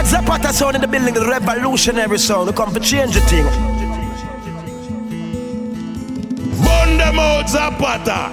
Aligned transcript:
God 0.00 0.08
Zapata 0.08 0.50
sound 0.50 0.76
in 0.76 0.80
the 0.80 0.88
building, 0.88 1.12
the 1.12 1.26
revolutionary 1.26 2.18
sound. 2.18 2.46
We 2.46 2.54
come 2.54 2.72
for 2.72 2.80
change 2.80 3.12
the 3.12 3.20
thing. 3.20 3.44
Burn 6.64 6.96
them 6.96 7.18
out, 7.18 7.50
Zapata. 7.50 8.32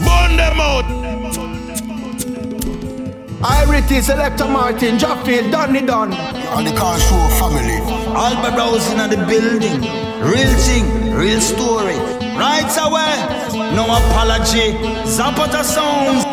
Burn 0.00 0.36
them 0.38 0.60
out. 0.60 0.86
Irity, 3.44 4.00
Selecta 4.00 4.50
Martin, 4.50 4.96
Jaffield, 4.96 5.52
Donny 5.52 5.82
Don. 5.82 6.14
And 6.14 6.66
the 6.66 6.74
car 6.74 6.98
show 6.98 7.28
family. 7.38 7.76
Alba 8.16 8.56
Rousing 8.56 8.98
in 8.98 9.10
the 9.10 9.26
building. 9.26 9.82
Real 10.22 10.54
thing, 10.64 11.12
real 11.12 11.40
story. 11.42 11.96
Right 12.40 12.72
away. 12.80 13.74
No 13.76 13.84
apology. 13.84 14.72
Zapata 15.04 15.62
Soundz. 15.62 16.31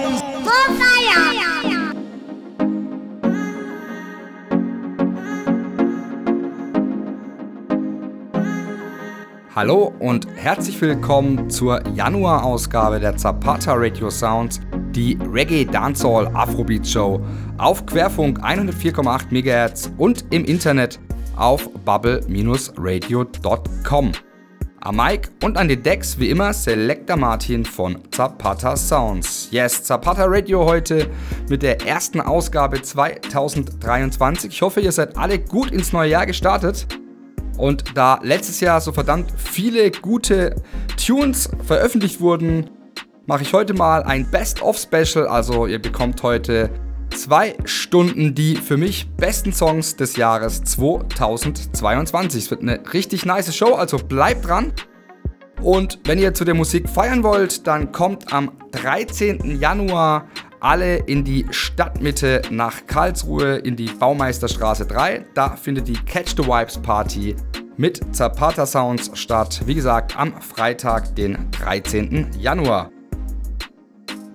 Hallo 9.60 9.92
und 10.00 10.26
herzlich 10.38 10.80
willkommen 10.80 11.50
zur 11.50 11.86
Januar-Ausgabe 11.94 12.98
der 12.98 13.18
Zapata 13.18 13.74
Radio 13.76 14.10
Sounds, 14.10 14.62
die 14.96 15.20
Reggae 15.34 15.66
Dancehall 15.66 16.32
Afrobeat 16.34 16.88
Show 16.88 17.20
auf 17.58 17.86
Querfunk 17.86 18.40
104,8 18.40 19.32
MHz 19.32 19.92
und 19.98 20.24
im 20.30 20.46
Internet 20.46 21.02
auf 21.36 21.70
bubble-radio.com. 21.84 24.12
Am 24.80 24.96
Mic 24.96 25.28
und 25.44 25.58
an 25.58 25.68
den 25.68 25.84
Decks 25.84 26.18
wie 26.18 26.30
immer 26.30 26.54
Selector 26.54 27.18
Martin 27.18 27.66
von 27.66 27.98
Zapata 28.12 28.78
Sounds. 28.78 29.50
Yes, 29.52 29.84
Zapata 29.84 30.24
Radio 30.26 30.64
heute 30.64 31.10
mit 31.50 31.64
der 31.64 31.86
ersten 31.86 32.22
Ausgabe 32.22 32.82
2023. 32.82 34.54
Ich 34.54 34.62
hoffe, 34.62 34.80
ihr 34.80 34.94
seid 34.94 35.18
alle 35.18 35.38
gut 35.38 35.72
ins 35.72 35.92
neue 35.92 36.12
Jahr 36.12 36.26
gestartet. 36.26 36.88
Und 37.60 37.98
da 37.98 38.20
letztes 38.24 38.62
Jahr 38.62 38.80
so 38.80 38.94
verdammt 38.94 39.34
viele 39.36 39.92
gute 39.92 40.56
Tunes 40.96 41.50
veröffentlicht 41.66 42.22
wurden, 42.22 42.70
mache 43.26 43.44
ich 43.44 43.52
heute 43.52 43.74
mal 43.74 44.02
ein 44.04 44.32
Best-of-Special. 44.32 45.28
Also 45.28 45.68
ihr 45.68 45.80
bekommt 45.80 46.24
heute 46.24 46.70
zwei 47.14 47.56
Stunden 47.66 48.34
die 48.34 48.56
für 48.56 48.78
mich 48.78 49.10
besten 49.18 49.52
Songs 49.52 49.98
des 49.98 50.16
Jahres 50.16 50.64
2022. 50.64 52.46
Es 52.46 52.50
wird 52.50 52.62
eine 52.62 52.82
richtig 52.94 53.26
nice 53.26 53.54
Show, 53.54 53.74
also 53.74 53.98
bleibt 53.98 54.48
dran. 54.48 54.72
Und 55.62 56.00
wenn 56.06 56.18
ihr 56.18 56.34
zu 56.34 56.46
der 56.46 56.56
Musik 56.56 56.88
feiern 56.88 57.24
wollt, 57.24 57.68
dann 57.68 57.92
kommt 57.92 58.32
am 58.32 58.52
13. 58.72 59.60
Januar 59.60 60.30
alle 60.60 60.98
in 60.98 61.24
die 61.24 61.46
Stadtmitte 61.50 62.42
nach 62.50 62.86
Karlsruhe 62.88 63.58
in 63.58 63.76
die 63.76 63.88
Baumeisterstraße 63.88 64.86
3. 64.86 65.26
Da 65.34 65.56
findet 65.56 65.88
die 65.88 65.94
Catch 65.94 66.36
the 66.38 66.46
Vibes 66.46 66.78
Party 66.78 67.36
mit 67.78 68.02
Zapata 68.16 68.66
Sounds 68.66 69.12
statt. 69.14 69.62
Wie 69.66 69.76
gesagt, 69.76 70.18
am 70.18 70.34
Freitag, 70.42 71.16
den 71.16 71.50
13. 71.52 72.32
Januar. 72.38 72.92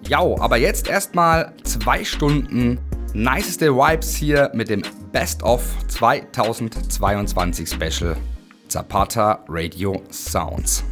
Ja, 0.09 0.21
aber 0.21 0.57
jetzt 0.57 0.89
erstmal 0.89 1.53
zwei 1.63 2.05
Stunden 2.05 2.79
niceste 3.15 3.75
Vibes 3.75 4.15
hier 4.15 4.51
mit 4.55 4.69
dem 4.69 4.83
Best 5.13 5.43
of 5.43 5.63
2022 5.89 7.69
Special 7.69 8.17
Zapata 8.69 9.45
Radio 9.49 10.03
Sounds. 10.11 10.85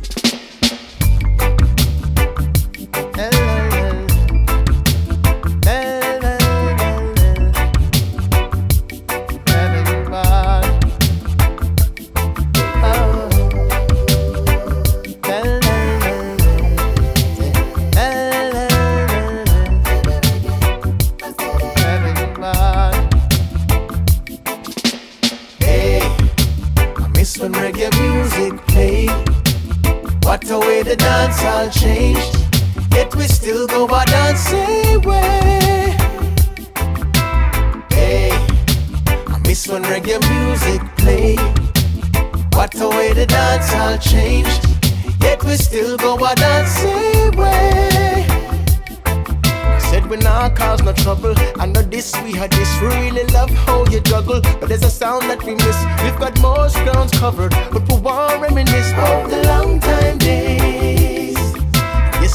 All 31.62 31.70
changed, 31.70 32.36
yet 32.90 33.14
we 33.14 33.22
still 33.22 33.66
go 33.68 33.84
a 33.86 34.04
dancing 34.06 35.00
way. 35.02 35.94
Hey, 37.90 38.30
I 39.28 39.38
miss 39.46 39.68
when 39.68 39.82
reggae 39.84 40.18
music 40.34 40.80
played. 40.96 41.38
What 42.54 42.74
a 42.80 42.88
way 42.88 43.12
the 43.12 43.26
dance 43.26 43.72
all 43.74 43.96
changed, 43.98 44.62
yet 45.20 45.44
we 45.44 45.54
still 45.54 45.96
go 45.98 46.16
a 46.16 46.34
dancing 46.34 47.30
way. 47.38 48.26
Said 49.78 50.06
we 50.06 50.16
not 50.16 50.56
cause 50.56 50.82
no 50.82 50.92
trouble. 50.92 51.34
I 51.60 51.66
know 51.66 51.82
this, 51.82 52.12
we 52.24 52.32
had 52.32 52.50
this. 52.50 52.70
We 52.80 52.88
really 52.88 53.24
love 53.26 53.50
how 53.50 53.84
you 53.86 54.00
juggle. 54.00 54.40
But 54.58 54.68
there's 54.68 54.82
a 54.82 54.90
sound 54.90 55.30
that 55.30 55.44
we 55.44 55.54
miss. 55.54 55.78
We've 56.02 56.18
got 56.18 56.40
most 56.40 56.76
grounds 56.78 57.12
covered. 57.12 57.52
But 57.70 57.88
we 57.88 58.00
want 58.00 58.40
reminisce 58.40 58.90
about 58.92 59.30
the 59.30 59.42
long 59.44 59.78
time 59.80 60.18
days. 60.18 60.71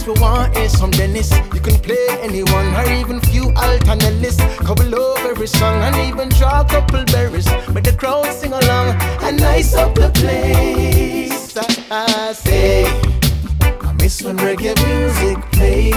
We 0.08 0.14
want 0.22 0.56
is 0.56 0.72
some 0.72 0.92
Dennis. 0.92 1.32
You 1.54 1.60
can 1.60 1.78
play 1.80 2.08
anyone 2.22 2.74
or 2.78 2.90
even 2.94 3.20
few 3.20 3.52
alternatives. 3.52 4.38
Couple 4.60 4.96
of 4.96 5.26
every 5.26 5.48
song 5.48 5.84
and 5.84 5.98
even 5.98 6.30
draw 6.30 6.62
a 6.62 6.66
couple 6.66 7.04
berries. 7.08 7.46
But 7.74 7.84
the 7.84 7.92
crowd 7.92 8.32
sing 8.32 8.54
along 8.54 8.96
and 9.22 9.38
nice 9.38 9.74
up 9.74 9.96
the 9.96 10.10
place. 10.12 11.58
I 11.92 12.32
say, 12.32 12.86
I 13.82 13.94
miss 14.00 14.22
when 14.22 14.38
reggae 14.38 14.78
music 14.88 15.44
played. 15.52 15.96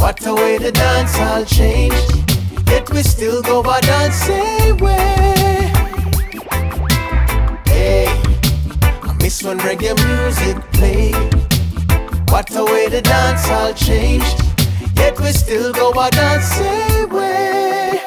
What 0.00 0.26
a 0.26 0.34
way 0.34 0.58
the 0.58 0.72
dance 0.72 1.16
all 1.20 1.44
changed. 1.44 2.26
Yet 2.66 2.90
we 2.90 3.04
still 3.04 3.42
go 3.42 3.60
a 3.60 3.80
dancing 3.80 4.76
way. 4.78 5.70
Hey, 7.64 8.06
I 8.82 9.16
miss 9.22 9.40
when 9.44 9.58
reggae 9.58 9.94
music 10.04 10.56
played. 10.72 11.57
What 12.30 12.54
a 12.54 12.64
way 12.64 12.88
the 12.88 13.02
dance 13.02 13.48
all 13.48 13.72
changed. 13.72 14.42
Yet 14.96 15.18
we 15.20 15.32
still 15.32 15.72
go 15.72 15.90
a 15.92 16.10
dancing 16.10 17.08
way. 17.08 18.00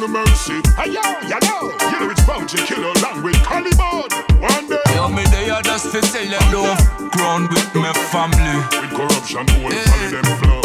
No 0.00 0.08
mercy, 0.08 0.60
hey 0.76 0.92
yo, 0.92 1.00
you 1.30 1.40
know, 1.46 1.72
you 1.90 2.00
know 2.00 2.10
it's 2.10 2.24
bounty 2.26 2.58
killer 2.58 2.92
along 3.00 3.22
with 3.22 3.36
Caliban. 3.42 4.04
One 4.40 4.68
day, 4.68 4.82
yo, 4.94 5.08
me 5.08 5.24
they 5.32 5.48
are 5.48 5.62
just 5.62 5.92
to 5.92 6.02
sell 6.02 6.28
them 6.28 6.52
love, 6.52 7.10
ground 7.12 7.48
with 7.48 7.74
my 7.74 7.92
family 8.12 8.58
With 8.82 8.90
corruption, 8.90 9.48
who 9.48 9.68
will 9.68 9.72
follow 9.72 10.10
them 10.10 10.38
flow. 10.38 10.63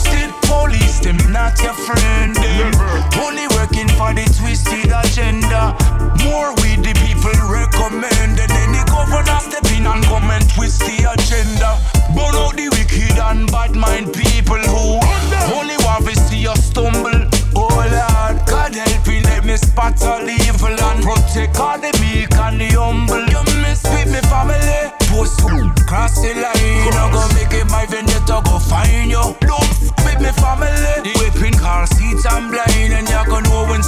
Twisted, 0.00 0.32
police 0.48 1.00
them 1.00 1.18
not 1.30 1.60
your 1.62 1.74
friend. 1.74 2.34
Them. 2.34 2.72
Only 3.20 3.46
working 3.56 3.88
for 4.00 4.14
the 4.16 4.24
twisted 4.32 4.88
agenda. 4.88 5.76
More 6.24 6.54
we 6.60 6.76
the 6.80 6.96
people 7.04 7.36
recommend, 7.52 8.40
and 8.40 8.52
any 8.64 8.80
governor 8.88 9.40
step 9.40 9.64
in 9.76 9.84
and 9.86 10.02
come 10.04 10.30
and 10.30 10.48
twist 10.54 10.80
the 10.80 11.04
agenda. 11.04 11.76
Burn 12.16 12.32
out 12.32 12.56
the 12.56 12.68
wicked 12.72 13.18
and 13.18 13.50
bad 13.52 13.76
mind 13.76 14.12
people 14.14 14.62
who 14.72 15.00
only 15.52 15.76
want 15.84 16.08
to 16.08 16.16
see 16.16 16.46
us 16.48 16.64
stumble. 16.64 17.28
Oh 17.54 17.68
Lord, 17.68 18.40
God 18.48 18.74
help 18.74 19.06
me, 19.06 19.20
let 19.20 19.44
me 19.44 19.56
spot 19.56 20.00
all 20.02 20.24
evil 20.24 20.80
and 20.80 21.04
protect 21.04 21.60
all 21.60 21.78
the 21.78 21.92
meek 22.00 22.32
and 22.40 22.60
the 22.60 22.72
humble. 22.72 23.20
You 23.28 23.42
miss 23.60 23.84
with 23.84 24.08
me 24.08 24.20
family, 24.32 24.96
post 25.12 25.40
cross 25.86 26.22
the 26.22 26.32
line 26.40 26.94
I 26.94 27.10
go 27.12 27.20
make 27.34 27.52
it 27.52 27.68
my 27.68 27.84
vendetta 27.84 28.40
go 28.44 28.58
find 28.58 29.10
you. 29.10 29.59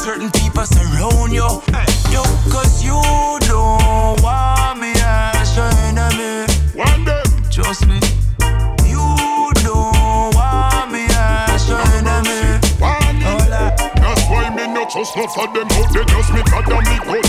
Certain 0.03 0.31
people 0.33 0.65
surround 0.67 1.33
you. 1.33 1.47
Hey. 1.71 1.87
Yo, 2.11 2.23
cause 2.51 2.83
you 2.83 2.99
don't 3.47 4.21
want 4.21 4.81
me 4.81 4.93
as 4.99 5.57
your 5.57 5.71
enemy. 5.87 6.51
One 6.75 7.05
day, 7.05 7.23
trust 7.53 7.87
me. 7.87 8.01
You 8.83 9.07
don't 9.63 10.35
want 10.35 10.91
me 10.91 11.07
as 11.09 11.69
your 11.69 11.79
enemy. 11.95 12.59
One 12.83 13.19
day, 13.23 13.47
that's 14.03 14.23
why 14.29 14.51
me 14.51 14.67
not 14.75 14.91
trust 14.91 15.17
no 15.17 15.29
for 15.29 15.47
them 15.55 15.69
out 15.71 15.93
there. 15.95 16.05
Just 16.05 16.33
me 16.35 16.43
God 16.51 16.67
and 16.69 16.89
me 16.89 16.99
gun. 17.07 17.22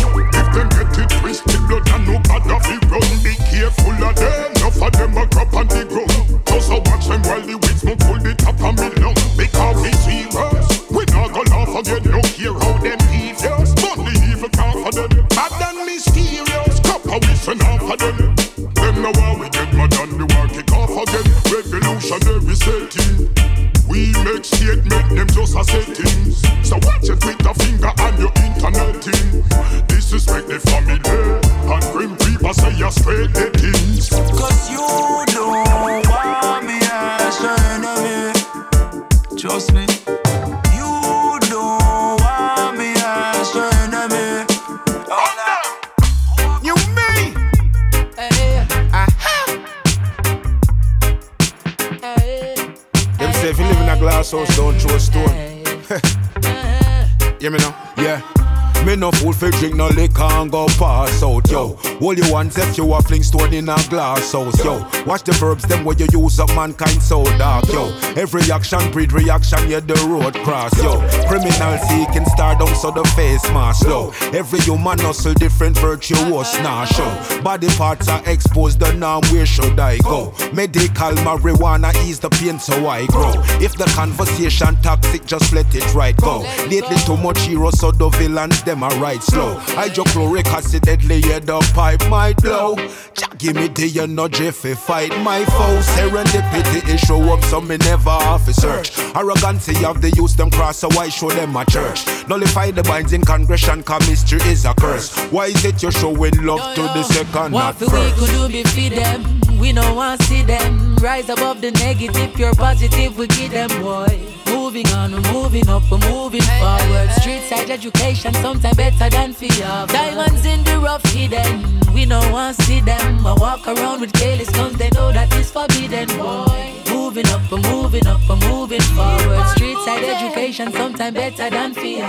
All 62.04 62.14
you 62.14 62.34
want 62.34 62.58
if 62.58 62.78
you 62.78 62.94
a 62.94 63.02
fling 63.02 63.24
stone 63.24 63.54
in 63.54 63.70
a 63.70 63.78
glass 63.90 64.34
house, 64.34 64.62
yo. 64.62 64.86
Watch 65.06 65.24
the 65.24 65.32
verbs, 65.40 65.64
them 65.64 65.86
where 65.86 65.96
you 65.96 66.06
use 66.12 66.38
up 66.38 66.50
mankind 66.50 67.02
so 67.02 67.24
dark, 67.38 67.66
yo. 67.72 67.98
Every 68.18 68.52
action 68.52 68.92
breed 68.92 69.14
reaction, 69.14 69.70
yeah, 69.70 69.80
the 69.80 69.96
road 70.06 70.36
cross, 70.44 70.76
yo. 70.84 71.00
Criminal 71.30 71.78
seeking 71.88 72.26
stardom, 72.26 72.68
so 72.76 72.92
the 72.92 73.06
face 73.16 73.44
mask, 73.52 73.88
low. 73.88 74.12
Every 74.34 74.60
human 74.60 75.00
hustle, 75.00 75.34
different 75.36 75.78
virtuous, 75.78 76.60
nah, 76.60 76.84
show. 76.84 77.42
Body 77.42 77.70
parts 77.78 78.10
are 78.10 78.22
exposed, 78.30 78.82
the 78.82 78.92
norm, 78.92 79.24
where 79.32 79.46
should 79.46 79.80
I 79.80 79.98
go? 80.00 80.34
Medical 80.52 81.16
marijuana 81.24 81.96
ease 82.04 82.20
the 82.20 82.30
pain, 82.30 82.60
so 82.60 82.86
I 82.86 83.06
grow. 83.08 83.32
If 83.64 83.78
the 83.78 83.86
conversation 83.96 84.76
toxic, 84.82 85.26
just 85.26 85.54
let 85.54 85.74
it 85.74 85.94
right 85.96 86.18
go. 86.18 86.42
Lately, 86.68 86.98
too 87.06 87.16
much 87.16 87.40
hero, 87.44 87.72
so 87.72 87.92
the 87.92 88.10
villains, 88.10 88.62
them 88.64 88.84
are 88.84 88.96
right 89.00 89.24
slow. 89.24 89.56
Hydrochloric 89.80 90.48
acid, 90.48 90.82
deadly, 90.82 91.20
yeah, 91.20 91.40
the 91.40 91.62
pipe 91.98 92.10
might 92.10 92.38
blow. 92.42 92.76
Jah 92.76 93.28
give 93.38 93.56
me 93.56 93.68
the 93.68 94.00
energy 94.00 94.52
fi 94.52 94.74
fight 94.74 95.18
my 95.24 95.44
foes. 95.46 95.86
Serendipity 95.96 96.88
is 96.94 97.02
show 97.02 97.22
up, 97.34 97.44
so 97.46 97.62
me 97.62 97.78
never 97.78 98.12
have 98.12 98.46
to 98.46 98.54
search. 98.54 98.98
Arrogancy 99.16 99.86
of 99.86 100.02
the 100.02 100.12
youth, 100.12 100.36
them 100.38 100.50
cross, 100.50 100.80
so 100.80 100.90
I 100.92 101.10
show 101.10 101.30
them 101.30 101.56
a 101.56 101.66
church. 101.66 102.06
Nullify 102.28 102.72
the 102.72 102.84
binds 102.84 103.14
in 103.14 103.24
congression, 103.24 103.84
cause 103.84 104.08
mystery 104.08 104.42
is 104.50 104.66
a 104.66 104.74
curse. 104.74 105.16
Why 105.32 105.48
is 105.48 105.66
it 105.66 105.82
you're 105.82 105.92
showing 105.92 106.46
love 106.46 106.76
to 106.76 106.82
the 106.82 107.04
second, 107.04 107.52
not 107.52 107.80
What 107.82 107.92
we 107.92 108.12
could 108.12 108.30
do 108.30 108.48
be 108.48 108.64
feed 108.64 108.94
them. 108.94 109.43
We 109.64 109.72
no 109.72 109.94
want 109.94 110.22
see 110.24 110.42
them 110.42 110.98
rise 110.98 111.30
above 111.30 111.62
the 111.62 111.72
negative. 111.72 112.34
Pure 112.36 112.54
positive, 112.56 113.18
we 113.18 113.28
give 113.28 113.52
them 113.52 113.70
boy. 113.82 114.20
Moving 114.48 114.86
on, 114.88 115.14
we're 115.14 115.32
moving 115.32 115.70
up, 115.70 115.84
we're 115.90 116.00
moving 116.00 116.42
forward. 116.60 117.10
Street 117.22 117.44
side 117.44 117.70
education, 117.70 118.34
sometimes 118.34 118.76
better 118.76 119.10
than 119.10 119.32
fear. 119.32 119.88
Diamonds 119.88 120.46
in 120.46 120.66
the 120.66 120.78
rough 120.80 121.06
hidden. 121.14 121.80
We 121.94 122.06
no 122.06 122.20
want 122.30 122.58
see 122.58 122.82
them. 122.82 123.26
I 123.26 123.36
walk 123.36 123.66
around 123.66 124.02
with 124.02 124.12
careless 124.12 124.50
guns, 124.50 124.78
they 124.78 124.90
know 124.90 125.14
that 125.14 125.34
it's 125.38 125.50
forbidden, 125.50 126.10
boy. 126.18 126.93
Moving 127.14 127.32
up, 127.32 127.52
we're 127.52 127.60
moving 127.60 128.08
up, 128.08 128.22
we're 128.28 128.50
moving 128.50 128.82
forward. 128.82 129.48
Street 129.50 129.78
side 129.86 130.04
education, 130.04 130.72
sometimes 130.72 131.14
better 131.14 131.48
than 131.48 131.72
fear. 131.76 132.08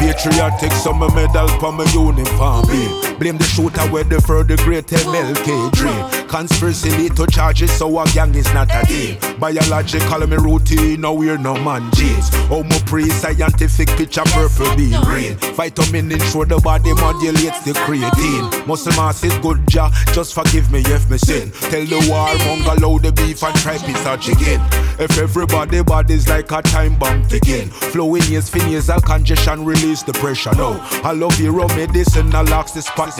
Patriotic, 0.00 0.72
so 0.72 0.94
my 0.94 1.14
medal 1.14 1.46
for 1.60 1.70
my 1.70 1.84
uniform 1.92 2.66
be. 2.68 2.88
Blame 3.18 3.36
the 3.36 3.44
shooter 3.44 3.82
where 3.92 4.04
the 4.04 4.18
further 4.22 4.56
great 4.56 4.86
MLK 4.86 5.70
dream. 5.72 6.28
Conspiracy 6.28 6.88
lead 6.96 7.14
to 7.16 7.26
charges, 7.26 7.70
so 7.70 8.00
a 8.00 8.06
gang 8.14 8.34
is 8.34 8.50
not 8.54 8.68
a 8.72 8.86
team. 8.86 9.18
Biological, 9.38 10.26
me 10.26 10.36
routine, 10.36 11.02
no 11.02 11.12
we're 11.12 11.36
no 11.36 11.52
man 11.62 11.90
jeans. 11.92 12.30
Homo 12.48 12.78
pre-scientific 12.86 13.88
picture 13.98 14.24
purple 14.32 14.74
being 14.76 14.98
green. 15.02 15.34
Vitamin 15.52 16.10
ensure 16.10 16.46
the 16.46 16.58
body 16.60 16.94
modulates 16.94 17.62
the 17.64 17.72
creatine. 17.84 18.66
Muscle 18.66 18.92
mass 18.92 19.22
is 19.24 19.36
good, 19.40 19.60
ja, 19.74 19.90
just 20.14 20.32
forgive 20.32 20.72
me 20.72 20.80
if 20.86 21.10
me 21.10 21.18
sin. 21.18 21.50
Tell 21.68 21.84
the 21.84 22.00
war 22.08 22.32
monger 22.46 22.80
load 22.80 23.02
the 23.02 23.12
beef 23.12 23.42
and 23.42 23.56
try 23.56 23.76
piece 23.92 24.06
of 24.06 24.20
chicken. 24.20 24.60
If 24.98 25.18
everybody 25.18 25.82
body's 25.82 26.28
like 26.28 26.50
a 26.52 26.62
time 26.62 26.98
bomb 26.98 27.26
ticking. 27.26 27.68
Flowing 27.70 28.22
is 28.32 28.54
nasal 28.54 29.00
congestion, 29.00 29.64
release 29.64 30.02
the 30.02 30.12
pressure 30.12 30.54
No, 30.54 30.78
I 31.04 31.12
love 31.12 31.36
hero 31.36 31.66
medicine, 31.68 32.34
I 32.34 32.42
locks 32.42 32.72
the 32.72 32.82
spot, 32.82 33.18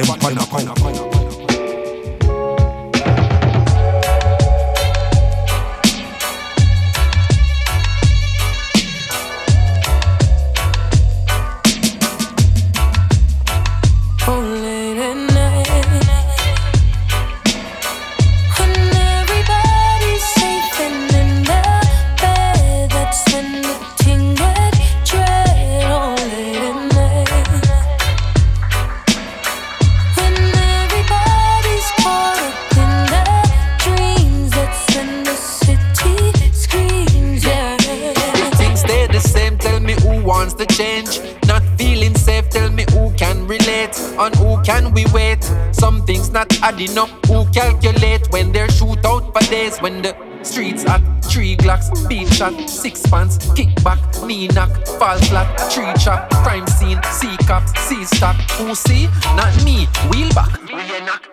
can 44.71 44.93
we 44.93 45.05
wait? 45.13 45.43
Some 45.73 46.03
things 46.07 46.31
not 46.31 46.49
adding 46.63 46.97
up, 46.97 47.11
who 47.27 47.45
calculate 47.51 48.25
when 48.31 48.53
they 48.53 48.69
shoot 48.69 49.05
out 49.05 49.25
for 49.33 49.45
days. 49.51 49.79
When 49.79 50.01
the 50.01 50.15
streets 50.45 50.85
at 50.87 51.03
three 51.25 51.57
glocks, 51.57 51.89
beat 52.09 52.29
shot, 52.33 52.55
six 52.71 53.05
pants, 53.11 53.39
kickback, 53.57 54.01
knee 54.25 54.47
knock, 54.47 54.71
fall 54.99 55.19
flat, 55.29 55.49
tree 55.73 55.93
chop, 56.05 56.31
crime 56.45 56.69
scene, 56.69 57.03
see 57.19 57.37
cops, 57.49 57.73
see 57.81 58.05
stock. 58.05 58.37
Who 58.59 58.77
see? 58.77 59.09
Not 59.35 59.53
me, 59.65 59.89
wheel 60.11 60.31
back. 60.39 60.53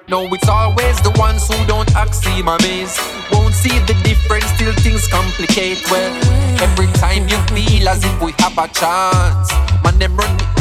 No, 0.07 0.19
it's 0.33 0.49
always 0.49 0.99
the 1.01 1.13
ones 1.17 1.47
who 1.47 1.57
don't 1.67 1.95
act 1.95 2.15
see 2.15 2.41
my 2.41 2.57
maze. 2.63 2.97
Won't 3.31 3.53
see 3.53 3.77
the 3.85 3.95
difference 4.03 4.49
till 4.57 4.73
things 4.81 5.07
complicate. 5.07 5.79
Well, 5.91 6.11
every 6.65 6.87
time 7.03 7.29
you 7.29 7.37
feel 7.53 7.87
as 7.87 8.03
if 8.03 8.19
we 8.19 8.31
have 8.39 8.57
a 8.57 8.67
chance, 8.69 9.51
man, 9.83 9.99
them 9.99 10.17
run 10.17 10.56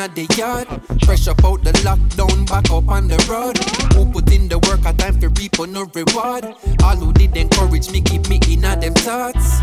at 0.00 0.14
the 0.14 0.26
yard. 0.36 0.66
Fresh 1.04 1.28
up 1.28 1.44
out 1.44 1.62
the 1.62 1.72
lockdown, 1.84 2.48
back 2.48 2.70
up 2.70 2.88
on 2.88 3.06
the 3.06 3.18
road. 3.28 3.56
Who 3.94 4.10
put 4.10 4.32
in 4.32 4.48
the 4.48 4.58
work, 4.58 4.80
a 4.86 4.92
time 4.96 5.20
for 5.20 5.28
reap 5.28 5.58
no 5.68 5.84
reward. 5.94 6.44
All 6.82 6.96
who 6.96 7.12
did 7.12 7.36
encourage 7.36 7.90
me, 7.90 8.00
keep 8.00 8.28
me 8.28 8.40
in 8.48 8.62
them 8.62 8.94
thoughts. 8.94 9.60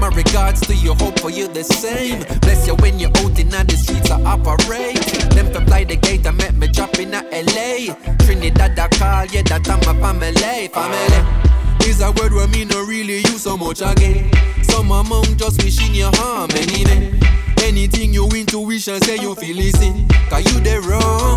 My 0.00 0.08
regards 0.08 0.60
to 0.66 0.74
you, 0.74 0.94
hope 0.94 1.18
for 1.20 1.30
you 1.30 1.46
the 1.46 1.62
same. 1.62 2.24
Bless 2.40 2.66
you 2.66 2.74
when 2.76 2.98
you're 2.98 3.16
out 3.18 3.38
in 3.38 3.48
the 3.48 3.76
streets, 3.76 4.10
I 4.10 4.20
operate. 4.24 5.06
Them 5.34 5.52
to 5.52 5.60
fly 5.64 5.84
the 5.84 5.96
gate, 5.96 6.26
I 6.26 6.32
met 6.32 6.54
me 6.54 6.66
drop 6.66 6.98
in 6.98 7.14
a 7.14 7.22
LA. 7.30 7.94
Trinidad, 8.24 8.78
I 8.78 8.88
call, 8.88 9.24
yeah, 9.26 9.42
that 9.42 9.68
I'm 9.68 9.80
a 9.86 9.94
family. 10.02 10.68
Family. 10.68 11.46
Is 11.86 12.00
a 12.00 12.10
word 12.10 12.32
where 12.32 12.48
me 12.48 12.64
no 12.64 12.82
really 12.82 13.18
use 13.18 13.42
so 13.42 13.56
much 13.56 13.80
again. 13.80 14.32
Some 14.64 14.90
among 14.90 15.36
just 15.36 15.62
wishing 15.62 15.94
you 15.94 16.10
harm 16.14 16.50
anyway. 16.50 17.12
Eh? 17.22 17.45
Anything 17.66 18.14
you 18.14 18.28
intuition 18.28 19.00
say 19.00 19.16
you 19.16 19.34
feel 19.34 19.56
listen. 19.56 20.06
Cause 20.30 20.44
you 20.44 20.60
the 20.60 20.80
wrong. 20.86 21.36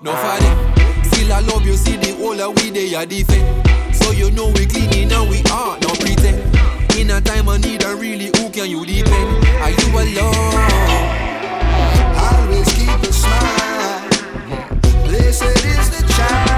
No 0.00 0.12
funny. 0.12 1.04
Still 1.10 1.32
I 1.34 1.40
love 1.40 1.66
you, 1.66 1.74
see 1.74 1.98
the 1.98 2.16
whole 2.16 2.40
of 2.40 2.56
we 2.56 2.70
they 2.70 2.94
are 2.94 3.04
defend. 3.04 3.44
So 3.94 4.10
you 4.12 4.30
know 4.30 4.46
we 4.46 4.64
cleaning 4.64 5.12
and 5.12 5.28
we 5.28 5.42
are 5.52 5.78
no 5.80 5.88
pretend. 6.00 6.40
In 6.96 7.10
a 7.10 7.20
time 7.20 7.48
of 7.48 7.60
need, 7.60 7.84
I 7.84 7.92
really 7.92 8.30
who 8.36 8.48
can 8.48 8.70
you 8.70 8.86
depend? 8.86 9.46
Are 9.60 9.68
you 9.68 9.88
alone? 9.92 10.54
Always 12.16 12.72
keep 12.72 12.88
a 12.88 13.12
smile. 13.12 14.08
Blessed 15.04 15.42
is 15.44 15.90
the 15.90 16.12
child. 16.16 16.53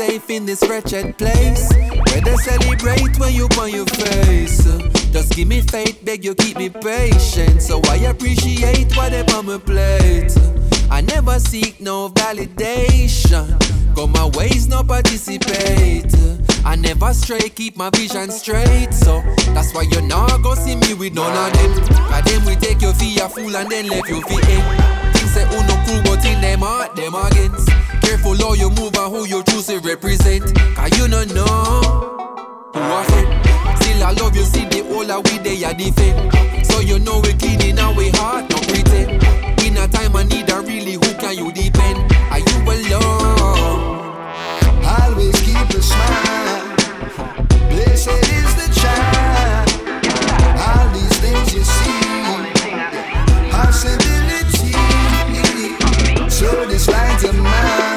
In 0.00 0.44
this 0.44 0.62
wretched 0.68 1.16
place. 1.16 1.72
Where 1.72 2.20
they 2.20 2.36
celebrate 2.36 3.18
when 3.18 3.32
you 3.32 3.48
on 3.58 3.72
your 3.72 3.86
face. 3.86 4.64
Just 5.10 5.34
give 5.34 5.48
me 5.48 5.62
faith, 5.62 6.04
beg 6.04 6.24
you 6.24 6.34
keep 6.34 6.58
me 6.58 6.68
patient. 6.68 7.62
So 7.62 7.80
I 7.88 7.96
appreciate 8.08 8.94
whatever 8.94 9.42
my 9.42 9.58
plate. 9.58 10.36
I 10.90 11.00
never 11.00 11.38
seek 11.38 11.80
no 11.80 12.10
validation. 12.10 13.46
Go 13.94 14.06
my 14.06 14.26
ways, 14.36 14.68
no 14.68 14.82
participate. 14.82 16.14
I 16.64 16.76
never 16.76 17.14
stray, 17.14 17.48
keep 17.48 17.76
my 17.76 17.90
vision 17.90 18.30
straight. 18.30 18.92
So 18.92 19.22
that's 19.54 19.72
why 19.72 19.82
you 19.82 20.02
not 20.02 20.42
go 20.42 20.54
see 20.54 20.76
me 20.76 20.92
with 20.94 21.14
none 21.14 21.32
of 21.32 21.52
them. 21.56 21.96
Cause 21.96 22.24
them 22.24 22.44
we 22.44 22.54
take 22.56 22.82
you 22.82 22.92
for 22.92 23.24
a 23.24 23.28
fool 23.28 23.56
and 23.56 23.70
then 23.70 23.88
left 23.88 24.08
you 24.08 24.20
for 24.20 25.05
say 25.26 25.44
who 25.46 25.58
no 25.66 25.76
cool, 25.86 26.02
but 26.04 26.24
in 26.24 26.40
them 26.40 26.60
heart, 26.60 26.94
them 26.96 27.14
against. 27.14 27.68
Careful 28.02 28.36
how 28.36 28.54
you 28.54 28.70
move 28.70 28.96
and 28.96 29.14
who 29.14 29.26
you 29.26 29.42
choose 29.44 29.66
to 29.66 29.78
represent. 29.80 30.44
Cause 30.74 30.96
you 30.98 31.08
don't 31.08 31.32
know 31.34 32.14
who 32.72 32.80
I. 32.80 33.76
Still 33.80 34.04
I 34.04 34.12
love 34.12 34.36
you, 34.36 34.42
see 34.42 34.64
the 34.66 34.84
whole 34.84 35.10
of 35.10 35.24
we 35.24 35.38
they 35.38 35.64
are 35.64 35.74
defend. 35.74 36.66
So 36.66 36.80
you 36.80 36.98
know 36.98 37.20
we 37.20 37.32
clean 37.34 37.60
in 37.62 37.78
our 37.78 37.94
heart, 38.16 38.50
no 38.50 38.58
pretend. 38.68 39.22
In 39.64 39.76
a 39.76 39.88
time 39.88 40.14
I 40.16 40.22
need 40.24 40.50
a 40.50 40.60
really, 40.60 40.94
who 40.94 41.14
can 41.18 41.36
you 41.36 41.52
depend? 41.52 42.12
Are 42.30 42.38
you 42.38 42.56
alone? 42.62 43.96
Always 44.84 45.40
keep 45.40 45.70
a 45.70 45.82
smile. 45.82 46.76
Blessed 47.70 48.08
is 48.38 48.50
the 48.60 48.68
child. 48.80 49.68
All 50.66 50.88
these 50.94 51.16
things 51.18 51.54
you 51.54 51.64
see. 51.64 51.96
Possibility. 53.50 54.15
This 56.46 56.86
light 56.86 57.24
of 57.24 57.36
mine. 57.38 57.95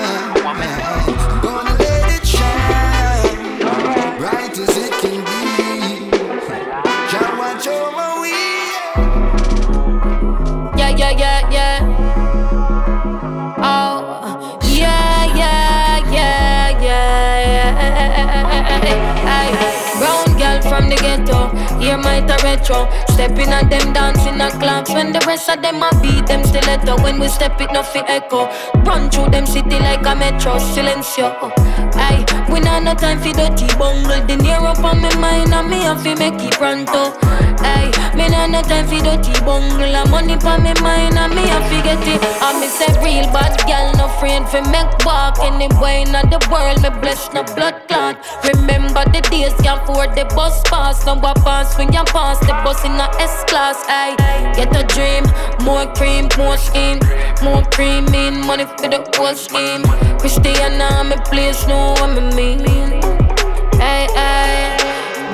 Retro. 22.49 22.89
Stepping 23.13 23.49
at 23.49 23.69
them 23.69 23.93
dancing 23.93 24.41
a 24.41 24.49
clubs 24.59 24.89
when 24.91 25.11
the 25.11 25.21
rest 25.27 25.49
of 25.49 25.61
them 25.61 25.81
a 25.83 25.89
beat 26.01 26.25
them 26.27 26.43
stiletto. 26.43 27.01
When 27.03 27.19
we 27.19 27.27
step 27.27 27.59
it, 27.61 27.71
no 27.71 27.83
fi 27.83 28.01
echo. 28.07 28.49
Run 28.87 29.09
through 29.11 29.29
them 29.29 29.45
city 29.45 29.77
like 29.79 30.05
a 30.05 30.15
metro, 30.15 30.57
silencio. 30.57 31.27
Aye, 32.07 32.25
we 32.51 32.59
not 32.83 32.95
no 32.95 32.99
time 32.99 33.19
for 33.19 33.33
dirty 33.33 33.67
bungle. 33.77 34.25
The 34.27 34.37
near 34.37 34.59
up 34.59 34.79
on 34.83 35.01
my 35.01 35.13
mind 35.15 35.53
and 35.53 35.69
me 35.69 35.77
have 35.83 36.01
fi 36.01 36.15
make 36.15 36.39
it 36.39 36.53
pronto. 36.53 37.11
Aye, 37.59 37.91
me 38.15 38.27
not 38.29 38.49
no 38.49 38.61
time 38.61 38.87
for 38.87 38.99
dirty 39.03 39.33
bungle. 39.43 39.95
A 39.95 40.07
money 40.09 40.33
on 40.33 40.63
my 40.63 40.73
mind 40.81 41.17
and 41.17 41.33
me 41.35 41.43
have 41.47 41.65
fi 41.69 41.81
get 41.83 42.07
it. 42.07 42.21
I 42.41 42.55
me 42.59 42.67
say 42.67 42.91
real 43.03 43.27
bad 43.33 43.57
girl, 43.67 43.91
no 43.97 44.07
friend 44.19 44.47
fi 44.47 44.61
make 44.71 45.05
walk 45.05 45.39
anywhere 45.39 45.99
in 45.99 46.11
the 46.11 46.39
world. 46.51 46.81
Me 46.81 46.89
bless 47.01 47.31
no 47.33 47.43
blood 47.55 47.75
clot. 47.87 48.15
Remember 48.43 49.03
the 49.11 49.21
days 49.29 49.53
can't 49.61 49.81
afford 49.83 50.15
the 50.15 50.25
bus 50.35 50.61
pass. 50.69 51.05
No 51.05 51.15
what 51.15 51.37
pass 51.43 51.77
when 51.77 51.91
you 51.91 52.03
pass 52.05 52.39
the 52.39 52.53
bus 52.63 52.83
in 52.85 52.95
a 52.95 53.07
S 53.19 53.43
class. 53.45 53.83
Aye, 53.87 54.15
get 54.55 54.71
a 54.75 54.83
dream, 54.87 55.25
more 55.65 55.87
cream, 55.95 56.29
more 56.37 56.57
scheme, 56.57 56.99
more 57.43 57.63
cream 57.71 58.07
in 58.13 58.39
money 58.45 58.65
for 58.65 58.87
the 58.87 59.03
whole 59.15 59.35
scheme. 59.35 59.83
Christiana, 60.19 61.03
me 61.03 61.15
place, 61.25 61.67
know 61.67 61.93
what 61.99 62.15
me 62.15 62.35
mean. 62.35 62.68
Hey, 63.79 64.07
hey. 64.15 64.77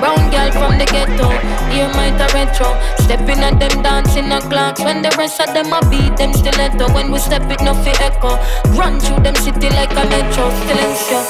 Brown 0.00 0.30
girl 0.30 0.50
from 0.52 0.78
the 0.78 0.84
ghetto, 0.84 1.28
here 1.72 1.88
might 1.96 2.20
a 2.20 2.28
retro. 2.36 2.68
Stepping 3.00 3.40
at 3.40 3.58
them 3.58 3.82
dancing 3.82 4.30
a 4.30 4.40
clocks. 4.40 4.80
When 4.84 5.00
the 5.02 5.14
rest 5.16 5.40
of 5.40 5.54
them 5.54 5.72
a 5.72 5.80
beat 5.88 6.16
them 6.16 6.32
stiletto. 6.34 6.92
When 6.92 7.10
we 7.10 7.18
step 7.18 7.48
it, 7.50 7.62
no 7.62 7.72
fi 7.74 7.92
echo. 8.04 8.36
Run 8.76 9.00
through 9.00 9.22
them 9.24 9.34
city 9.36 9.70
like 9.70 9.92
a 9.92 10.04
metro, 10.04 10.50
silencio. 10.68 11.20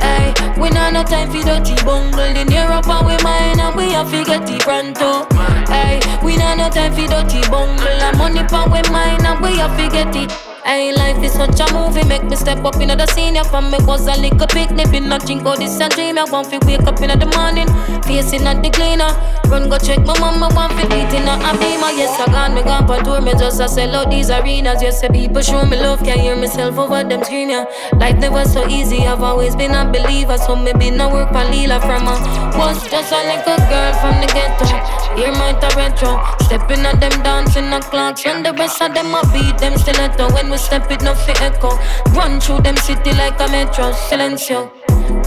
Hey, 0.00 0.32
we 0.60 0.70
not 0.70 0.92
no 0.92 1.02
time 1.02 1.30
for 1.30 1.42
dirty 1.42 1.74
bungle. 1.84 2.20
In 2.20 2.50
Europe 2.50 2.86
and 2.86 3.06
we 3.06 3.16
mine 3.22 3.58
and 3.58 3.74
we 3.74 3.90
have 3.92 4.10
to 4.10 4.24
get 4.24 4.48
it 4.48 4.60
pronto. 4.62 5.26
Hey, 5.66 6.00
we 6.22 6.36
not 6.36 6.56
no 6.56 6.70
time 6.70 6.92
for 6.94 7.06
dirty 7.06 7.42
bungle. 7.50 7.88
And 7.88 8.16
money 8.16 8.44
pa 8.44 8.64
we 8.70 8.80
mine 8.90 9.26
and 9.26 9.40
we 9.42 9.58
have 9.58 9.76
to 9.76 9.88
get 9.90 10.14
it. 10.14 10.53
Hey, 10.64 10.94
life 10.94 11.22
is 11.22 11.32
such 11.32 11.60
a 11.60 11.72
movie, 11.74 12.08
make 12.08 12.24
me 12.24 12.36
step 12.36 12.64
up 12.64 12.80
in 12.80 12.88
the 12.88 13.06
scene. 13.08 13.34
senior 13.36 13.44
from 13.44 13.70
me 13.70 13.76
was 13.82 14.06
a 14.06 14.16
little 14.16 14.46
picnic, 14.46 14.90
been 14.90 15.10
not 15.10 15.26
drink 15.26 15.44
all 15.44 15.58
this 15.58 15.78
a 15.78 15.90
dream. 15.90 16.16
I 16.16 16.24
want 16.24 16.48
to 16.50 16.58
wake 16.64 16.82
up 16.88 17.02
in 17.02 17.12
the 17.18 17.26
morning, 17.36 17.68
facing 18.04 18.46
at 18.46 18.62
the 18.62 18.70
cleaner. 18.70 19.12
Run 19.52 19.68
go 19.68 19.76
check 19.76 20.00
my 20.06 20.18
mama, 20.18 20.48
want 20.56 20.72
to 20.72 20.86
eat 20.86 21.12
in 21.12 21.28
a 21.28 21.52
beamer. 21.60 21.92
Yes, 21.92 22.18
I 22.18 22.32
gone, 22.32 22.54
me 22.54 22.62
gone 22.62 22.86
for 22.86 22.96
tour, 23.04 23.20
me 23.20 23.32
just 23.32 23.60
a 23.60 23.68
sell 23.68 23.94
out 23.94 24.10
these 24.10 24.30
arenas. 24.30 24.80
Yes, 24.80 25.02
the 25.02 25.10
people 25.10 25.42
show 25.42 25.66
me 25.66 25.76
love, 25.76 26.02
can 26.02 26.18
hear 26.18 26.34
myself 26.34 26.78
over 26.78 27.04
them 27.04 27.22
scream, 27.24 27.50
yeah. 27.50 27.66
Life 28.00 28.16
never 28.16 28.46
so 28.46 28.66
easy, 28.66 29.06
I've 29.06 29.22
always 29.22 29.54
been 29.54 29.72
a 29.72 29.84
believer, 29.84 30.38
so 30.38 30.56
been 30.56 30.98
a 30.98 31.10
work 31.10 31.28
for 31.28 31.44
Lila 31.44 31.78
from 31.80 32.08
a 32.08 32.16
was 32.56 32.80
just 32.88 33.12
a 33.12 33.20
little 33.20 33.60
girl 33.68 33.92
from 34.00 34.16
the 34.20 34.28
ghetto. 34.32 34.94
Hear 35.14 35.30
my 35.30 35.54
retro, 35.76 36.18
stepping 36.42 36.84
at 36.86 36.98
them 36.98 37.22
dancing 37.22 37.70
the 37.70 37.78
clocks. 37.78 38.24
When 38.24 38.42
the 38.42 38.52
rest 38.52 38.82
of 38.82 38.94
them 38.94 39.14
a 39.14 39.22
beat 39.32 39.58
them 39.58 39.78
stiletto. 39.78 40.32
When 40.34 40.50
we 40.54 40.58
step 40.58 40.88
it, 40.90 41.02
no 41.02 41.14
fi 41.14 41.32
echo. 41.42 41.70
Run 42.14 42.40
through 42.40 42.60
them 42.60 42.76
city 42.76 43.12
like 43.12 43.40
a 43.40 43.48
metro, 43.48 43.90
silencio. 43.92 44.70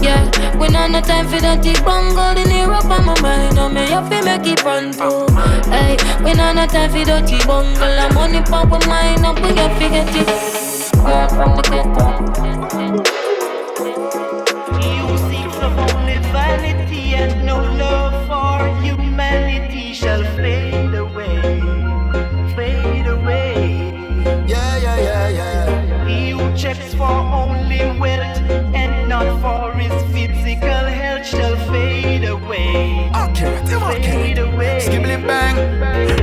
Yeah, 0.00 0.24
we 0.56 0.68
not 0.68 0.90
no 0.90 1.00
time 1.02 1.28
for 1.28 1.40
that 1.40 1.62
deep 1.62 1.84
bungle 1.84 2.36
in 2.38 2.50
Europe 2.50 2.86
on 2.86 3.04
my 3.04 3.20
mind. 3.20 3.56
No 3.56 3.68
me 3.68 3.82
have 3.92 4.08
to 4.08 4.24
make 4.24 4.46
it 4.46 4.58
pronto. 4.60 5.28
Hey, 5.68 5.96
we 6.24 6.32
not 6.32 6.56
no 6.56 6.66
time 6.66 6.90
for 6.90 7.04
that 7.04 7.26
deep 7.26 7.46
bungle. 7.46 7.98
I'm 8.04 8.14
money 8.14 8.40
pop 8.40 8.68
my 8.68 8.78
mind 8.86 9.26
up, 9.26 9.36
we 9.42 9.52
have 9.60 9.78
to 9.78 9.88
get 9.94 10.16
it. 10.16 10.28
Girl 11.04 11.28
from 11.28 11.56
the 11.56 11.62
of 15.60 15.78
only 15.78 16.18
vanity 16.32 17.14
and 17.14 17.44
no 17.44 17.56
love 17.56 18.14
for 18.28 18.58
humanity 18.82 19.47
Fade 33.68 34.38
away. 34.38 34.80
Skibbly 34.80 35.26
bang. 35.26 35.56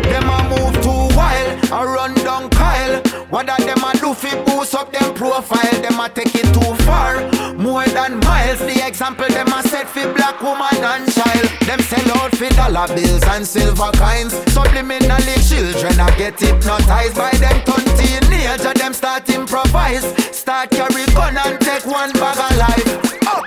Them 0.01 0.29
a 0.29 0.49
move 0.49 0.81
too 0.81 1.15
wild, 1.15 1.63
a 1.71 1.85
run 1.85 2.15
down 2.15 2.49
Kyle. 2.49 3.04
What 3.35 3.47
that 3.47 3.67
them 3.67 3.83
a 3.83 3.91
do 3.99 4.15
fi 4.15 4.31
boost 4.47 4.73
up 4.75 4.95
them 4.95 5.11
profile? 5.13 5.75
Them 5.83 5.99
a 5.99 6.07
take 6.07 6.31
it 6.39 6.47
too 6.55 6.71
far, 6.87 7.19
more 7.59 7.83
than 7.83 8.23
miles. 8.23 8.63
The 8.63 8.79
example 8.87 9.27
them 9.27 9.51
a 9.51 9.59
set 9.59 9.91
fi 9.91 10.07
black 10.07 10.39
woman 10.39 10.71
and 10.79 11.03
child. 11.11 11.43
Them 11.67 11.83
sell 11.83 12.15
out 12.15 12.31
fi 12.31 12.47
dollar 12.55 12.87
bills 12.95 13.27
and 13.27 13.43
silver 13.43 13.91
coins. 13.99 14.31
Subliminally 14.55 15.35
children 15.43 15.99
a 15.99 16.07
get 16.15 16.39
hypnotized 16.39 17.19
by 17.19 17.35
them 17.35 17.59
turn 17.67 17.83
teenager. 17.99 18.71
Them 18.71 18.93
start 18.95 19.27
improvise, 19.27 20.07
start 20.31 20.71
carry 20.71 21.03
gun 21.11 21.35
and 21.35 21.59
take 21.59 21.83
one 21.83 22.15
bag 22.15 22.39
of 22.39 22.55
life. 22.55 22.87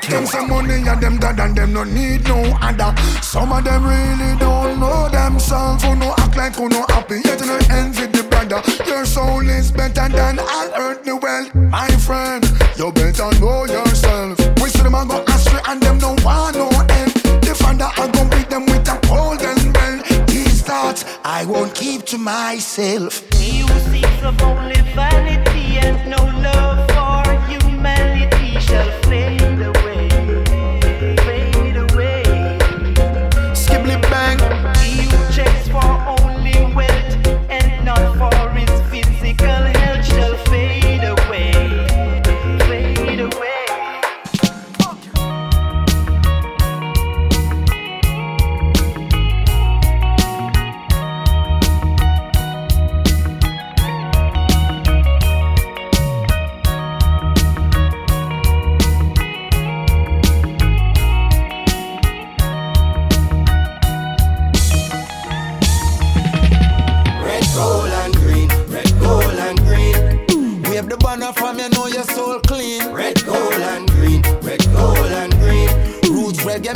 Them 0.04 0.26
some 0.26 0.50
money 0.52 0.84
and 0.84 1.00
them 1.00 1.16
dad 1.16 1.40
and 1.40 1.56
them 1.56 1.72
no 1.72 1.84
need 1.84 2.28
no 2.28 2.44
other. 2.60 2.92
Some 3.24 3.56
of 3.56 3.64
them 3.64 3.88
really 3.88 4.36
don't 4.36 4.80
know 4.80 5.08
themselves. 5.08 5.82
Who 5.82 5.96
no 5.96 6.12
act 6.18 6.36
like 6.36 6.56
who 6.56 6.68
no 6.68 6.84
happy 6.92 7.24
yet 7.24 7.40
no 7.40 7.56
envy 7.72 8.04
the 8.04 8.27
brother. 8.46 8.62
Your 8.86 9.04
soul 9.04 9.48
is 9.48 9.70
better 9.70 10.08
than 10.08 10.38
all 10.38 10.70
earthly 10.76 11.12
wealth, 11.12 11.54
my 11.54 11.88
friend. 12.06 12.44
You 12.76 12.92
better 12.92 13.30
know 13.40 13.64
yourself. 13.64 14.38
We 14.60 14.68
see 14.70 14.82
them 14.82 14.94
a 14.94 15.06
go 15.06 15.24
astray 15.28 15.60
and 15.68 15.82
them 15.82 15.98
no 15.98 16.14
want 16.24 16.56
no 16.56 16.68
end. 16.90 17.12
The 17.42 17.54
father 17.54 17.90
I 17.96 18.08
go 18.12 18.28
beat 18.28 18.50
them 18.50 18.66
with 18.66 18.88
a 18.88 18.98
golden 19.06 19.72
bell. 19.72 20.02
These 20.26 20.62
thoughts 20.62 21.04
I 21.24 21.44
won't 21.44 21.74
keep 21.74 22.04
to 22.06 22.18
myself. 22.18 23.22
He 23.34 23.60
who 23.60 24.28
of 24.28 24.42
only 24.42 24.80
vanity 24.94 25.78
and 25.78 26.10
no 26.10 26.22
love 26.48 26.78
for 26.94 27.22
humanity 27.48 28.60
shall 28.60 28.90
fade 29.02 29.42
away, 29.42 29.77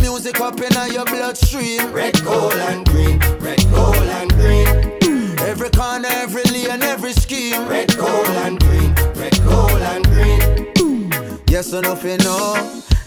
music 0.00 0.40
up 0.40 0.60
in 0.60 0.92
your 0.92 1.04
bloodstream. 1.04 1.92
Red, 1.92 2.22
gold, 2.24 2.54
and 2.54 2.86
green. 2.86 3.18
Red, 3.40 3.64
gold, 3.70 3.96
and 3.96 4.30
green. 4.32 5.38
Every 5.40 5.70
corner, 5.70 6.08
every 6.10 6.44
lane, 6.44 6.82
every 6.82 7.12
scheme. 7.12 7.66
Red, 7.68 7.96
gold, 7.96 8.28
and 8.28 8.60
green. 8.60 8.94
Red, 9.14 9.36
gold, 9.44 9.82
and 9.92 10.04
green. 10.06 11.40
Yes, 11.48 11.72
enough 11.72 12.04
you 12.04 12.16
know. 12.18 12.82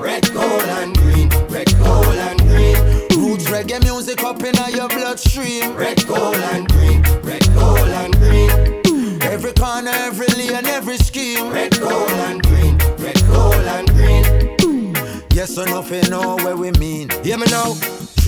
Red, 0.00 0.32
gold, 0.32 0.62
and 0.62 0.96
green. 0.96 1.28
Red, 1.48 1.68
gold, 1.78 2.06
and 2.06 2.40
green. 2.40 2.76
Roots 3.20 3.44
reggae 3.50 3.82
music 3.82 4.24
up 4.24 4.42
in 4.42 4.54
your 4.74 4.88
bloodstream. 4.88 5.74
Red, 5.74 6.06
gold, 6.06 6.36
and 6.36 6.66
green. 6.68 7.02
Red, 7.22 7.44
gold, 7.54 7.78
and 7.78 8.16
green. 8.16 9.22
Every 9.22 9.52
corner, 9.52 9.90
every 9.92 10.26
lane, 10.28 10.66
every 10.66 10.96
scheme. 10.96 11.52
Red, 11.52 11.78
gold, 11.78 12.10
and 12.10 12.42
green. 12.42 12.78
Red, 12.96 13.20
gold, 13.26 13.54
and 13.54 13.88
green. 13.90 14.94
Yes 15.34 15.58
or 15.58 15.66
nothing 15.66 16.08
know 16.08 16.36
where 16.36 16.56
we 16.56 16.70
mean. 16.72 17.10
Hear 17.22 17.36
me 17.36 17.46
now. 17.50 17.74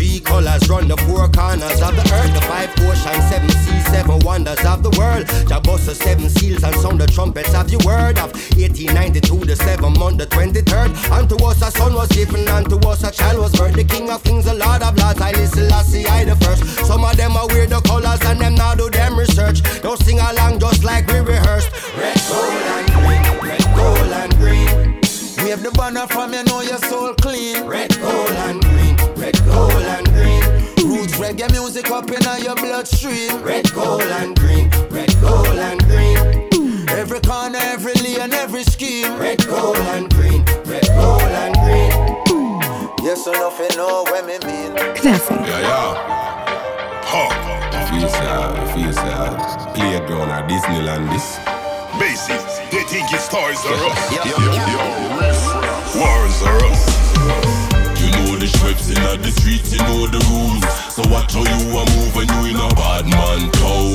Three 0.03 0.19
colors 0.19 0.69
run 0.69 0.89
the 0.89 0.97
four 1.07 1.31
corners 1.31 1.79
of 1.81 1.95
the 1.95 2.03
earth, 2.11 2.35
the 2.35 2.43
five 2.51 2.75
oceans, 2.83 3.23
seven 3.31 3.49
seas, 3.63 3.85
seven 3.87 4.19
wonders 4.27 4.59
of 4.67 4.83
the 4.83 4.91
world. 4.99 5.23
Jabos 5.47 5.87
the 5.87 5.95
seven 5.95 6.29
seals 6.29 6.65
and 6.65 6.75
sound 6.83 7.01
the 7.01 7.07
trumpets 7.07 7.55
of 7.55 7.71
your 7.71 7.79
word 7.87 8.19
of 8.19 8.35
1892, 8.59 9.47
the 9.47 9.55
seventh 9.55 9.97
month, 10.01 10.19
the 10.19 10.27
23rd. 10.27 10.91
Unto 11.13 11.37
us 11.45 11.63
a 11.63 11.71
son 11.71 11.95
was 11.95 12.09
given, 12.09 12.49
unto 12.49 12.79
us 12.89 13.05
a 13.05 13.13
child 13.13 13.39
was 13.39 13.53
birthed. 13.53 13.77
The 13.77 13.85
king 13.85 14.11
of 14.11 14.25
kings, 14.25 14.47
the 14.47 14.55
lord 14.55 14.83
of 14.83 14.99
lords, 14.99 15.21
I 15.21 15.31
listen, 15.39 15.71
see 15.87 16.05
I 16.05 16.25
the 16.25 16.35
first. 16.35 16.67
Some 16.85 17.05
of 17.05 17.17
them 17.17 17.37
are 17.37 17.47
weird, 17.47 17.71
the 17.71 17.81
colors, 17.83 18.19
and 18.25 18.41
them 18.41 18.57
now 18.57 18.75
do 18.75 18.91
them 18.91 19.17
research. 19.17 19.63
Don't 19.83 20.03
sing 20.03 20.19
along 20.19 20.59
just 20.59 20.83
like 20.83 21.07
we 21.07 21.21
rehearsed. 21.21 21.71
Red, 21.95 22.19
gold, 22.27 22.51
and 22.75 22.91
green, 22.91 23.39
red, 23.39 23.63
gold, 23.79 24.11
and 24.19 24.35
green. 24.35 25.03
Wave 25.53 25.63
the 25.63 25.71
banner 25.73 26.07
from 26.07 26.33
you 26.33 26.43
know 26.45 26.61
your 26.63 26.79
soul 26.79 27.15
clean. 27.15 27.67
Red, 27.67 27.95
gold, 28.01 28.31
and 28.51 28.62
gold, 29.47 29.73
and 29.73 30.07
green. 30.15 30.43
Roots 30.89 31.17
reggae 31.17 31.51
music 31.53 31.91
up 31.91 32.11
in 32.11 32.23
your 32.43 32.57
bloodstream. 32.57 33.43
Red, 33.43 33.73
gold, 33.73 34.03
and 34.03 34.39
green. 34.39 34.71
Red, 34.91 35.15
gold, 35.21 35.47
and 35.47 35.83
green. 35.85 36.89
Every 36.89 37.21
corner, 37.21 37.59
every 37.63 37.95
lane, 37.95 38.33
every 38.33 38.65
scheme. 38.65 39.19
Red, 39.19 39.47
gold, 39.47 39.79
and 39.79 40.13
green. 40.13 40.45
Red, 40.65 40.87
gold, 40.95 41.23
and 41.23 41.55
green. 41.57 42.13
Yes, 43.03 43.27
enough 43.27 43.59
you 43.59 43.77
know 43.77 44.05
what 44.05 44.27
me 44.27 44.39
mean. 44.47 44.73
Classic. 44.97 45.37
Yeah, 45.47 45.61
yeah. 45.61 46.23
Huh. 47.05 47.53
Feel 47.91 48.09
sad, 48.09 48.75
feel 48.75 48.93
sad. 48.93 49.75
Playground 49.75 50.31
or 50.31 50.49
Disneyland 50.49 51.11
this. 51.13 51.39
Basic, 51.99 52.41
they 52.71 52.85
think 52.85 53.13
it's 53.13 53.29
toys 53.29 53.65
are 53.67 53.85
us. 53.91 54.13
Yo, 54.13 54.23
yo, 54.25 54.53
yo, 54.55 54.81
wars 56.01 56.43
are 56.43 56.65
us. 56.65 57.62
The 58.43 58.51
shrubs 58.59 58.91
in 58.91 58.99
the 58.99 59.31
streets, 59.31 59.71
you 59.71 59.79
know 59.87 60.11
the 60.11 60.19
rules. 60.27 60.67
So 60.91 61.07
watch 61.15 61.31
how 61.31 61.47
you 61.47 61.79
are 61.79 61.87
moving, 61.95 62.27
you 62.27 62.51
in 62.51 62.59
a 62.59 62.67
bad 62.75 63.07
man 63.07 63.47
town. 63.55 63.95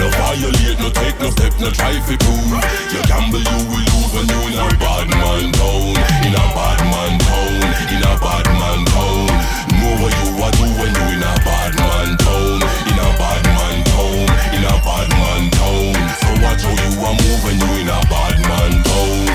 No 0.00 0.08
violate, 0.16 0.80
no 0.80 0.88
take 0.88 1.20
no 1.20 1.28
step, 1.28 1.52
no 1.60 1.68
try 1.68 1.92
to 1.92 2.14
prove. 2.16 2.56
You 2.88 3.04
gamble, 3.04 3.44
you 3.44 3.58
will 3.68 3.84
lose 3.84 4.12
when 4.16 4.32
you 4.32 4.40
in 4.48 4.56
a 4.56 4.72
bad 4.80 5.12
man 5.12 5.52
town. 5.52 5.92
In 6.24 6.32
a 6.32 6.44
bad 6.56 6.80
man 6.88 7.20
town, 7.20 7.52
in 7.92 8.00
a 8.00 8.12
bad 8.16 8.48
man 8.48 8.80
town. 8.96 9.28
Know 9.76 9.92
what 10.00 10.12
you 10.24 10.40
are 10.40 10.54
do 10.56 10.66
when 10.80 10.92
you 10.96 11.06
in 11.12 11.20
a 11.20 11.32
bad 11.44 11.76
man 11.76 12.16
town. 12.16 12.64
In 12.64 12.96
a 12.96 13.08
bad 13.20 13.44
man 13.44 13.76
town, 13.92 14.24
in 14.56 14.64
a 14.64 14.74
bad 14.88 15.08
man 15.20 15.42
town. 15.52 15.92
So 16.24 16.28
watch 16.40 16.64
how 16.64 16.72
you 16.80 16.96
are 17.04 17.16
moving, 17.28 17.60
you 17.60 17.72
in 17.84 17.92
a 17.92 18.00
bad 18.08 18.40
man 18.40 18.72
town. 18.88 19.25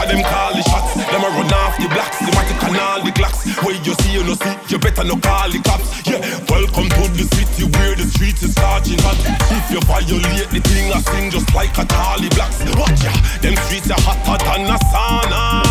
Of 0.00 0.08
them 0.08 0.24
call 0.24 0.56
the 0.56 0.64
shots, 0.64 0.96
them 0.96 1.20
a 1.20 1.28
run 1.28 1.52
off 1.52 1.76
the 1.76 1.84
blocks, 1.92 2.24
the 2.24 2.32
matic 2.32 2.56
and 2.64 2.80
all 2.80 3.04
the 3.04 3.12
glocks. 3.12 3.44
Where 3.60 3.76
you 3.76 3.92
see 4.00 4.16
you 4.16 4.24
no 4.24 4.32
see, 4.32 4.56
you 4.72 4.78
better 4.80 5.04
no 5.04 5.20
call 5.20 5.52
the 5.52 5.60
cops. 5.60 5.92
Yeah, 6.08 6.24
welcome 6.48 6.88
to 6.88 7.04
the 7.12 7.28
city 7.36 7.68
where 7.76 7.92
the 7.92 8.08
streets 8.08 8.40
is 8.42 8.54
charging 8.56 8.96
hot. 9.04 9.20
If 9.52 9.68
you 9.68 9.80
violate 9.84 10.48
the 10.48 10.60
thing, 10.64 10.88
I 10.88 11.04
sing 11.04 11.28
just 11.28 11.52
like 11.52 11.76
a 11.76 11.84
Charlie 11.84 12.32
blocks. 12.32 12.64
Watch 12.80 13.04
ya, 13.04 13.12
them 13.44 13.52
streets 13.68 13.92
are 13.92 14.00
hotter 14.00 14.40
than 14.40 14.72
a 14.72 14.80
sauna. 14.88 15.68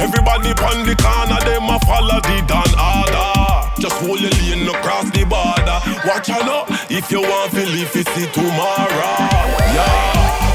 Everybody 0.00 0.56
on 0.64 0.88
the 0.88 0.96
corner, 0.96 1.36
them 1.44 1.68
a 1.68 1.76
follow 1.84 2.24
the 2.24 2.40
Dan 2.48 2.72
order. 2.72 3.68
Just 3.84 4.00
hold 4.00 4.16
your 4.16 4.32
lane, 4.48 4.64
no 4.64 4.72
cross 4.80 5.12
the 5.12 5.28
border. 5.28 5.76
Watch 6.08 6.32
out, 6.32 6.72
if 6.88 7.12
you 7.12 7.20
want 7.20 7.52
to 7.52 7.68
live, 7.68 7.92
see 7.92 8.26
tomorrow. 8.32 9.12
Yeah. 9.76 10.47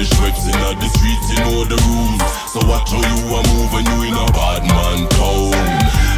The 0.00 0.06
shrubs 0.16 0.48
in 0.48 0.56
the 0.56 0.88
streets, 0.96 1.28
you 1.28 1.36
know 1.44 1.60
the 1.68 1.76
rules. 1.76 2.24
So 2.48 2.64
watch 2.64 2.88
how 2.88 3.04
you 3.04 3.20
are 3.36 3.44
moving, 3.52 3.84
you 3.84 4.08
in 4.08 4.16
a 4.16 4.24
bad 4.32 4.64
man 4.64 5.04
town. 5.12 5.52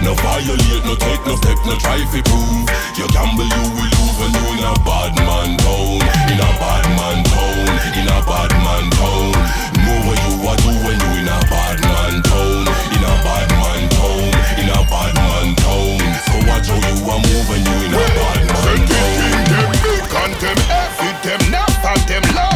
No 0.07 0.14
violate, 0.23 0.87
no 0.87 0.95
take 0.95 1.18
no 1.27 1.35
step, 1.35 1.59
no 1.66 1.75
try 1.83 1.99
to 1.99 2.21
prove. 2.23 2.66
You 2.95 3.11
gamble, 3.11 3.42
you 3.42 3.64
will 3.75 3.90
lose 3.90 4.14
when 4.23 4.31
you 4.38 4.47
in 4.55 4.62
a 4.62 4.75
bad 4.87 5.18
man 5.27 5.59
town. 5.59 5.99
In 6.31 6.38
a 6.38 6.51
bad 6.62 6.87
man 6.95 7.27
town, 7.27 7.66
in 7.99 8.07
a 8.07 8.18
bad 8.23 8.53
man 8.62 8.87
town. 8.95 9.35
Know 9.83 9.99
what 10.07 10.18
you 10.31 10.35
are 10.47 10.59
do 10.62 10.71
when 10.87 10.99
you 11.03 11.11
in 11.18 11.27
a 11.27 11.38
bad 11.51 11.83
man 11.83 12.23
town. 12.23 12.62
In 12.95 13.03
a 13.03 13.14
bad 13.27 13.51
man 13.51 13.83
town, 13.99 14.31
in 14.62 14.71
a 14.71 14.79
bad 14.87 15.14
man 15.18 15.49
town. 15.59 15.99
So 16.31 16.38
watch 16.47 16.71
how 16.71 16.79
you 16.79 17.03
are 17.03 17.18
moving, 17.18 17.66
you 17.66 17.77
in 17.90 17.95
a 17.99 18.03
bad 18.14 18.47
man 18.47 18.79
town. 18.87 19.11
Them 19.51 19.71
big 19.83 20.07
and 20.07 20.35
them 20.38 20.59
heavy, 20.71 21.11
them 21.27 21.42
not 21.51 21.75
and 21.83 22.03
them 22.07 22.25
loud. 22.31 22.52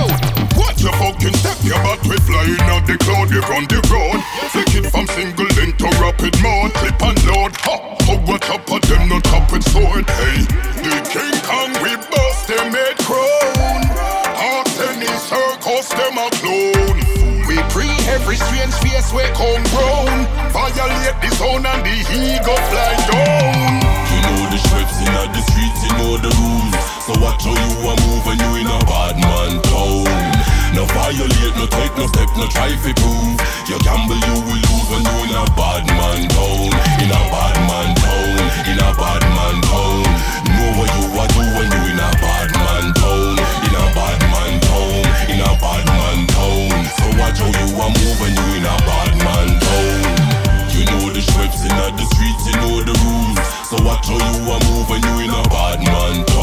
Your 0.86 0.94
fucking 1.02 1.34
step, 1.42 1.58
your 1.66 1.82
we 2.06 2.14
flying 2.22 2.62
out 2.70 2.86
the 2.86 2.94
cloud, 3.02 3.26
you 3.34 3.42
run 3.50 3.66
the 3.66 3.82
road. 3.90 4.22
Flick 4.54 4.70
it 4.78 4.86
from 4.86 5.10
single 5.18 5.50
into 5.58 5.90
rapid 5.98 6.38
mode, 6.38 6.70
clip 6.78 7.02
and 7.02 7.18
load. 7.26 7.50
Ha, 7.66 7.74
oh, 8.06 8.22
what 8.22 8.46
up 8.46 8.70
of 8.70 8.78
them, 8.86 9.10
not 9.10 9.26
top 9.26 9.50
with 9.50 9.66
sword. 9.66 10.06
Hey, 10.06 10.46
the 10.86 10.94
King 11.10 11.34
Kong, 11.42 11.74
we 11.82 11.90
bust 12.06 12.46
them 12.46 12.70
head 12.70 12.94
crown. 13.02 13.82
Hearts 14.38 14.78
any 14.86 15.10
circus, 15.26 15.90
them 15.90 16.22
a 16.22 16.30
clone. 16.38 17.02
We 17.50 17.58
pre 17.74 17.90
every 18.14 18.38
strange 18.38 18.78
face 18.78 19.10
we 19.10 19.26
come 19.34 19.66
round. 19.74 20.22
Violate 20.54 21.18
the 21.18 21.34
zone 21.34 21.66
and 21.66 21.82
the 21.82 21.98
ego 22.14 22.54
fly 22.70 22.94
down. 23.10 23.82
You 24.14 24.18
know 24.22 24.54
the 24.54 24.58
shrubs 24.70 25.02
in 25.02 25.10
the 25.34 25.42
streets, 25.50 25.82
you 25.82 25.92
know 25.98 26.14
the 26.22 26.30
rules. 26.30 26.78
So 27.02 27.18
watch 27.18 27.42
how 27.42 27.58
you 27.58 27.74
are 27.90 27.98
moving, 28.06 28.38
you 28.38 28.50
in 28.62 28.70
a 28.70 28.78
bad 28.86 29.18
man 29.18 29.58
town. 29.66 30.55
No 30.74 30.84
violate, 30.92 31.54
no 31.56 31.66
take 31.66 31.94
no 31.96 32.06
step, 32.06 32.28
no 32.36 32.46
try 32.48 32.70
to 32.70 32.92
prove. 32.98 33.38
You 33.68 33.78
gamble, 33.80 34.18
you 34.18 34.36
will 34.42 34.60
lose 34.60 34.86
when 34.90 35.02
you 35.04 35.16
in 35.28 35.34
a 35.36 35.44
bad 35.54 35.86
man 35.86 36.28
town. 36.28 36.70
In 37.02 37.10
a 37.10 37.20
bad 37.30 37.56
man 37.68 37.90
town, 37.96 38.38
in 38.70 38.78
a 38.78 38.90
bad 38.96 39.22
man 39.36 39.56
town. 39.62 40.02
Know 40.50 40.70
what 40.78 40.88
you 40.96 41.06
are 41.16 41.30
do 41.34 41.42
when 41.56 41.68
you 41.70 41.82
in 41.92 42.00
a 42.00 42.10
bad 42.20 42.50
man 42.54 42.86
town. 42.94 43.36
In 43.66 43.74
a 43.74 43.84
bad 43.94 44.20
man 44.32 44.52
town, 44.60 45.02
in 45.32 45.40
a 45.40 45.52
bad 45.62 45.86
man 45.86 46.18
town. 46.34 46.70
So 46.98 47.06
watch 47.18 47.38
how 47.40 47.50
you 47.50 47.68
are 47.80 47.92
moving, 47.92 48.34
you 48.36 48.46
in 48.60 48.66
a 48.66 48.76
bad 48.84 49.12
man 49.24 49.48
town. 49.60 50.00
You 50.76 50.84
know 50.84 51.08
the 51.08 51.20
shrubs 51.20 51.62
in 51.64 51.72
the 51.72 52.04
streets, 52.14 52.44
you 52.46 52.56
know 52.60 52.84
the 52.84 52.94
rules. 53.00 53.38
So 53.70 53.76
watch 53.82 54.06
how 54.06 54.20
you 54.20 54.50
are 54.50 54.62
moving, 54.68 55.02
you 55.02 55.24
in 55.24 55.30
a 55.30 55.42
bad 55.48 55.80
man 55.80 56.24
town. 56.26 56.35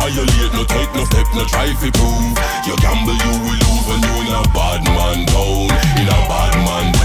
Violate, 0.00 0.52
no 0.54 0.64
take 0.64 0.94
no 0.94 1.04
step, 1.04 1.26
no 1.34 1.44
try 1.44 1.68
to 1.68 1.92
prove. 1.92 2.32
You 2.64 2.74
gamble, 2.80 3.12
you 3.12 3.32
will 3.44 3.58
lose 3.60 3.84
when 3.84 4.00
you 4.00 4.14
in 4.24 4.32
a 4.32 4.42
bad 4.56 4.80
man 4.96 5.26
town. 5.28 5.68
In 6.00 6.08
a 6.08 6.20
bad 6.24 6.56
man 6.64 6.99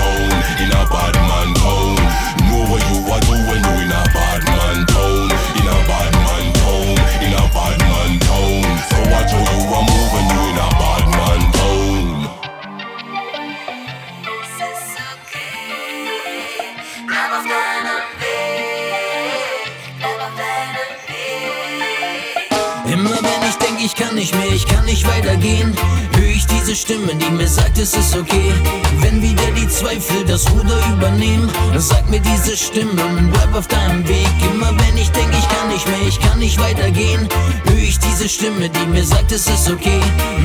ich 24.17 24.65
kann 24.67 24.86
nicht 24.86 25.08
weitergehen, 25.08 25.75
höre 26.15 26.30
ich 26.30 26.45
diese 26.45 26.75
Stimme, 26.75 27.15
die 27.15 27.30
mir 27.32 27.47
sagt, 27.47 27.78
es 27.78 27.95
ist 27.95 28.15
okay. 28.15 28.54
Wenn 29.01 29.21
wieder 29.21 29.51
die 29.51 29.67
Zweifel 29.67 30.23
das 30.25 30.49
Ruder 30.51 30.80
übernehmen, 30.93 31.49
sagt 31.78 32.10
mir 32.10 32.21
diese 32.21 32.56
Stimme, 32.56 33.01
bleib 33.32 33.54
auf 33.56 33.67
deinem 33.67 34.08
Weg. 34.08 34.28
Immer 34.54 34.71
wenn 34.80 34.97
ich 34.97 35.10
denke, 35.12 35.36
ich 35.38 35.47
kann 35.49 35.67
nicht 35.69 35.88
mehr, 35.88 36.08
ich 36.08 36.19
kann 36.19 36.39
nicht 36.39 36.60
weitergehen, 36.60 37.28
höre 37.65 37.78
ich 37.78 37.99
diese 37.99 38.30
Stimme, 38.30 38.69
die 38.69 38.86
mir 38.88 39.04
sagt, 39.04 39.32
es 39.32 39.47
ist 39.47 39.69
okay. 39.69 39.99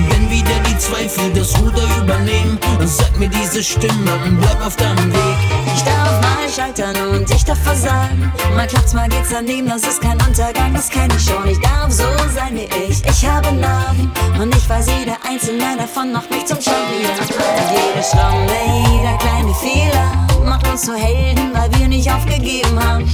Wenn 0.09 0.30
wieder 0.30 0.59
die 0.68 0.78
Zweifel 0.78 1.33
das 1.35 1.56
Ruder 1.61 1.87
übernehmen, 2.02 2.59
sagt 2.85 3.18
mir 3.18 3.28
diese 3.28 3.62
Stimme, 3.62 4.38
bleib 4.40 4.66
auf 4.66 4.76
deinem 4.76 5.12
Weg. 5.12 5.60
Ich 5.81 5.87
darf 5.87 6.21
mal 6.21 6.49
scheitern 6.55 6.95
und 7.09 7.31
ich 7.31 7.43
darf 7.43 7.59
versagen. 7.59 8.31
Mal 8.55 8.66
klappt's, 8.66 8.93
mal 8.93 9.09
geht's 9.09 9.31
daneben, 9.31 9.66
das 9.66 9.83
ist 9.83 10.03
kein 10.03 10.21
Untergang, 10.27 10.75
das 10.75 10.90
kenn 10.90 11.11
ich 11.16 11.25
schon. 11.25 11.49
Ich 11.49 11.59
darf 11.61 11.90
so 11.90 12.05
sein 12.35 12.55
wie 12.55 12.69
ich, 12.87 13.03
ich 13.03 13.27
habe 13.27 13.51
Narben 13.53 14.12
und 14.38 14.55
ich 14.55 14.69
weiß, 14.69 14.88
jeder 14.99 15.16
einzelne 15.27 15.79
davon 15.79 16.12
macht 16.12 16.31
mich 16.31 16.45
zum 16.45 16.61
Champion. 16.61 17.01
Jede 17.01 18.07
Schramme, 18.07 18.47
jeder 18.90 19.16
kleine 19.16 19.55
Fehler 19.55 20.12
macht 20.45 20.69
uns 20.69 20.83
zu 20.83 20.95
Helden, 20.95 21.51
weil 21.55 21.73
wir 21.79 21.88
nicht 21.88 22.12
aufgegeben 22.12 22.79
haben. 22.79 23.07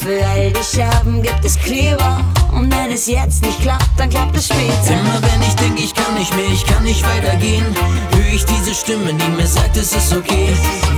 Für 0.00 0.26
all 0.26 0.50
die 0.50 0.64
Scherben 0.64 1.22
gibt 1.22 1.44
es 1.44 1.56
Kleber. 1.58 2.24
Und 2.52 2.74
wenn 2.74 2.90
es 2.90 3.06
jetzt 3.06 3.44
nicht 3.44 3.60
klappt, 3.60 3.88
dann 3.96 4.10
klappt 4.10 4.36
es 4.36 4.46
später. 4.46 4.94
Immer 4.94 5.20
wenn 5.22 5.42
ich 5.42 5.54
denke, 5.56 5.82
ich 5.82 5.94
kann 5.94 6.14
nicht 6.14 6.34
mehr, 6.34 6.50
ich 6.52 6.66
kann 6.66 6.82
nicht 6.82 7.04
weitergehen, 7.06 7.64
höre 8.12 8.34
ich 8.34 8.44
diese 8.44 8.74
Stimme, 8.74 9.14
die 9.14 9.28
mir 9.36 9.46
sagt, 9.46 9.76
es 9.76 9.92
ist 9.92 10.12
okay. 10.16 10.48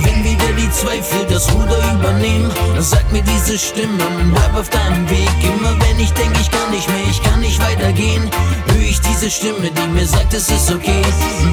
Wenn 0.01 0.12
wieder 0.43 0.53
die 0.57 0.71
Zweifel 0.71 1.25
das 1.29 1.51
Ruder 1.53 1.77
übernehmen, 1.93 2.51
sagt 2.79 3.11
mir 3.11 3.23
diese 3.23 3.57
Stimme, 3.57 4.03
bleib 4.33 4.55
auf 4.55 4.69
deinem 4.69 5.09
Weg. 5.09 5.29
Immer 5.41 5.75
wenn 5.79 5.99
ich 5.99 6.11
denke, 6.13 6.39
ich 6.39 6.51
kann 6.51 6.71
nicht 6.71 6.87
mehr, 6.87 7.03
ich 7.09 7.21
kann 7.21 7.39
nicht 7.39 7.59
weitergehen, 7.61 8.29
höre 8.67 8.81
ich 8.81 8.99
diese 9.01 9.29
Stimme, 9.29 9.69
die 9.71 9.87
mir 9.87 10.05
sagt, 10.05 10.33
es 10.33 10.49
ist 10.49 10.71
okay. 10.71 11.01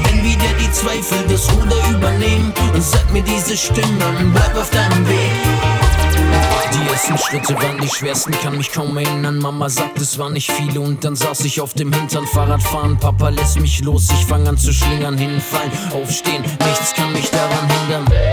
Wenn 0.04 0.24
wieder 0.24 0.52
die 0.58 0.70
Zweifel 0.72 1.18
das 1.28 1.50
Ruder 1.52 1.76
übernehmen, 1.90 2.52
sagt 2.78 3.12
mir 3.12 3.22
diese 3.22 3.56
Stimme, 3.56 4.30
bleib 4.32 4.56
auf 4.56 4.70
deinem 4.70 5.08
Weg. 5.08 5.30
Die 6.72 6.92
ersten 6.92 7.18
Schritte 7.18 7.54
waren 7.54 7.80
die 7.80 7.88
schwersten, 7.88 8.32
kann 8.42 8.56
mich 8.56 8.72
kaum 8.72 8.96
erinnern. 8.96 9.38
Mama 9.38 9.68
sagt, 9.68 10.00
es 10.00 10.18
waren 10.18 10.32
nicht 10.32 10.50
viele 10.50 10.80
und 10.80 11.04
dann 11.04 11.16
saß 11.16 11.40
ich 11.44 11.60
auf 11.60 11.74
dem 11.74 11.92
Hintern. 11.92 12.26
Fahrradfahren, 12.26 12.96
Papa 12.96 13.28
lässt 13.28 13.60
mich 13.60 13.82
los, 13.82 14.08
ich 14.12 14.24
fang 14.26 14.46
an 14.46 14.56
zu 14.56 14.72
schlingern, 14.72 15.18
hinfallen, 15.18 15.70
aufstehen, 15.92 16.42
nichts 16.42 16.94
kann 16.94 17.12
mich 17.12 17.30
daran 17.30 17.68
hindern. 17.68 18.29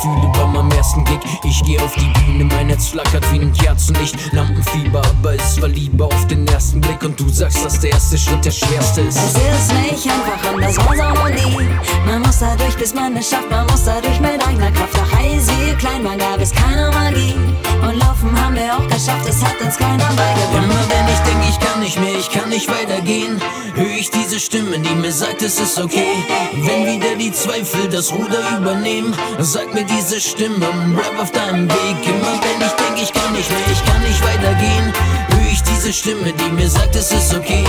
Gefühle 0.00 0.28
meinem 0.28 0.47
ersten 0.78 1.04
Gig. 1.04 1.18
Ich 1.42 1.62
geh 1.64 1.78
auf 1.80 1.92
die 1.96 2.06
Bühne, 2.20 2.44
mein 2.44 2.68
Herz 2.68 2.88
flackert 2.88 3.24
wie 3.32 3.40
ein 3.40 3.52
Kerzenlicht. 3.52 4.32
Lampenfieber, 4.32 5.02
aber 5.04 5.34
es 5.34 5.60
war 5.60 5.68
Liebe 5.68 6.04
auf 6.04 6.26
den 6.28 6.46
ersten 6.46 6.80
Blick. 6.80 7.02
Und 7.02 7.18
du 7.18 7.28
sagst, 7.28 7.64
dass 7.64 7.80
der 7.80 7.90
erste 7.90 8.16
Schritt 8.16 8.44
der 8.44 8.52
schwerste 8.52 9.00
ist. 9.02 9.18
Es 9.18 9.34
ist 9.34 9.72
nicht 9.72 10.06
einfach 10.06 10.38
das 10.60 10.76
war 10.78 10.96
so 10.96 11.28
nie. 11.28 11.68
Man 12.06 12.22
muss 12.22 12.38
dadurch, 12.38 12.76
bis 12.76 12.94
man 12.94 13.16
es 13.16 13.28
schafft, 13.28 13.50
man 13.50 13.66
muss 13.66 13.84
dadurch 13.84 14.20
mit 14.20 14.46
eigener 14.46 14.70
Kraft. 14.70 14.94
Doch 14.94 15.18
heiß 15.18 15.48
wie 15.58 15.74
klein, 15.74 16.02
man 16.02 16.18
gab 16.18 16.40
es 16.40 16.52
keine 16.52 16.90
Magie. 16.90 17.34
Und 17.82 17.98
laufen 17.98 18.30
haben 18.40 18.54
wir 18.54 18.74
auch 18.74 18.86
geschafft, 18.86 19.28
es 19.28 19.42
hat 19.42 19.60
uns 19.60 19.76
keiner 19.76 20.04
beigebracht. 20.04 20.64
Immer 20.64 20.84
wenn 20.88 21.08
ich 21.12 21.20
denke, 21.20 21.46
ich 21.48 21.58
kann 21.60 21.80
nicht 21.80 22.00
mehr, 22.00 22.18
ich 22.18 22.30
kann 22.30 22.48
nicht 22.48 22.68
weitergehen, 22.68 23.40
höre 23.74 23.98
ich 23.98 24.10
diese 24.10 24.40
Stimme, 24.40 24.78
die 24.78 24.94
mir 24.94 25.12
sagt, 25.12 25.42
es 25.42 25.58
ist 25.60 25.78
okay. 25.78 26.24
Wenn 26.52 26.86
wieder 26.86 27.14
die 27.16 27.32
Zweifel 27.32 27.88
das 27.88 28.12
Ruder 28.12 28.58
übernehmen, 28.58 29.14
sagt 29.38 29.74
mir 29.74 29.84
diese 29.84 30.20
Stimme, 30.20 30.67
bleib 30.94 31.18
auf 31.20 31.30
deinem 31.30 31.68
Weg. 31.68 31.96
Immer 32.04 32.34
wenn 32.42 32.66
ich 32.66 32.72
denke, 32.72 33.02
ich 33.02 33.12
kann 33.12 33.32
nicht 33.32 33.50
mehr, 33.50 33.60
ich 33.70 33.84
kann 33.84 34.02
nicht 34.02 34.22
weitergehen, 34.22 34.92
höre 35.30 35.52
ich 35.52 35.62
diese 35.62 35.92
Stimme, 35.92 36.32
die 36.32 36.50
mir 36.52 36.68
sagt, 36.68 36.94
es 36.96 37.12
ist 37.12 37.34
okay. 37.34 37.64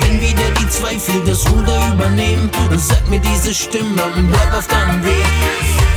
Wenn 0.00 0.20
wieder 0.20 0.50
die 0.58 0.68
Zweifel 0.68 1.22
das 1.26 1.48
Ruder 1.50 1.92
übernehmen, 1.92 2.50
sagt 2.76 3.08
mir 3.08 3.20
diese 3.20 3.54
Stimme, 3.54 4.02
bleib 4.28 4.54
auf 4.54 4.66
deinem 4.66 5.04
Weg. 5.04 5.89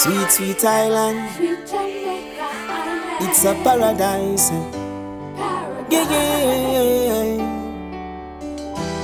Sweet, 0.00 0.30
sweet 0.30 0.64
island. 0.64 1.28
It's 3.20 3.44
a 3.44 3.52
paradise. 3.62 4.50
Yeah, 5.90 6.08
yeah, 6.08 7.36
yeah. 7.36 7.36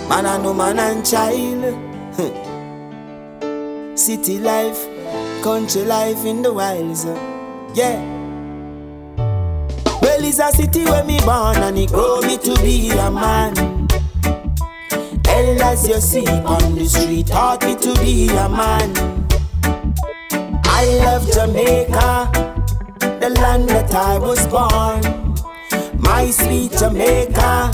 Man 0.09 0.25
and 0.25 0.43
woman 0.43 0.79
and 0.79 1.05
child. 1.05 1.77
City 3.99 4.39
life, 4.39 4.89
country 5.43 5.83
life 5.83 6.25
in 6.25 6.41
the 6.41 6.55
wilds. 6.55 7.05
Yeah. 7.75 8.01
Well, 10.01 10.25
it's 10.25 10.39
a 10.39 10.51
city 10.51 10.87
where 10.87 11.05
me 11.05 11.21
born 11.27 11.59
and 11.59 11.77
it 11.77 11.91
grow 11.91 12.23
me 12.23 12.39
to 12.39 12.55
be 12.63 12.89
a 12.89 13.11
man. 13.11 13.55
Hell 15.27 15.63
as 15.63 15.87
you 15.87 16.01
see 16.01 16.27
on 16.27 16.75
the 16.75 16.87
street 16.89 17.27
taught 17.27 17.63
me 17.67 17.77
to 17.77 17.95
be 18.01 18.29
a 18.31 18.49
man. 18.49 19.26
I 20.79 20.85
love 20.99 21.25
Jamaica, 21.33 22.31
the 23.19 23.31
land 23.31 23.67
that 23.71 23.95
I 23.95 24.19
was 24.19 24.47
born. 24.47 25.01
My 25.99 26.31
sweet 26.31 26.73
Jamaica, 26.73 27.73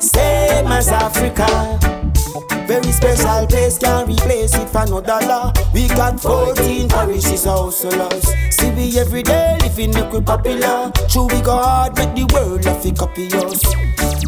same 0.00 0.66
as 0.66 0.88
Africa. 0.88 2.05
Very 2.66 2.90
special 2.90 3.46
place, 3.46 3.78
can't 3.78 4.08
replace 4.08 4.54
it 4.56 4.68
for 4.68 4.84
no 4.86 5.00
dollar. 5.00 5.52
We 5.72 5.86
got 5.86 6.18
14 6.18 6.88
parishes, 6.88 7.44
households. 7.44 8.26
See 8.50 8.70
we 8.72 8.98
every 8.98 9.22
day 9.22 9.56
living 9.62 9.92
look 9.92 10.12
we 10.12 10.20
popular. 10.20 10.90
True, 11.08 11.26
we 11.26 11.40
go 11.42 11.56
hard, 11.56 11.96
make 11.96 12.14
the 12.14 12.26
world 12.34 12.64
love 12.64 12.84
it 12.84 12.98
copy 12.98 13.28
us. 13.28 13.62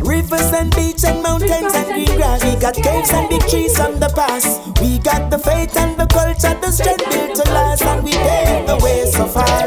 Rivers 0.02 0.52
and 0.52 0.74
beach 0.76 1.02
and 1.04 1.20
mountains 1.20 1.74
and 1.74 1.86
green 1.86 2.16
grass. 2.16 2.44
We 2.44 2.54
got 2.60 2.74
caves 2.74 3.10
and 3.10 3.28
big 3.28 3.42
trees 3.48 3.76
from 3.76 3.98
the 3.98 4.08
past. 4.14 4.62
We 4.80 4.98
got 5.00 5.30
the 5.30 5.38
faith 5.38 5.76
and 5.76 5.98
the 5.98 6.06
culture, 6.06 6.54
the 6.60 6.70
strength 6.70 7.10
built 7.10 7.34
to 7.36 7.50
last, 7.50 7.82
and 7.82 8.04
we 8.04 8.12
pave 8.12 8.66
the 8.68 8.78
way 8.84 9.04
so 9.10 9.26
far. 9.26 9.66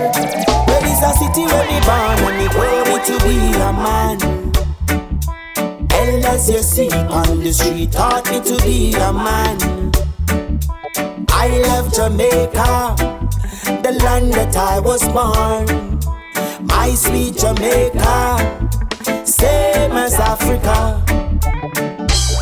Where 0.68 0.86
is 0.88 1.02
a 1.04 1.12
city 1.20 1.44
where 1.44 1.68
we 1.68 1.78
born 1.84 2.24
and 2.24 2.38
we 2.40 2.48
grow 2.56 3.04
to 3.04 3.26
be 3.26 3.36
a 3.60 3.74
man? 3.74 4.41
As 5.94 6.50
you 6.50 6.60
see 6.60 6.90
on 6.90 7.40
the 7.40 7.52
street 7.54 7.92
taught 7.92 8.26
me 8.32 8.40
to 8.42 8.58
be 8.64 8.94
a 8.94 9.14
man. 9.14 9.92
I 11.30 11.62
love 11.68 11.94
Jamaica, 11.94 12.96
the 13.84 13.92
land 14.04 14.34
that 14.34 14.56
I 14.56 14.80
was 14.80 15.04
born. 15.10 16.00
My 16.66 16.96
sweet 16.96 17.38
Jamaica, 17.38 18.38
same 19.26 19.92
as 19.92 20.16
Africa. 20.16 21.04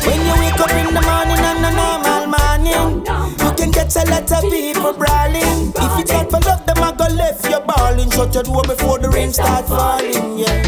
When 0.06 0.20
you 0.24 0.34
wake 0.40 0.60
up 0.60 0.70
in 0.70 0.94
the 0.94 1.02
morning 1.02 1.44
on 1.44 1.64
a 1.64 1.70
normal 1.76 2.26
morning, 2.32 3.04
you 3.04 3.52
can 3.56 3.72
catch 3.72 3.96
a 3.96 4.08
lot 4.08 4.30
of 4.32 4.50
people 4.50 4.94
brawling. 4.94 5.72
If 5.76 5.98
you 5.98 6.04
can't 6.04 6.30
for 6.30 6.40
love 6.40 6.64
them, 6.64 6.78
I 6.78 6.92
go 6.96 7.12
left 7.12 7.44
you 7.44 7.60
balling. 7.60 8.10
Shut 8.10 8.32
your 8.34 8.44
door 8.44 8.62
before 8.62 8.98
the 8.98 9.10
rain 9.10 9.32
start 9.32 9.66
falling. 9.66 10.38
Yeah. 10.38 10.62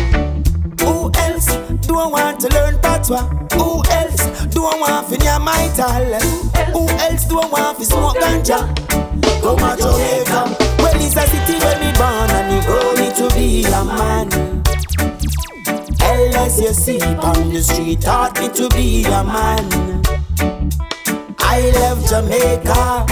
Who 0.84 1.10
else 1.14 1.61
don't 1.92 2.10
want 2.12 2.40
to 2.40 2.48
learn 2.48 2.78
patois? 2.78 3.28
Who 3.54 3.82
else 3.90 4.24
don't 4.48 4.80
want 4.80 5.08
to 5.10 5.16
hear 5.22 5.38
my 5.38 5.70
talent? 5.76 6.24
Who 6.72 6.88
else 6.88 7.24
don't 7.26 7.50
want 7.52 7.78
to 7.78 7.84
smoke 7.84 8.16
ganja? 8.16 8.60
Come 9.42 9.58
to 9.58 9.82
Jamaica. 9.82 10.40
Well, 10.78 10.96
it's 10.96 11.16
a 11.16 11.26
city 11.26 11.58
where 11.58 11.78
me 11.80 11.92
born 11.98 12.30
and 12.30 12.52
it 12.56 12.64
grow 12.66 12.92
me 12.94 13.12
to 13.18 13.34
be 13.34 13.64
a 13.64 13.84
man. 13.84 14.62
As 16.34 16.60
you 16.60 16.72
see 16.72 17.00
on 17.00 17.50
the 17.50 17.62
street 17.62 18.00
taught 18.00 18.38
me 18.40 18.48
to 18.48 18.68
be 18.70 19.04
a 19.04 19.22
man. 19.22 20.02
I 21.38 21.70
love 21.76 22.00
Jamaica, 22.08 23.06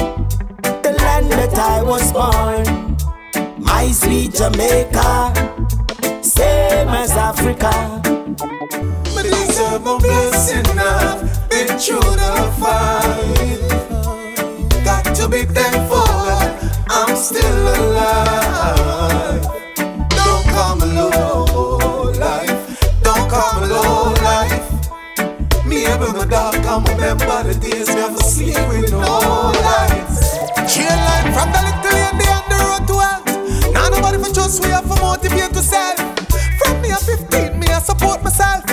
the 0.83 0.93
land 0.99 1.31
that 1.33 1.55
I 1.59 1.83
was 1.83 2.13
born. 2.13 2.97
My 3.59 3.91
sweet 3.93 4.35
Jamaica, 4.35 5.33
same 6.41 6.89
as 6.89 7.13
Africa. 7.31 7.73
But 9.15 9.25
deserve 9.35 9.87
a 9.93 9.97
blessing 9.99 10.67
I've 10.79 11.21
been 11.51 11.69
through 11.83 12.15
the 12.23 12.33
fight. 12.61 13.61
Got 14.89 15.05
to 15.19 15.29
be 15.29 15.43
thankful 15.57 16.11
I'm 16.97 17.15
still 17.17 17.65
alive. 17.77 19.43
Don't 20.19 20.47
come 20.57 20.81
alone, 20.89 22.15
life. 22.29 22.63
Don't 23.07 23.27
come 23.35 23.57
alone, 23.65 24.15
life. 24.33 24.69
Me 25.67 25.85
and 25.85 26.01
my 26.17 26.25
dog, 26.25 26.57
I 26.73 26.75
remember 26.91 27.39
the 27.49 27.55
days 27.61 27.89
never 27.89 28.23
sleep 28.35 28.63
with 28.71 28.91
no 28.93 29.53
lights. 29.69 30.19
Chill 30.73 30.99
life 31.09 31.29
from 31.37 31.49
the 31.55 31.61
little 31.69 31.93
lady 31.99 32.27
on 32.37 32.45
the 32.53 32.59
road 32.69 32.85
to 32.89 32.95
wealth. 33.01 33.29
Now 33.75 33.89
nobody 33.95 34.19
for 34.23 34.33
trust 34.33 34.63
we 34.65 34.71
have 34.71 34.89
to 34.89 34.97
motivate 35.03 35.55
yourself 35.55 36.20
me 36.91 36.97
a 36.97 36.99
15, 36.99 37.59
me 37.59 37.67
a 37.69 37.81
support 37.81 38.23
myself. 38.23 38.65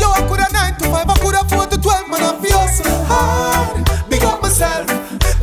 Yo, 0.00 0.10
I 0.10 0.26
could 0.28 0.40
have 0.40 0.52
9 0.52 0.74
to 0.78 0.84
5, 0.90 1.10
I 1.10 1.18
could 1.18 1.34
have 1.34 1.48
4 1.48 1.66
to 1.66 1.80
12, 1.80 2.10
man, 2.10 2.22
I 2.22 2.34
feel 2.42 2.66
so 2.68 2.90
hard. 3.06 4.10
Big 4.10 4.24
up 4.24 4.42
myself. 4.42 4.86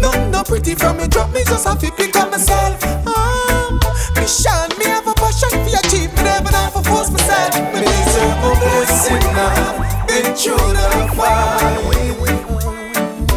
No, 0.02 0.12
no 0.30 0.44
pretty 0.44 0.76
from 0.76 0.98
me, 0.98 1.08
drop 1.08 1.32
me, 1.32 1.44
just 1.46 1.64
soft, 1.64 1.82
to 1.82 1.92
pick 1.92 2.16
up 2.16 2.30
myself. 2.30 2.84
Um, 3.08 3.80
Christian, 4.16 4.68
me 4.78 4.86
have 4.86 5.08
a 5.08 5.14
passion 5.14 5.50
for 5.64 5.80
achieve, 5.80 6.12
me 6.16 6.24
never 6.24 6.52
have 6.52 6.74
to 6.74 6.84
force 6.84 7.12
myself. 7.12 7.56
Me 7.74 7.80
deserve 7.80 8.44
a 8.44 8.52
blessing 8.60 9.24
now, 9.32 10.06
been 10.08 10.36
through 10.36 10.74
the 10.76 10.88
fire. 11.16 11.58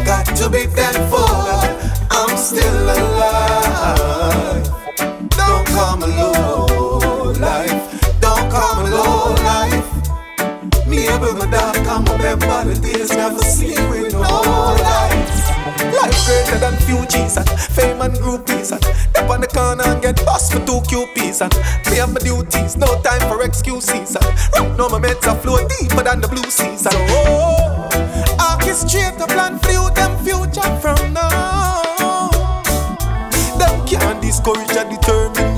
Got 0.03 0.25
to 0.35 0.49
be 0.49 0.65
thankful. 0.67 1.60
The 12.65 12.75
days 12.81 13.11
never 13.11 13.39
sleep 13.39 13.79
with 13.89 14.13
no 14.13 14.21
lights. 14.21 15.49
Life 15.81 16.25
greater 16.25 16.59
than 16.59 16.75
few 16.85 17.05
G's 17.07 17.37
and 17.37 17.49
fame 17.49 18.01
and 18.01 18.13
groupies 18.15 18.71
and 18.71 18.83
Step 18.83 19.29
on 19.29 19.41
the 19.41 19.47
corner 19.47 19.83
and 19.83 20.01
get 20.01 20.23
bust 20.25 20.53
for 20.53 20.59
two 20.65 20.79
QPs 20.89 21.41
and 21.41 21.51
Play 21.85 22.05
my 22.05 22.19
duties, 22.19 22.77
no 22.77 22.87
time 23.01 23.21
for 23.29 23.43
excuses 23.43 24.15
and 24.15 24.25
Right 24.53 24.91
my 24.91 24.99
meds 24.99 25.27
are 25.27 25.35
flow 25.37 25.57
deeper 25.67 26.03
than 26.03 26.21
the 26.21 26.27
blue 26.27 26.49
seas. 26.49 26.85
And 26.85 26.95
Oh, 26.97 27.89
orchestrate 28.39 29.17
the 29.17 29.27
plan 29.27 29.59
for 29.59 29.89
them 29.91 30.17
future 30.23 30.71
from 30.81 31.13
now. 31.13 32.61
Them 33.57 33.85
can't 33.87 34.21
discourage 34.21 34.75
and 34.75 34.89
determine 34.89 35.57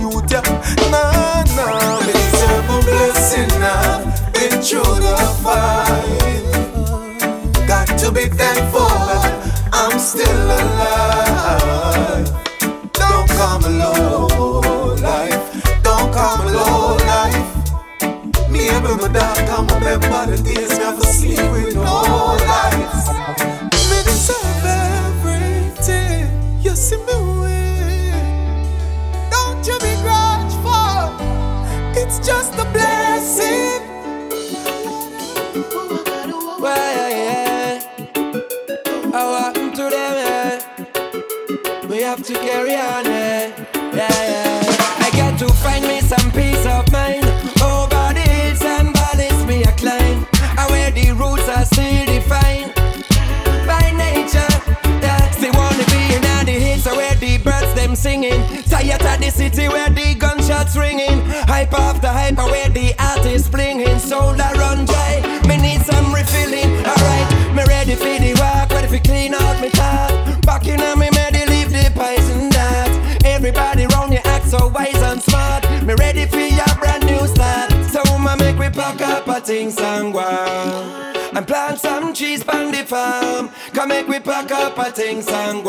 city 59.49 59.67
where 59.67 59.89
the 59.89 60.15
gunshots 60.15 60.75
ringing. 60.75 61.19
Hype 61.51 61.73
after 61.73 62.07
hype 62.07 62.37
where 62.37 62.69
the 62.69 62.93
artists 62.99 63.49
blinging. 63.49 63.99
That 64.37 64.55
run 64.57 64.85
dry. 64.85 65.15
Me 65.47 65.57
need 65.57 65.81
some 65.81 66.13
refilling. 66.13 66.71
Alright, 66.91 67.27
me 67.55 67.63
ready 67.67 67.95
for 67.95 68.15
the 68.23 68.33
walk, 68.39 68.69
ready 68.71 68.87
for 68.87 69.03
clean 69.03 69.33
out 69.33 69.59
me 69.61 69.69
top. 69.69 70.11
Back 70.43 70.67
in 70.67 70.79
me, 70.99 71.09
ready 71.11 71.45
leave 71.45 71.71
the 71.71 71.85
and 72.31 72.51
that. 72.53 72.91
Everybody 73.25 73.85
round 73.87 74.13
you 74.13 74.19
act 74.23 74.47
so 74.47 74.67
wise 74.67 75.01
and 75.09 75.21
smart. 75.21 75.63
Me 75.83 75.93
ready 75.95 76.25
for 76.25 76.47
your 76.59 76.73
brand 76.79 77.05
new 77.05 77.27
start. 77.27 77.71
So 77.91 78.01
ma 78.17 78.35
make 78.35 78.57
we 78.57 78.69
pack 78.69 79.01
up 79.01 79.27
a 79.27 79.41
go 79.41 80.19
on. 80.19 81.35
And 81.35 81.47
plant 81.47 81.79
some 81.79 82.13
trees 82.13 82.47
on 82.47 82.71
the 82.71 82.83
farm. 82.85 83.49
Come 83.73 83.89
make 83.89 84.07
we 84.07 84.19
pack 84.19 84.51
up 84.51 84.77
a 84.77 84.91
things 84.91 85.27
and 85.27 85.63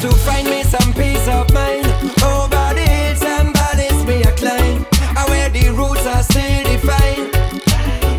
to 0.00 0.08
find 0.24 0.48
me 0.48 0.62
some 0.62 0.94
peace 0.94 1.28
of 1.28 1.52
mind. 1.52 1.84
Over 2.24 2.72
the 2.72 2.86
hills 2.88 3.22
and 3.22 3.54
valleys 3.54 4.02
me 4.06 4.22
a 4.22 4.32
climb. 4.32 4.86
I 5.14 5.26
where 5.28 5.50
the 5.50 5.68
roots 5.76 6.06
are 6.06 6.22
still 6.22 6.64
defined 6.64 7.30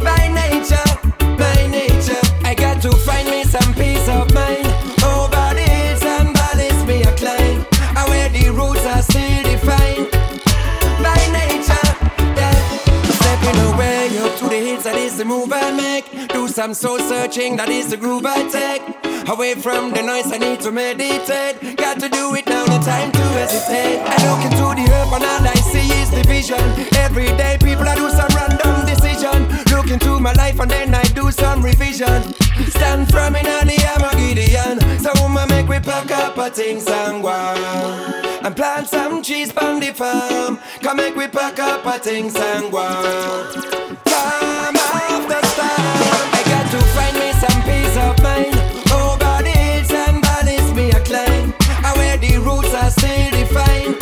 by 0.03 0.27
nature, 0.29 0.91
by 1.37 1.67
nature. 1.67 2.21
I 2.43 2.53
got 2.53 2.83
to 2.83 2.91
find 2.91 3.27
me 3.29 3.43
some 3.45 3.73
peace 3.73 4.07
of 4.09 4.31
mind. 4.31 4.67
Over 5.01 5.55
the 5.57 5.65
hills 5.65 6.03
and 6.03 6.37
valleys 6.37 6.85
me 6.85 7.01
a 7.01 7.11
climb. 7.15 7.65
I 7.97 8.05
where 8.09 8.29
the 8.29 8.51
roots 8.51 8.85
are 8.85 9.01
still 9.01 9.41
defined 9.41 10.11
by 11.01 11.17
nature. 11.33 11.87
Yeah. 12.37 12.61
Stepping 13.19 13.59
away 13.73 14.19
up 14.19 14.37
to 14.37 14.49
the 14.49 14.59
hills, 14.65 14.83
that 14.83 14.97
is 14.97 15.17
the 15.17 15.25
move 15.25 15.51
I 15.51 15.71
make. 15.71 16.29
Do 16.29 16.47
some 16.47 16.75
soul 16.75 16.99
searching, 16.99 17.55
that 17.57 17.69
is 17.69 17.89
the 17.89 17.97
groove 17.97 18.27
I 18.27 18.47
take. 18.49 18.90
Away 19.31 19.55
from 19.55 19.91
the 19.91 20.01
noise, 20.01 20.29
I 20.29 20.37
need 20.39 20.59
to 20.59 20.71
meditate. 20.73 21.77
Got 21.77 22.01
to 22.01 22.09
do 22.09 22.35
it 22.35 22.45
now, 22.47 22.65
no 22.65 22.77
time 22.81 23.13
to 23.13 23.19
hesitate. 23.39 24.01
I 24.03 24.17
look 24.27 24.43
into 24.43 24.75
the 24.75 24.83
earth 24.91 25.13
and 25.13 25.23
all 25.23 25.47
I 25.47 25.55
see 25.71 25.87
is 26.01 26.09
division. 26.09 26.59
Every 26.99 27.27
day, 27.39 27.57
people 27.63 27.87
I 27.87 27.95
do 27.95 28.09
some 28.09 28.27
random 28.35 28.85
decision. 28.85 29.47
Look 29.73 29.89
into 29.89 30.19
my 30.19 30.33
life 30.33 30.59
and 30.59 30.69
then 30.69 30.93
I 30.93 31.03
do 31.15 31.31
some 31.31 31.63
revision. 31.63 32.33
Stand 32.75 33.09
firm 33.09 33.37
in 33.37 33.45
the 33.45 33.77
Armageddon. 33.95 34.81
So 34.99 35.11
I'ma 35.15 35.45
make 35.45 35.69
we 35.69 35.79
pack 35.79 36.11
up 36.11 36.37
a 36.37 36.49
things 36.49 36.89
and. 36.89 37.23
And 37.23 38.53
plant 38.53 38.89
some 38.89 39.23
trees 39.23 39.55
on 39.55 39.79
the 39.79 39.93
farm. 39.93 40.59
Come 40.81 40.97
make 40.97 41.15
we 41.15 41.29
pack 41.29 41.57
up 41.57 41.85
a 41.85 41.97
things 41.99 42.35
and. 42.35 42.69
Come 42.69 42.83
after 44.75 45.41
storm. 45.47 46.27
I 46.35 46.43
got 46.45 46.69
to 46.71 46.79
find 46.95 47.20
roots 52.41 52.73
are 52.73 52.89
still 52.89 53.31
defined 53.31 53.97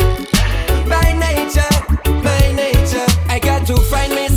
by 0.88 1.12
nature, 1.26 1.74
by 2.22 2.52
nature. 2.52 3.06
I 3.28 3.38
got 3.38 3.66
to 3.66 3.76
find 3.76 4.14
me 4.14 4.29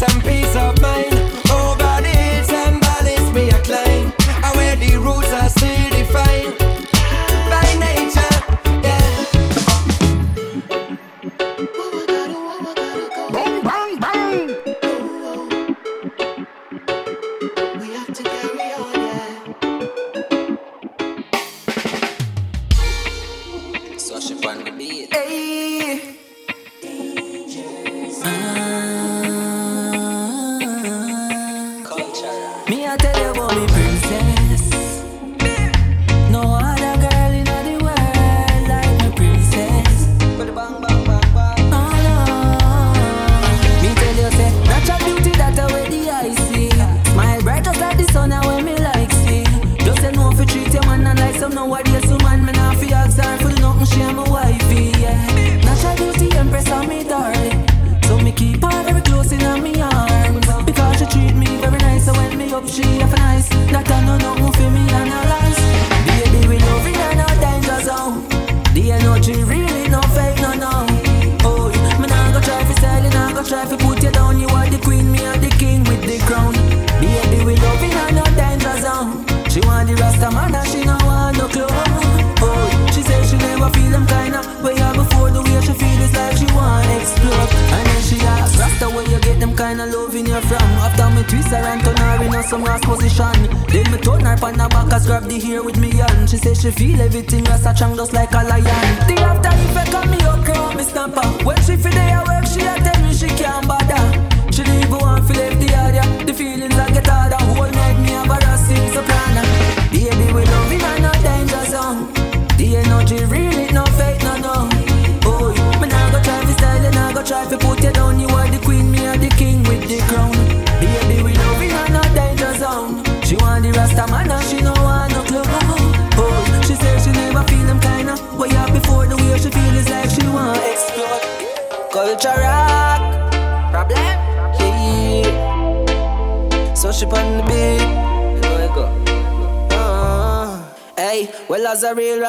She 96.64 96.72
feel 96.72 97.02
everything 97.02 97.44
Rasta 97.44 97.76
strong 97.76 97.98
just 97.98 98.14
like 98.14 98.32
a 98.32 98.42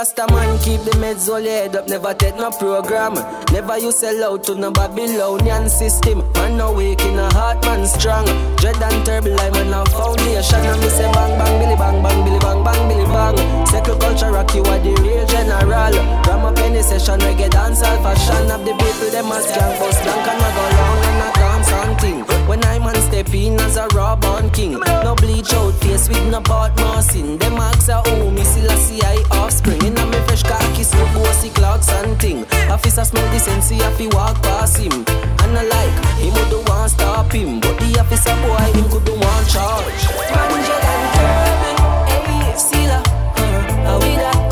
Rasta 0.05 0.27
man, 0.35 0.59
keep 0.59 0.83
the 0.85 0.91
meds 1.01 1.33
all 1.33 1.41
head 1.41 1.75
up, 1.75 1.89
never 1.89 2.13
take 2.13 2.37
no 2.37 2.51
program. 2.51 3.15
Never 3.57 3.79
you 3.79 3.91
sell 3.91 4.23
out 4.25 4.45
to 4.45 4.55
no 4.55 4.71
Babylonian 4.71 5.71
system. 5.71 6.21
Man 6.35 6.59
no 6.59 6.75
weak 6.75 7.01
in 7.01 7.19
a 7.19 7.33
heart, 7.33 7.65
man 7.65 7.87
strong. 7.87 8.27
Dread 8.61 8.77
and 8.85 9.01
terrible, 9.07 9.33
I 9.41 9.49
man 9.49 9.71
no 9.71 9.83
foundation. 9.97 10.61
And 10.61 10.77
me 10.83 10.89
say 10.93 11.09
bang 11.09 11.39
bang, 11.41 11.57
billy 11.57 11.77
bang 11.81 12.03
bang, 12.05 12.21
billy 12.21 12.39
bang 12.39 12.61
bang, 12.63 12.83
billy 12.85 13.07
bang. 13.09 13.67
Second 13.67 13.99
culture 13.99 14.31
rock, 14.31 14.55
you 14.55 14.61
are 14.69 14.79
the 14.85 14.93
real 15.01 15.25
general. 15.25 15.95
Ram 16.29 16.45
up 16.45 16.59
any 16.59 16.83
session, 16.83 17.19
reggae 17.21 17.49
dance, 17.49 17.81
all 17.81 17.97
fashion. 18.05 18.53
Of 18.53 18.61
the 18.61 18.77
people, 18.77 19.09
them 19.09 19.33
a 19.33 19.41
skank, 19.41 19.79
bust 19.81 20.05
can 20.05 20.37
I 20.37 20.53
go 20.53 20.74
step 23.15 23.35
in 23.35 23.61
as 23.61 23.77
a 23.77 23.87
raw 23.95 24.17
born 24.17 24.51
king, 24.51 24.73
no 25.05 25.15
bleach 25.15 25.53
out 25.53 25.73
face 25.75 26.09
with 26.09 26.27
no 26.33 26.41
part 26.41 26.75
mossing. 26.77 27.39
Them 27.39 27.55
ask 27.55 27.89
a 27.89 28.03
oh, 28.07 28.31
me 28.31 28.43
still 28.43 28.71
a 28.71 28.77
see 28.77 29.01
I 29.03 29.23
offspring. 29.31 29.81
In 29.87 29.97
a 29.97 30.05
me 30.07 30.19
fresh 30.27 30.43
khaki 30.43 30.83
suit, 30.83 31.11
bossy 31.15 31.51
clocks 31.51 31.89
and 31.91 32.21
thing. 32.21 32.45
Officer 32.75 33.05
smell 33.05 33.27
the 33.33 33.39
sense, 33.39 33.71
he 33.71 33.79
to 33.79 34.17
walk 34.17 34.43
past 34.43 34.79
him. 34.79 34.93
And 35.43 35.53
I 35.61 35.63
like, 35.75 35.97
him 36.23 36.35
would 36.35 36.51
do 36.51 36.61
want 36.67 36.91
stop 36.91 37.31
him. 37.31 37.61
But 37.61 37.79
the 37.79 38.01
officer 38.01 38.35
boy, 38.43 38.67
him 38.77 38.87
could 38.91 39.05
do 39.05 39.15
one 39.15 39.45
charge. 39.47 40.03
Manja 40.35 40.77
and 40.93 41.07
Kirby, 41.15 41.71
hey, 42.11 42.87
that? 42.91 43.07
Uh, 43.37 43.87
how 43.87 44.44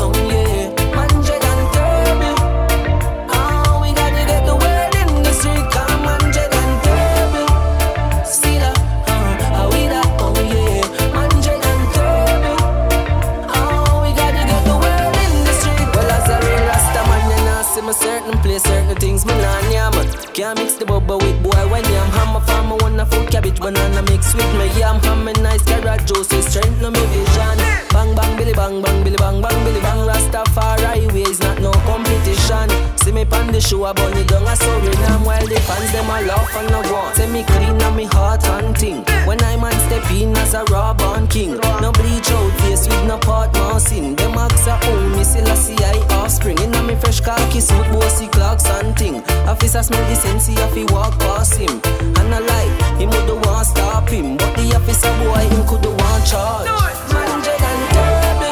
bubble 20.99 21.17
with 21.17 21.41
boy 21.43 21.63
when 21.71 21.83
yam. 21.85 22.07
Hammer 22.09 22.75
want 22.77 23.01
a 23.01 23.05
food 23.05 23.32
cabbage, 23.43 23.59
banana 23.59 24.01
mix 24.03 24.33
with 24.33 24.53
me 24.57 24.67
yam. 24.79 24.99
Ham 25.01 25.27
and 25.27 25.43
nice 25.43 25.63
carrot 25.63 26.05
juice, 26.05 26.31
it 26.31 26.43
strengthen 26.43 26.93
me 26.93 26.99
vision. 27.07 27.57
Bang 27.89 28.15
bang, 28.15 28.37
billy 28.37 28.53
bang 28.53 28.81
bang, 28.81 29.03
billy 29.03 29.17
bang 29.17 29.41
bang, 29.41 29.63
billy 29.65 29.81
bang. 29.81 30.07
Rastafari 30.07 31.11
ways, 31.13 31.39
not 31.39 31.59
no 31.59 31.71
competition. 31.85 32.69
See 32.97 33.11
me 33.11 33.25
pan 33.25 33.51
the 33.51 33.59
show, 33.59 33.91
burn 33.93 34.17
it 34.17 34.27
down, 34.27 34.47
it 34.47 34.99
now. 34.99 35.19
While 35.25 35.47
the 35.47 35.59
fans 35.61 35.91
them 35.91 36.09
a 36.09 36.21
laugh 36.27 36.55
and 36.55 36.71
a 36.71 36.91
want. 36.91 37.15
Say 37.15 37.27
me 37.27 37.43
clean 37.43 37.81
and 37.81 37.95
me 37.95 38.05
heart 38.05 38.43
hunting. 38.43 39.03
When 39.27 39.41
I 39.43 39.57
man 39.57 39.73
step 39.87 40.09
in 40.11 40.35
as 40.37 40.53
a 40.53 40.63
raw 40.65 40.93
born 40.93 41.27
king. 41.27 41.59
No 41.81 41.91
bleach 41.91 42.31
out 42.31 42.51
face 42.61 42.87
with 42.87 43.05
no 43.07 43.17
part 43.17 43.53
mousing. 43.53 44.15
Them 44.15 44.37
ask 44.37 44.67
a 44.67 44.79
oh, 44.83 45.09
me 45.15 45.23
still 45.23 45.47
a 45.47 45.55
see 45.55 45.75
I 45.83 45.99
offspring. 46.19 46.59
In 46.59 46.73
a 46.73 46.83
me 46.83 46.95
fresh 46.95 47.19
khaki 47.19 47.59
suit, 47.59 47.87
bossy 47.91 48.27
clocks 48.27 48.65
and 48.67 48.97
thing. 48.97 49.23
Officer 49.47 49.83
smell 49.83 50.07
the 50.09 50.15
sense, 50.15 50.47
he 50.47 50.85
walk 50.85 51.17
past 51.19 51.55
him. 51.55 51.81
And 52.19 52.33
I 52.33 52.39
like, 52.39 52.99
him 52.99 53.09
would 53.09 53.32
want 53.41 53.65
stop 53.67 54.09
him. 54.09 54.37
But 54.37 54.55
the 54.55 54.75
officer 54.75 55.13
boy, 55.19 55.43
him 55.53 55.63
could 55.67 55.85
want 55.85 56.25
charge. 56.25 56.67
Manja 57.13 57.53
and 57.69 57.83
Turby, 57.95 58.51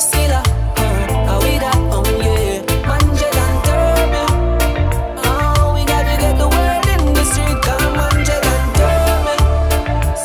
Silla, 0.00 0.40
uh, 0.76 1.26
how 1.26 1.38
we 1.42 1.58
that? 1.58 1.78
Yeah, 2.22 2.62
Manja 2.88 3.28
and 3.44 3.58
Turby. 3.66 4.24
Oh, 5.24 5.74
we 5.74 5.82
gotta 5.92 6.14
get 6.22 6.34
the 6.38 6.48
word 6.48 6.86
in 6.94 7.02
the 7.14 7.24
street. 7.30 7.58
Come 7.66 7.92
Manja 7.98 8.36
and 8.54 8.68
Turby, 8.78 9.34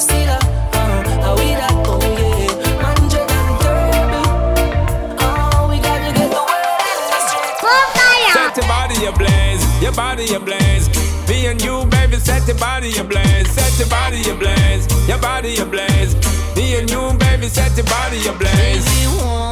Silla, 0.05 0.38
uh, 0.73 1.21
how 1.23 1.34
we 1.39 1.49
that? 1.62 1.75
Oh 1.88 1.99
yeah, 2.17 2.81
Manja 2.84 3.21
and 3.21 3.55
Turby. 3.63 4.21
Oh, 5.19 5.67
we 5.69 5.77
gotta 5.79 6.12
get 6.17 6.29
the 6.36 6.41
word 6.49 6.81
in 6.91 6.99
the 7.12 7.19
street. 7.27 7.55
Set 8.34 8.53
your 8.57 8.67
body 8.67 8.97
ablaze, 9.05 9.63
your 9.81 9.93
body 9.93 10.25
ablaze. 10.34 10.88
Me 11.29 11.38
and 11.47 11.62
you, 11.63 11.86
baby, 11.86 12.01
set 12.25 12.47
your 12.47 12.57
body 12.57 12.97
ablaze, 12.97 13.49
set 13.51 13.79
your 13.79 13.89
body 13.89 14.21
ablaze, 14.29 14.88
your 15.07 15.17
body 15.19 15.57
ablaze. 15.57 16.13
Me 16.55 16.75
and 16.79 16.89
you, 16.89 17.13
baby, 17.17 17.47
set 17.49 17.75
your 17.75 17.86
body 17.86 18.19
ablaze. 18.27 18.86
Baby, 18.86 19.51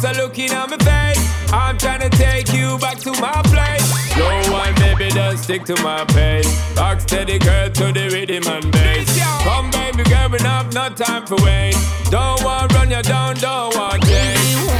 so 0.00 0.12
looking 0.12 0.50
at 0.50 0.70
my 0.70 0.78
face. 0.78 1.52
I'm 1.52 1.76
trying 1.76 2.00
to 2.00 2.10
take 2.10 2.52
you 2.52 2.78
back 2.78 2.98
to 3.00 3.12
my 3.20 3.42
place. 3.44 4.16
No 4.16 4.52
one, 4.52 4.74
baby, 4.76 5.10
just 5.10 5.44
stick 5.44 5.64
to 5.64 5.74
my 5.82 6.04
pace. 6.06 6.48
Rock 6.76 7.00
steady, 7.00 7.38
girl, 7.38 7.68
to 7.70 7.92
the 7.92 8.08
rhythm 8.12 8.50
and 8.50 8.72
bass. 8.72 9.18
Come, 9.42 9.70
baby, 9.70 10.04
girl, 10.04 10.28
we 10.30 10.38
have 10.38 10.72
no 10.72 10.88
time 10.90 11.26
for 11.26 11.36
wait. 11.44 11.74
Don't 12.10 12.42
want 12.42 12.72
run 12.72 12.90
you 12.90 13.02
down, 13.02 13.36
don't 13.36 13.76
want 13.76 14.02
change. 14.04 14.79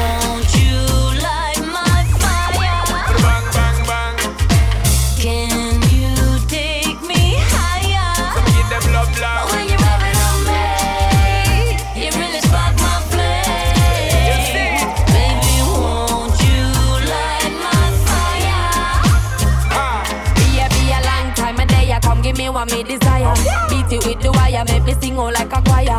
What 22.60 22.72
me 22.72 22.82
desire. 22.82 23.34
Beat 23.68 23.92
it 23.92 24.04
with 24.06 24.20
the 24.20 24.32
wire, 24.32 24.64
make 24.68 24.84
me 24.84 24.94
sing 25.00 25.18
all 25.18 25.32
like 25.32 25.52
a 25.52 25.62
choir. 25.62 25.98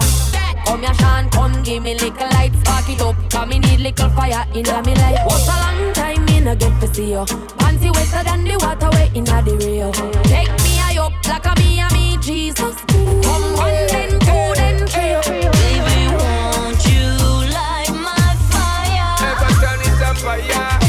Come 0.65 0.81
here, 0.81 0.93
Sean, 0.93 1.29
come 1.29 1.63
give 1.63 1.83
me 1.83 1.95
little 1.95 2.29
light, 2.29 2.53
spark 2.61 2.89
it 2.89 3.01
up. 3.01 3.15
Cause 3.31 3.47
me 3.47 3.59
need 3.59 3.79
little 3.79 4.09
fire 4.09 4.45
in 4.53 4.63
me 4.85 4.93
life. 4.95 5.19
What 5.25 5.41
a 5.41 5.55
long 5.61 5.93
time 5.93 6.25
me 6.25 6.39
no 6.39 6.55
get 6.55 6.79
to 6.81 6.93
see 6.93 7.11
you. 7.11 7.25
Panty 7.57 7.89
wetter 7.93 8.23
than 8.23 8.43
the 8.43 8.57
water 8.59 8.89
way 8.91 9.09
in 9.15 9.23
the 9.23 9.57
Rio. 9.65 9.91
Take 10.23 10.53
me 10.63 10.77
high 10.77 10.97
up 10.97 11.13
like 11.27 11.45
a 11.45 11.53
me 11.59 11.79
and 11.79 11.93
me 11.93 12.17
Jesus. 12.21 12.75
Come 13.25 13.45
one 13.57 13.87
then 13.89 14.19
two 14.19 14.43
then 14.59 14.87
three. 14.87 15.17
Baby, 15.57 15.99
won't 16.13 16.81
you 16.85 17.09
light 17.57 17.89
my 17.89 18.35
fire? 18.53 19.17
Never 19.25 19.51
turn 19.61 19.81
it 19.81 20.01
up 20.03 20.17
fire. 20.17 20.80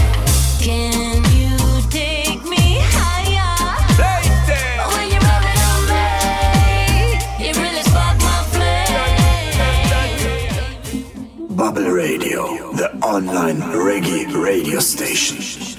Radio, 11.90 12.72
the 12.72 12.96
online 13.02 13.56
reggae 13.56 14.32
radio 14.34 14.78
station. 14.78 15.71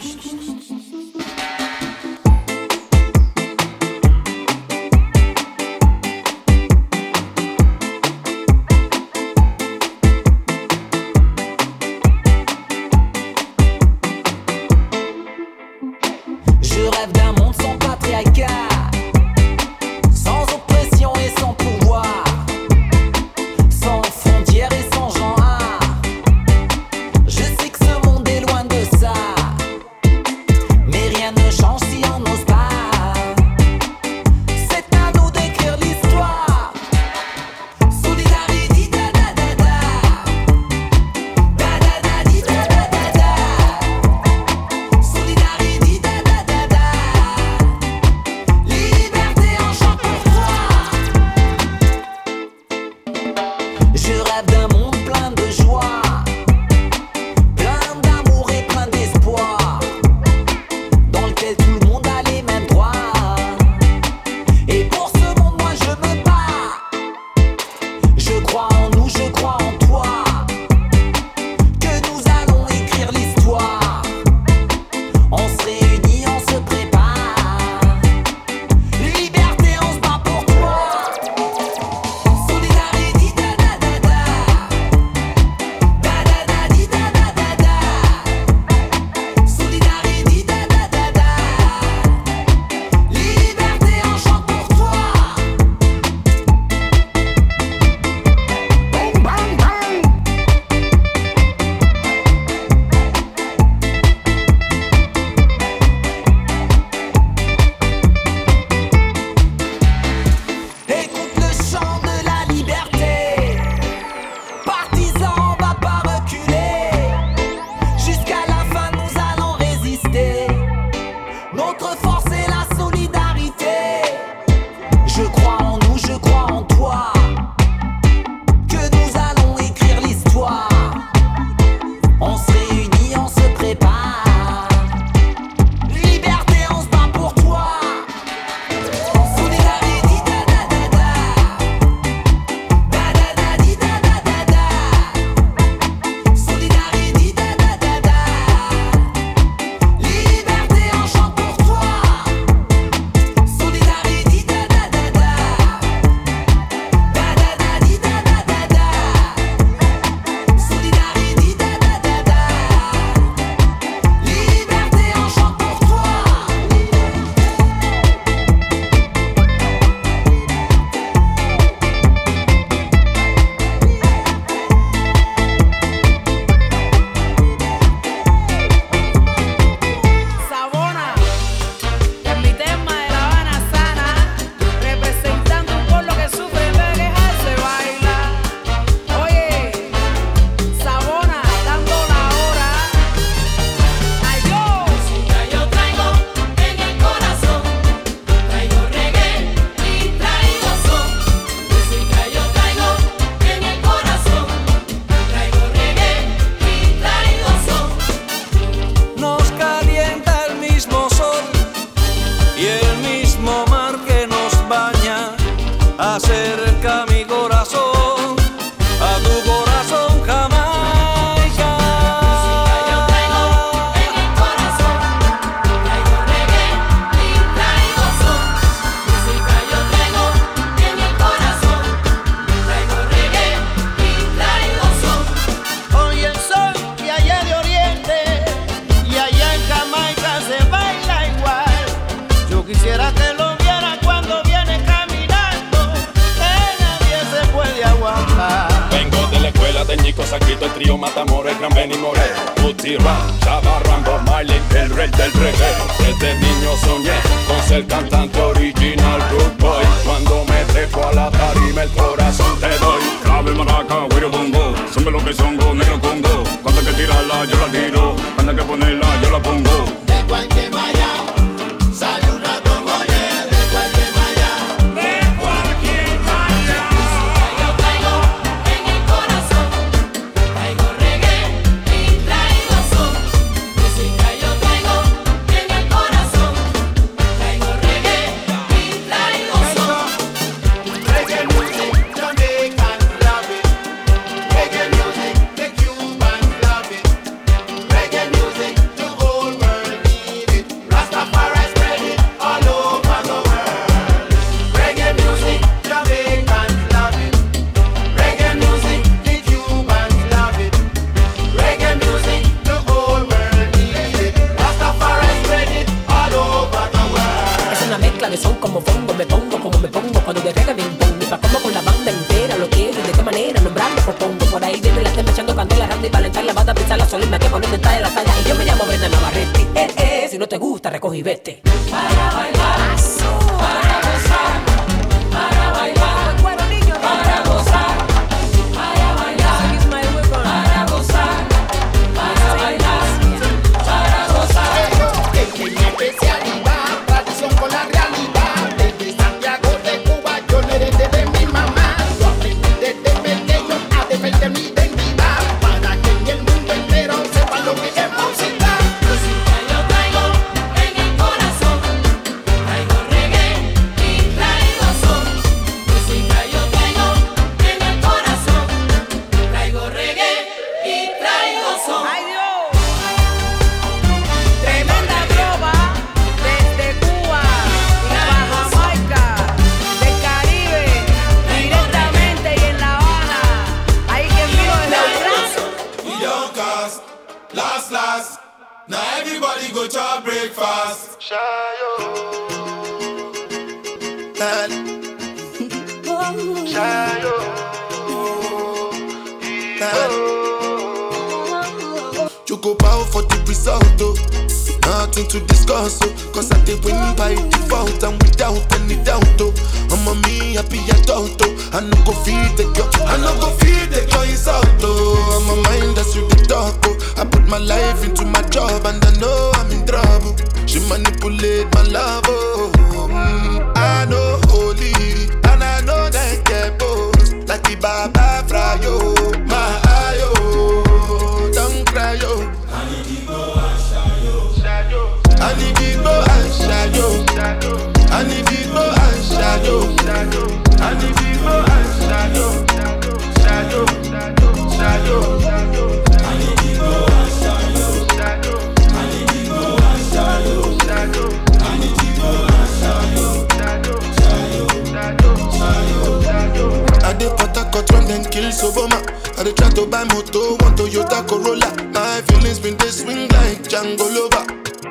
to 459.76 459.86
buy 459.88 460.04
moto, 460.06 460.56
want 460.62 460.78
Toyota 460.78 461.26
Corolla. 461.28 461.70
My 461.94 462.22
feelings 462.28 462.60
been 462.60 462.78
they 462.78 462.90
swing 462.90 463.28
like 463.30 463.64
Django 463.66 464.06
Lover. 464.14 464.46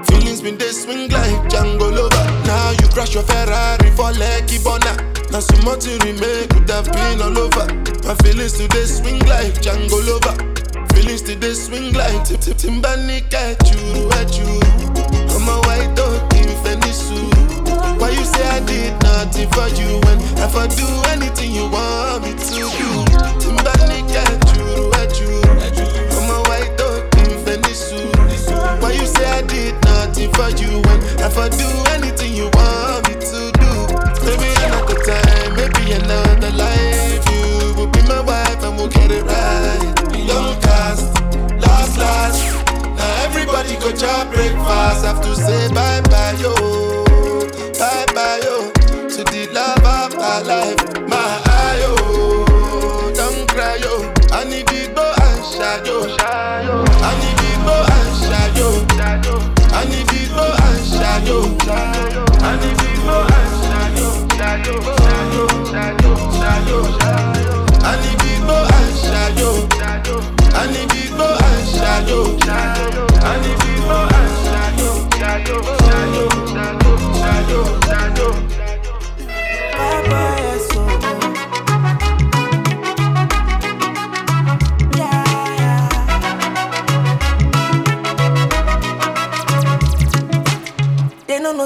Feelings 0.06 0.40
been 0.40 0.58
they 0.58 0.72
swing 0.72 1.08
like 1.10 1.38
Django 1.50 1.90
Lover. 1.92 2.24
Now 2.46 2.70
you 2.72 2.88
crash 2.88 3.14
your 3.14 3.22
Ferrari 3.22 3.90
for 3.92 4.10
Lucky 4.12 4.58
Bonner. 4.62 4.96
Now 5.30 5.40
so 5.40 5.54
much 5.62 5.86
you 5.86 5.98
remake 6.02 6.50
could 6.50 6.70
have 6.70 6.86
been 6.90 7.22
all 7.22 7.38
over. 7.38 7.66
My 8.02 8.14
feelings 8.22 8.54
today 8.54 8.84
swing 8.84 9.20
like 9.30 9.54
Django 9.62 9.98
Lover. 10.02 10.34
Feelings 10.94 11.22
today 11.22 11.54
swing 11.54 11.92
like 11.92 12.24
Tip 12.24 12.40
Tip 12.40 12.56
Timbani 12.56 13.22
at 13.34 13.62
you, 13.70 14.10
at 14.18 14.34
you. 14.36 14.50
I'm 15.30 15.48
a 15.48 15.56
white 15.66 15.94
dog 15.94 16.18
in 16.34 16.48
Fendi 16.64 16.92
suit. 16.92 17.30
Why 18.00 18.10
you 18.10 18.24
say 18.24 18.46
I 18.48 18.60
did 18.66 18.92
nothing 19.02 19.48
for 19.50 19.68
you 19.78 20.00
when 20.02 20.18
if 20.42 20.56
I 20.56 20.66
do 20.66 20.86
anything 21.14 21.52
you 21.52 21.68
want 21.70 22.24
me 22.24 22.32
to 22.32 23.06
do? 23.06 23.11
for 31.32 31.48
do 31.48 31.68
anything 31.96 32.34
you 32.34 32.48
want 32.52 33.08
me 33.08 33.14
to 33.14 33.40
do. 33.52 33.72
Maybe 34.24 34.48
another 34.64 34.98
time, 35.04 35.56
maybe 35.56 35.92
another 35.92 36.50
life. 36.50 37.24
You 37.30 37.74
will 37.74 37.86
be 37.86 38.02
my 38.02 38.20
wife 38.20 38.62
and 38.62 38.76
we'll 38.76 38.88
get 38.88 39.10
it 39.10 39.22
right. 39.24 39.94
Long 40.28 40.60
cast, 40.60 41.04
last, 41.60 41.96
last. 41.98 42.38
Now 42.96 43.24
everybody 43.24 43.74
go 43.76 43.90
to 43.92 44.28
breakfast. 44.30 45.04
Have 45.04 45.22
to 45.22 45.34
say 45.34 45.68
bye 45.72 46.00
bye, 46.10 46.36
yo. 46.38 47.01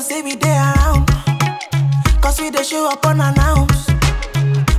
say 0.06 0.22
we 0.22 0.36
there 0.36 0.75
up 2.38 3.06
on 3.06 3.20
unannounced. 3.20 3.90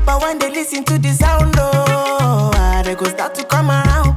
But 0.05 0.21
when 0.21 0.37
they 0.37 0.49
listen 0.49 0.83
to 0.85 0.99
the 0.99 1.09
sound, 1.11 1.55
oh, 1.57 2.51
ah, 2.53 2.81
they 2.85 2.93
go 2.95 3.05
start 3.05 3.33
to 3.35 3.43
come 3.45 3.69
around. 3.71 4.15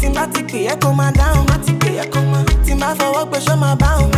Timba 0.00 0.26
ti 0.32 0.42
pè 0.42 0.68
é 0.70 0.76
kó 0.76 0.92
máa 0.92 1.10
dáhùn. 1.12 1.46
Timba 2.64 2.94
fọwọ́ 2.94 3.30
pé 3.30 3.38
ṣó 3.40 3.56
máa 3.56 3.74
báhùn. 3.76 4.10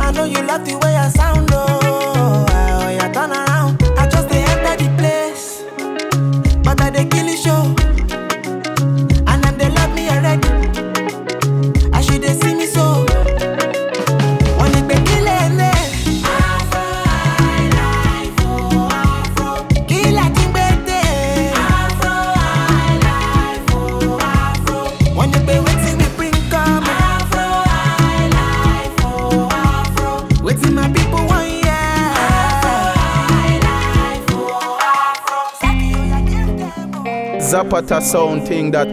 I 0.00 0.10
know 0.12 0.24
you 0.24 0.42
love 0.42 0.64
the 0.64 0.74
way 0.76 0.96
I 0.96 1.08
sound, 1.08 1.51
Zapata 37.62 38.00
sound 38.02 38.48
thing 38.48 38.72
that 38.72 38.91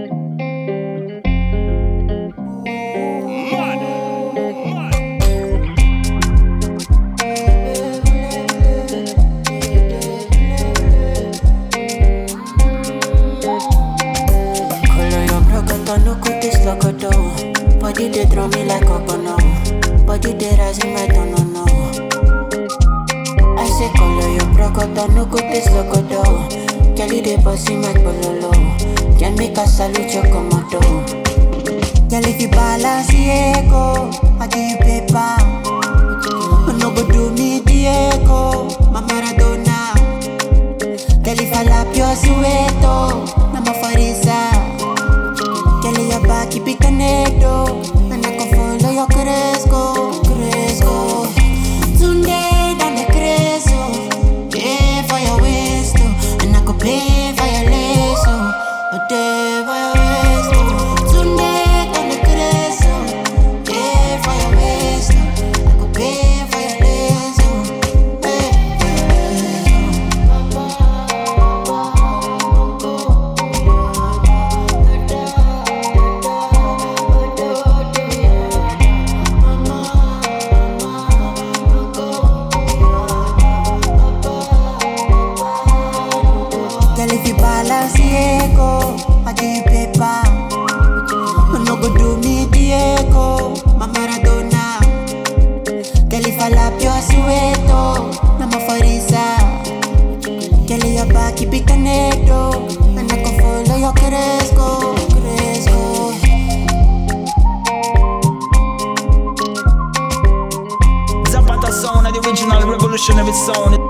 revolutionary 113.49 113.79
sound. 113.79 113.88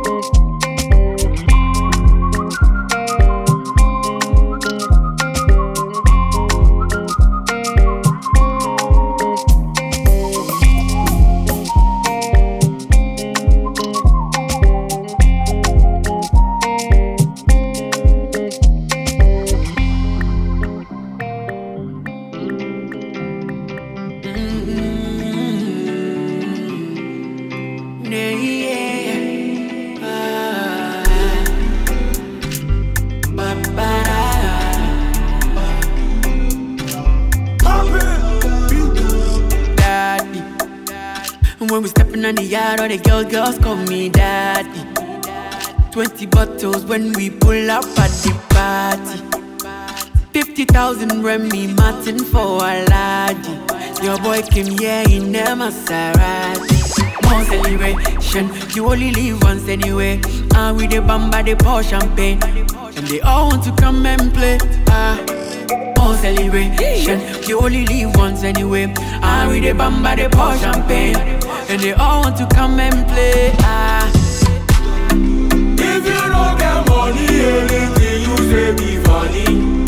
All 43.20 43.26
girls, 43.30 43.58
call 43.60 43.76
me 43.76 44.08
daddy. 44.10 44.82
20 45.92 46.26
bottles 46.28 46.86
when 46.86 47.12
we 47.14 47.30
pull 47.30 47.70
up 47.70 47.84
at 48.00 48.12
the 48.24 48.34
party. 48.50 49.20
50,000 50.32 51.24
Remy 51.24 51.68
Martin 51.74 52.20
for 52.20 52.64
a 52.64 52.86
laddie. 52.86 54.06
Your 54.06 54.18
boy 54.20 54.42
came 54.44 54.78
here 54.78 55.04
in 55.10 55.36
a 55.36 55.48
Maserati. 55.60 56.78
More 57.30 57.44
celebration, 57.44 58.52
you 58.76 58.90
only 58.90 59.12
live 59.12 59.44
once 59.44 59.68
anyway. 59.68 60.22
And 60.56 60.78
with 60.78 60.92
the 60.92 61.02
bamba, 61.02 61.44
they 61.44 61.56
pour 61.56 61.84
champagne. 61.84 62.42
And 62.44 63.08
they 63.08 63.20
all 63.22 63.50
want 63.50 63.64
to 63.66 63.76
come 63.76 64.06
and 64.06 64.34
play. 64.34 64.60
Ah. 64.88 65.18
More 65.98 66.16
celebration, 66.16 67.20
you 67.48 67.60
only 67.60 67.86
live 67.86 68.16
once 68.16 68.44
anyway. 68.44 68.94
And 69.22 69.50
with 69.50 69.64
the 69.64 69.72
bamba, 69.72 70.16
they 70.16 70.30
pour 70.30 70.56
champagne. 70.58 71.39
And 71.70 71.80
they 71.82 71.94
all 71.94 72.22
want 72.24 72.36
to 72.38 72.48
come 72.48 72.80
and 72.80 73.08
play. 73.08 73.54
Ah. 73.60 74.10
If 75.12 76.04
you 76.04 76.22
don't 76.34 76.58
get 76.58 76.88
money, 76.88 77.28
anything 77.28 78.22
you 78.24 78.38
say 78.50 78.74
be 78.74 78.98
funny. 79.04 79.79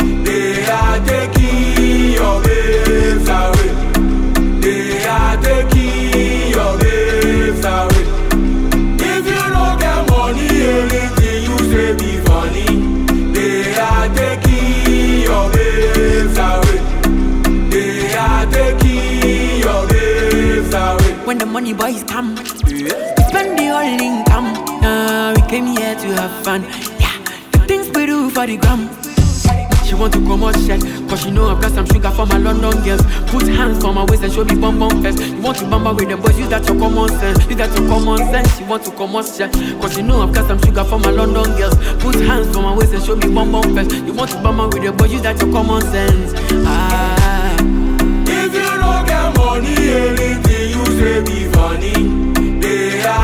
Money 21.52 21.74
boys 21.74 22.04
come, 22.04 22.36
we 22.66 22.90
spend 23.28 23.60
the 23.60 23.68
whole 23.68 23.82
income. 23.82 24.54
Nah, 24.82 25.34
we 25.34 25.42
came 25.50 25.66
here 25.66 25.96
to 25.96 26.08
have 26.16 26.44
fun. 26.46 26.64
Yeah, 27.00 27.18
the 27.52 27.60
things 27.68 27.90
we 27.90 28.06
do 28.06 28.30
for 28.30 28.48
the 28.48 28.58
gram. 28.58 28.90
She 29.86 29.96
want 29.96 30.14
to 30.14 30.20
come 30.20 30.44
out 30.44 30.56
shit, 30.56 30.82
cause 31.10 31.22
she 31.24 31.32
know 31.32 31.50
I've 31.50 31.62
got 31.62 31.74
some 31.74 31.86
sugar 31.88 32.10
for 32.12 32.26
my 32.26 32.38
London 32.38 32.82
girls. 32.84 33.02
Put 33.30 33.48
hands 33.48 33.84
on 33.84 33.96
my 33.96 34.06
waist 34.06 34.24
and 34.24 34.32
show 34.32 34.46
me 34.46 34.56
bum 34.56 34.80
bum 34.80 35.04
first. 35.04 35.20
You 35.20 35.42
want 35.42 35.58
to 35.58 35.66
bamba 35.66 35.94
with 35.94 36.08
the 36.08 36.16
boys, 36.16 36.40
use 36.40 36.48
that 36.50 36.66
your 36.66 36.80
common 36.80 37.10
sense. 37.20 37.46
Use 37.46 37.58
that 37.58 37.78
your 37.78 37.88
common 37.90 38.18
sense. 38.32 38.58
She 38.58 38.64
want 38.64 38.86
to 38.86 38.92
come 38.92 39.16
out 39.18 39.26
shit, 39.26 39.52
cause 39.82 39.94
she 39.94 40.02
know 40.02 40.22
I've 40.22 40.34
got 40.34 40.48
some 40.48 40.60
sugar 40.62 40.86
for 40.86 41.00
my 41.00 41.12
London 41.12 41.44
girls. 41.58 41.76
Put 42.02 42.16
hands 42.16 42.56
on 42.56 42.64
my 42.64 42.78
waist 42.78 42.94
and 42.94 43.04
show 43.04 43.18
me 43.18 43.28
bum 43.34 43.52
bum 43.52 43.76
first. 43.76 43.92
You 43.92 44.14
want 44.14 44.32
to 44.32 44.38
bamba 44.38 44.74
with 44.74 44.84
the 44.84 44.94
boys, 44.94 45.12
use 45.12 45.22
that 45.24 45.38
your 45.42 45.52
common 45.52 45.82
sense. 45.82 46.32
Ah. 46.66 47.58
If 48.28 48.54
you 48.54 48.64
don't 48.64 49.06
get 49.06 49.36
money, 49.36 49.76
anything 49.76 50.70
you 50.72 50.86
say 50.96 51.20
be 51.26 51.41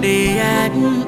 the. 0.00 0.99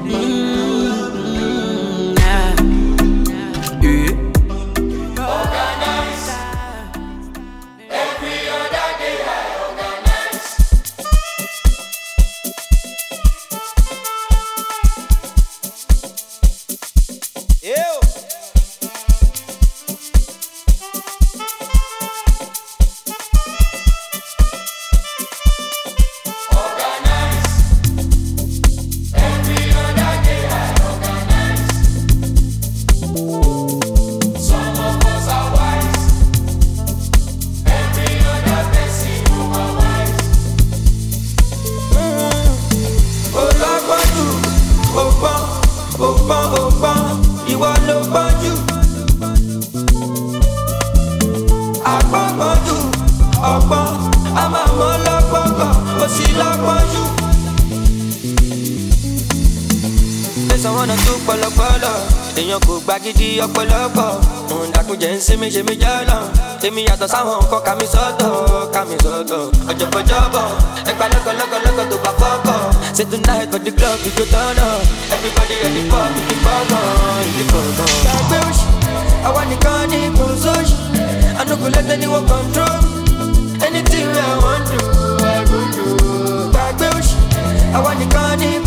Anything 83.61 84.07
I 84.07 84.33
want 84.41 84.65
to, 84.67 84.79
I 85.21 85.45
will 85.45 85.69
do. 85.77 86.51
Back 86.51 86.81
I 86.81 87.79
want 87.83 87.99
to 87.99 88.07
call 88.09 88.41
it. 88.41 88.63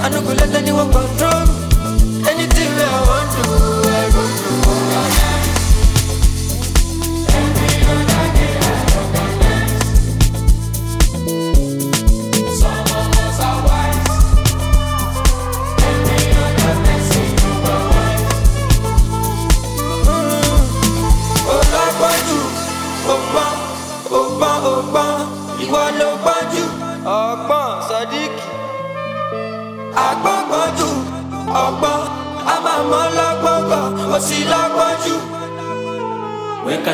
I 0.00 0.08
don't 0.08 0.24
go 0.24 0.32
let 0.32 0.54
anyone 0.54 0.90
control. 0.90 1.17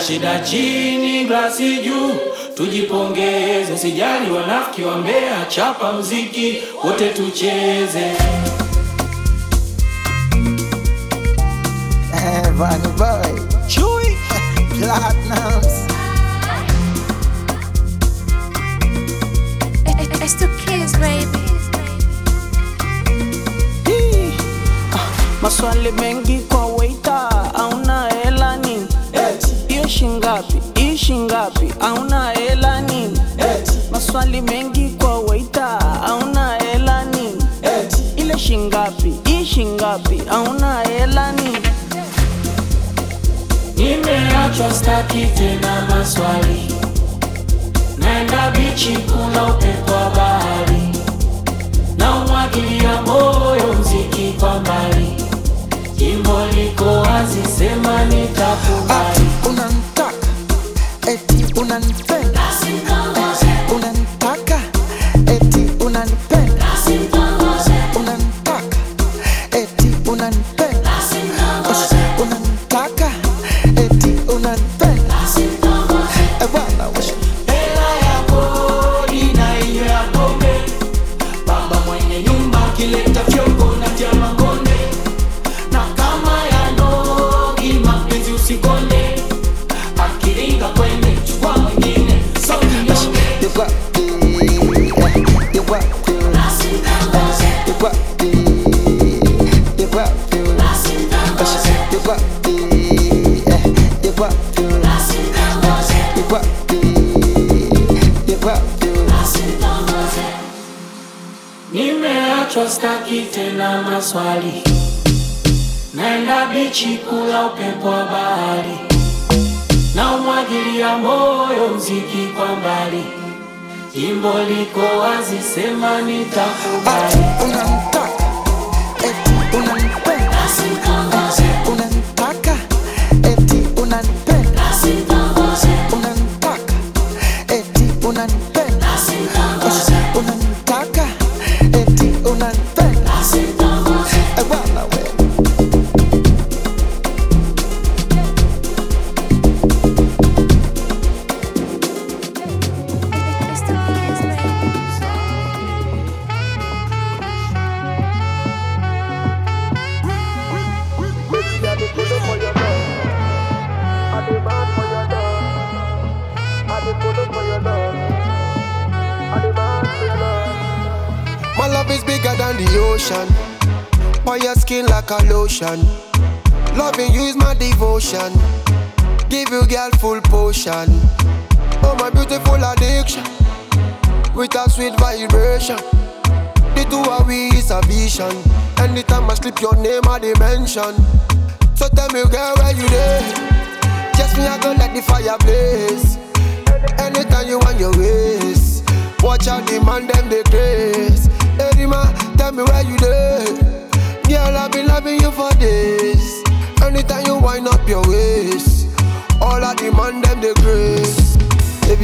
shida 0.06 0.38
chini, 0.38 1.24
glasi 1.24 1.76
juu, 1.76 2.10
tujipongeze, 2.56 3.78
sijali 3.78 4.30
wanafiki 4.30 4.82
wa 4.82 4.96
mbea, 4.96 5.44
chapa 5.48 5.92
mziki 5.92 6.62
wote 6.84 7.08
tucheze. 7.08 8.12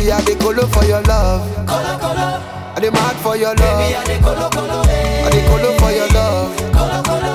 Baby, 0.01 0.13
I 0.13 0.21
dey 0.25 0.35
colo 0.37 0.67
for 0.69 0.85
your 0.85 1.03
love. 1.03 1.45
Colo, 1.69 1.99
colo. 2.01 2.41
I 2.75 2.81
dey 2.81 2.89
mad 2.91 3.17
for 3.21 3.37
your 3.37 3.55
love. 3.55 3.59
Baby, 3.59 3.95
I 3.97 4.05
dey 4.09 4.19
colo, 4.25 4.49
colo. 4.49 4.81
Eh. 4.89 5.27
I 5.27 5.31
dey 5.31 5.45
colo 5.47 5.77
for 5.77 5.91
your 5.93 6.09
love. 6.09 6.57
Colo, 6.73 7.03
colo. 7.05 7.35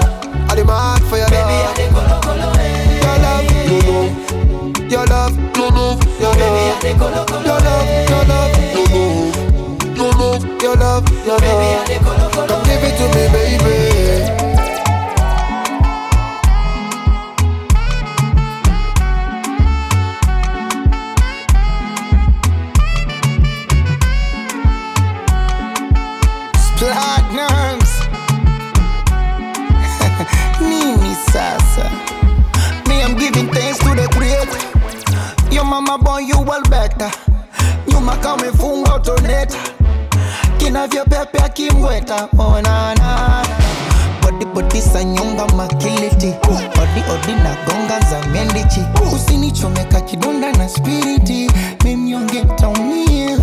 I 0.49 0.55
dey 0.55 0.63
mad 0.63 1.01
for 1.05 1.17
your 1.21 1.29
love. 1.29 1.45
Baby, 1.45 1.61
I 1.61 1.73
dey 1.77 1.89
colo, 1.93 2.17
colo. 2.25 2.49
Eh. 2.57 3.05
Your 3.05 3.17
love, 3.21 3.45
no, 3.69 3.77
no. 3.85 4.89
Your 4.89 5.05
love, 5.05 5.37
no, 5.37 5.69
no. 5.69 5.85
Your 6.17 6.33
love, 6.33 6.41
Baby, 6.41 6.65
I 6.65 6.81
dey 6.81 6.93
colo, 6.97 7.21
colo. 7.25 7.45
Your 7.45 7.59
love, 7.61 7.85
eh. 7.85 8.09
your 8.09 8.25
love, 8.25 8.57
no, 8.73 8.81
no. 8.89 9.05
No, 9.93 10.09
no. 10.17 10.57
Your 10.57 10.75
love, 10.75 11.05
your 11.25 11.37
Baby, 11.37 11.69
I 11.69 11.85
dey 11.85 11.99
colo, 12.01 12.25
colo. 12.33 12.47
Come 12.47 12.65
give 12.65 12.81
it 12.81 12.97
to 12.97 13.05
me, 13.13 13.23
baby. 13.29 13.94
Platinums. 26.85 27.91
Nini 30.61 31.15
sasa? 31.33 31.89
Me 32.87 33.01
I'm 33.01 33.17
giving 33.17 33.49
thanks 33.49 33.79
to 33.79 33.89
the 33.97 34.05
creator. 34.13 34.61
Yo 35.49 35.63
mama 35.63 35.97
boy 35.97 36.19
you 36.19 36.37
well 36.43 36.61
better. 36.69 37.09
Nyuma 37.87 38.15
kama 38.17 38.45
ifunga 38.47 38.95
utoneta 38.95 39.57
Kinavyopepe 40.57 41.49
kimweta 41.53 42.29
Oh 42.37 42.61
na 42.61 42.93
na. 42.95 43.43
Body 44.21 44.45
body 44.45 44.81
sa 44.81 45.03
nyonga 45.03 45.45
makiliti. 45.55 46.33
Odi 46.81 47.01
odi 47.13 47.33
na 47.43 47.55
gonga 47.65 47.99
za 48.09 48.21
mendichi. 48.27 48.81
Usinichomeka 49.15 50.01
kidonda 50.01 50.51
na 50.51 50.69
spiriti. 50.69 51.51
Mimnyonge 51.83 52.41
taumia 52.55 53.37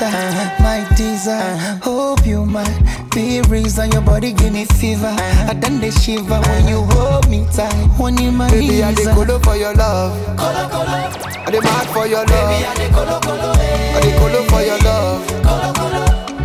Mona 0.00 0.10
Lisa 0.10 0.56
My 0.60 0.84
teaser 0.96 1.40
Hope 1.82 2.26
you 2.26 2.44
might 2.44 3.08
be 3.14 3.40
reason 3.42 3.90
Your 3.92 4.02
body 4.02 4.32
give 4.32 4.52
me 4.52 4.64
fever 4.66 5.14
I 5.18 5.54
done 5.58 5.80
the 5.80 5.90
shiver 5.90 6.40
when 6.40 6.68
you 6.68 6.82
hold 6.92 7.28
me 7.28 7.46
tight 7.52 7.72
When 7.98 8.16
you 8.18 8.30
my 8.32 8.50
Baby, 8.50 8.82
I 8.82 8.92
dey 8.92 9.04
reason 9.06 9.14
colo 9.14 9.38
for 9.38 9.56
your 9.56 9.74
love. 9.74 10.12
Colo, 10.36 10.68
colo. 10.68 10.84
I 10.86 11.50
dey 11.50 11.60
mad 11.60 11.86
for 11.90 12.06
your 12.06 12.24
love. 12.26 12.28
Baby, 12.28 12.66
I 12.66 12.74
dey 12.76 12.90
colo, 12.90 13.20
colo, 13.20 13.52
eh. 13.52 13.96
I 13.96 14.00
dey 14.02 14.18
colo 14.18 14.42
for 14.50 14.62
your 14.62 14.78
love. 14.80 15.26
Colo, 15.46 15.72
colo. 15.72 16.04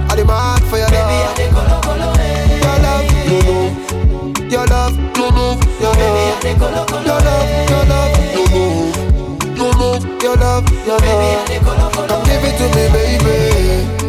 I 0.09 0.15
dey 0.15 0.23
mad 0.23 0.61
for 0.69 0.77
your 0.77 0.89
Baby, 0.89 1.01
I 1.01 1.25
love. 1.25 1.35
dey 1.35 1.49
colo, 1.49 1.81
colo, 1.81 2.13
eh. 2.21 2.61
Your 2.61 2.77
love, 2.85 3.05
no, 3.27 3.37
no. 3.41 3.57
Your 4.47 4.65
love, 4.67 4.95
no, 5.17 5.29
no. 5.31 5.45
Your 5.81 5.93
Baby, 5.97 6.21
I 6.21 6.31
love, 6.31 6.41
dey 6.41 6.55
colo, 6.55 6.85
colo, 6.85 7.01
your 7.01 7.19
love, 7.19 7.69
your 7.71 7.83
love, 7.89 8.13
no, 8.35 8.43
no. 8.53 8.63
No, 9.57 9.65
no. 9.73 9.89
Your 10.21 10.35
love, 10.37 10.63
your 10.85 10.99
Baby, 11.01 11.09
I 11.11 11.35
love. 11.35 11.47
dey 11.47 11.59
colo, 11.59 11.89
colo, 11.89 12.15
Come 12.21 12.30
give 12.41 12.53
it 12.53 12.57
to 12.57 12.67
me, 12.75 12.87
baby. 12.93 14.00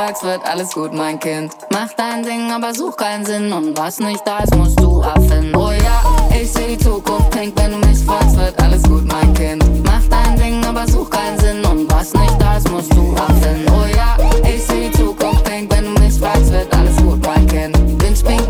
fragst, 0.00 0.22
wird 0.22 0.40
alles 0.44 0.72
gut, 0.72 0.94
mein 0.94 1.18
Kind. 1.18 1.52
Mach 1.72 1.88
dein 1.96 2.22
Ding, 2.22 2.50
aber 2.50 2.72
such 2.74 2.96
keinen 2.96 3.24
Sinn. 3.26 3.52
Und 3.52 3.76
was 3.76 4.00
nicht 4.00 4.26
da 4.26 4.38
ist, 4.38 4.56
musst 4.56 4.80
du 4.80 5.00
erfinden. 5.00 5.54
Oh 5.54 5.72
ja, 5.72 6.00
ich 6.34 6.50
seh 6.50 6.68
die 6.68 6.78
Zukunft 6.78 7.30
pink, 7.30 7.52
wenn 7.56 7.72
du 7.72 7.86
mich 7.86 7.98
fragst, 7.98 8.36
wird 8.38 8.58
alles 8.62 8.82
gut, 8.84 9.04
mein 9.06 9.34
Kind. 9.34 9.62
Mach 9.84 10.02
dein 10.08 10.36
Ding, 10.36 10.64
aber 10.64 10.86
such 10.86 11.10
keinen 11.10 11.38
Sinn. 11.38 11.64
Und 11.64 11.92
was 11.92 12.14
nicht 12.14 12.40
da 12.40 12.56
ist, 12.56 12.70
musst 12.70 12.92
du 12.94 13.14
erfinden. 13.14 13.66
Oh 13.68 13.86
ja, 13.94 14.16
ich 14.48 14.64
seh 14.64 14.88
die 14.88 14.92
Zukunft 14.92 15.44
pink, 15.44 15.70
wenn 15.70 15.84
du 15.84 16.00
mich 16.00 16.18
fragst, 16.18 16.50
wird 16.50 16.72
alles 16.74 16.96
gut, 16.96 17.20
mein 17.26 17.46
Kind. 17.46 17.76
Bin 17.98 18.14
pink, 18.14 18.49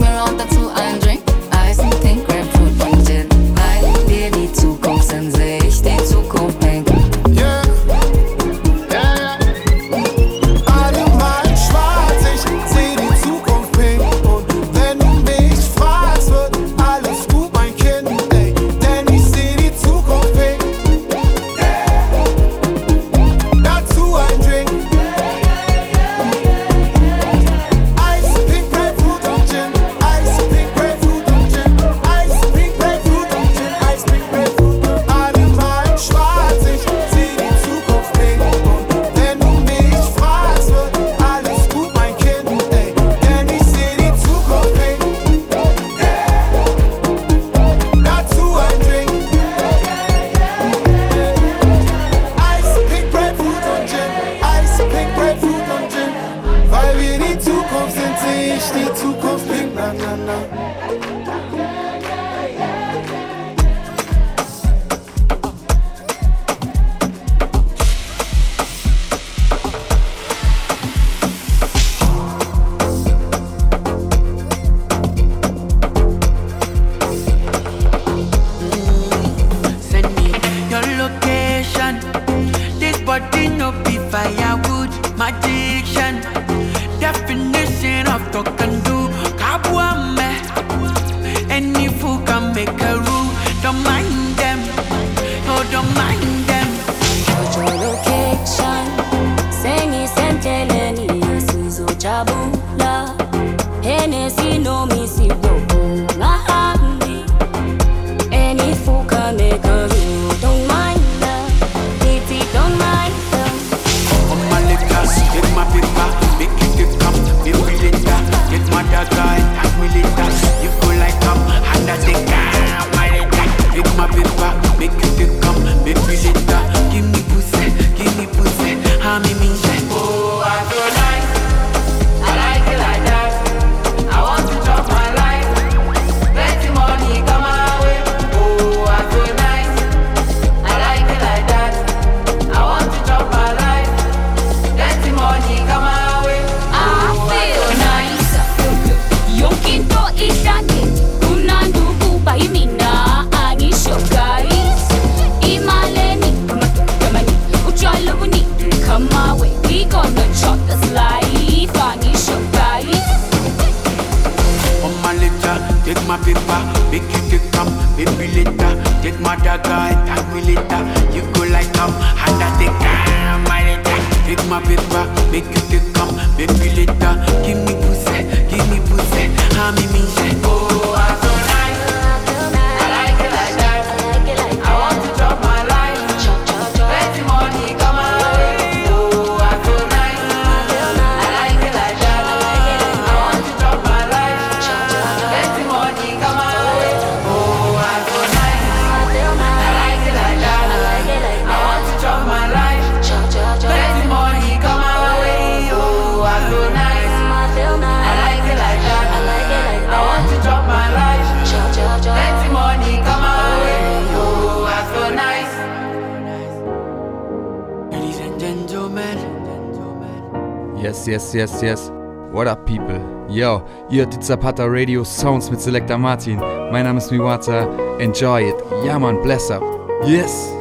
ihr 223.91 224.03
hört 224.03 224.15
die 224.15 224.21
Zapata 224.21 224.65
Radio 224.67 225.05
Soundz 225.05 225.51
mit 225.51 225.61
Selecta 225.61 225.99
Martin. 225.99 226.39
Mein 226.71 226.85
Name 226.85 226.99
ist 226.99 227.11
Miwata. 227.11 227.69
Enjoy 227.99 228.49
it. 228.49 228.57
Ja, 228.85 228.99
man, 228.99 229.21
bless 229.23 229.51
up. 229.51 229.63
Yes! 230.07 230.53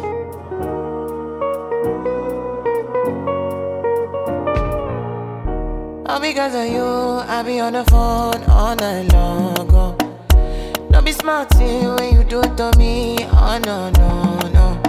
All 6.07 6.19
because 6.19 6.55
of 6.55 6.65
you, 6.65 6.83
I 6.83 7.43
be 7.43 7.61
on 7.61 7.73
the 7.73 7.83
phone 7.89 8.43
all 8.49 8.75
night 8.75 9.11
long. 9.13 9.69
Oh. 9.71 9.95
Don't 10.91 11.05
be 11.05 11.11
smart 11.11 11.53
when 11.55 12.15
you 12.15 12.23
do 12.23 12.41
it 12.41 12.57
to 12.57 12.71
me. 12.77 13.17
Oh 13.31 13.59
no, 13.63 13.91
no, 13.91 14.39
no. 14.49 14.81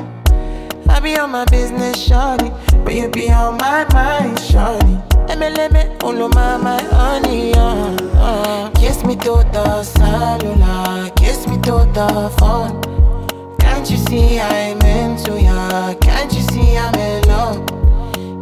I 0.89 0.99
be 1.01 1.17
on 1.19 1.31
my 1.31 1.45
business, 1.45 1.97
shawty. 2.09 2.51
But 2.85 2.95
you 2.95 3.09
be 3.11 3.31
on 3.31 3.59
my 3.59 3.87
mind, 3.93 4.39
shawty. 4.39 5.10
All 5.43 6.21
of 6.21 6.35
my, 6.35 6.59
my 6.59 6.83
honey, 6.83 7.55
uh, 7.55 7.97
uh. 8.19 8.71
Kiss 8.73 9.03
me 9.05 9.17
to 9.17 9.43
the 9.51 9.83
cellular, 9.83 11.09
kiss 11.17 11.47
me 11.47 11.57
to 11.63 11.89
the 11.95 12.31
phone. 12.37 12.83
Can't 13.59 13.91
you 13.91 13.97
see 13.97 14.39
I'm 14.39 14.79
into 14.83 15.41
ya? 15.41 15.95
Can't 15.95 16.31
you 16.35 16.43
see 16.43 16.77
I'm 16.77 16.95
in 16.97 17.23
love? 17.27 17.65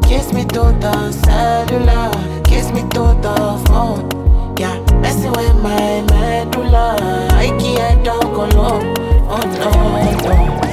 Kiss 0.03 0.33
me 0.33 0.45
to 0.47 0.75
the 0.81 1.13
cellular, 1.13 2.43
kiss 2.43 2.73
me 2.73 2.81
to 2.81 3.15
the 3.23 3.65
phone. 3.69 4.57
Yeah, 4.59 4.81
messing 5.01 5.31
with 5.31 5.55
my 5.63 6.03
medulla. 6.11 6.97
I 7.31 7.57
can't 7.61 8.05
talk 8.05 8.25
alone. 8.25 8.97
Oh 9.31 9.39
no, 9.55 10.59
no. 10.63 10.68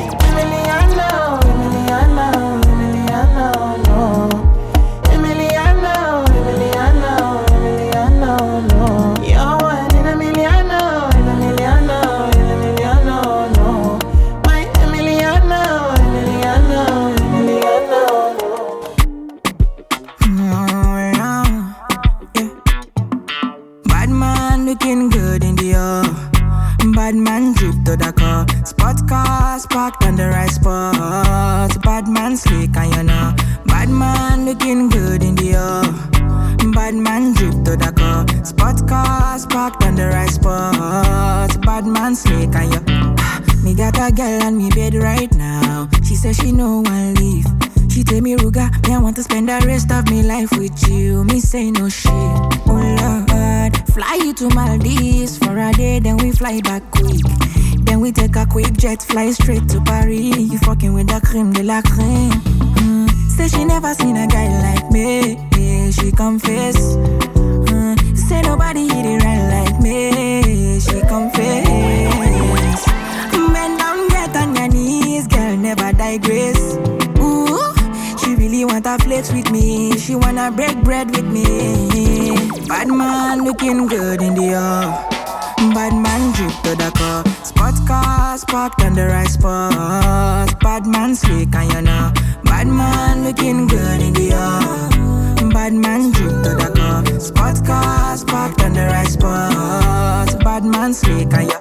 Slick 91.25 91.55
and 91.55 91.73
you 91.73 91.81
know. 91.81 92.11
Bad 92.43 92.67
man 92.67 93.23
looking 93.23 93.67
good 93.67 94.01
in 94.01 94.13
the 94.13 94.31
air. 94.31 95.49
Bad 95.49 95.73
man 95.73 96.11
drip 96.11 96.43
to 96.43 96.51
the 96.61 96.69
car. 96.75 97.19
Spot 97.19 97.65
cars 97.65 98.23
parked 98.23 98.61
on 98.61 98.73
the 98.73 98.85
right 98.85 99.07
spot. 99.07 100.43
Bad 100.43 100.63
man 100.65 100.93
slick 100.93 101.33
and 101.33 101.49
you. 101.51 101.59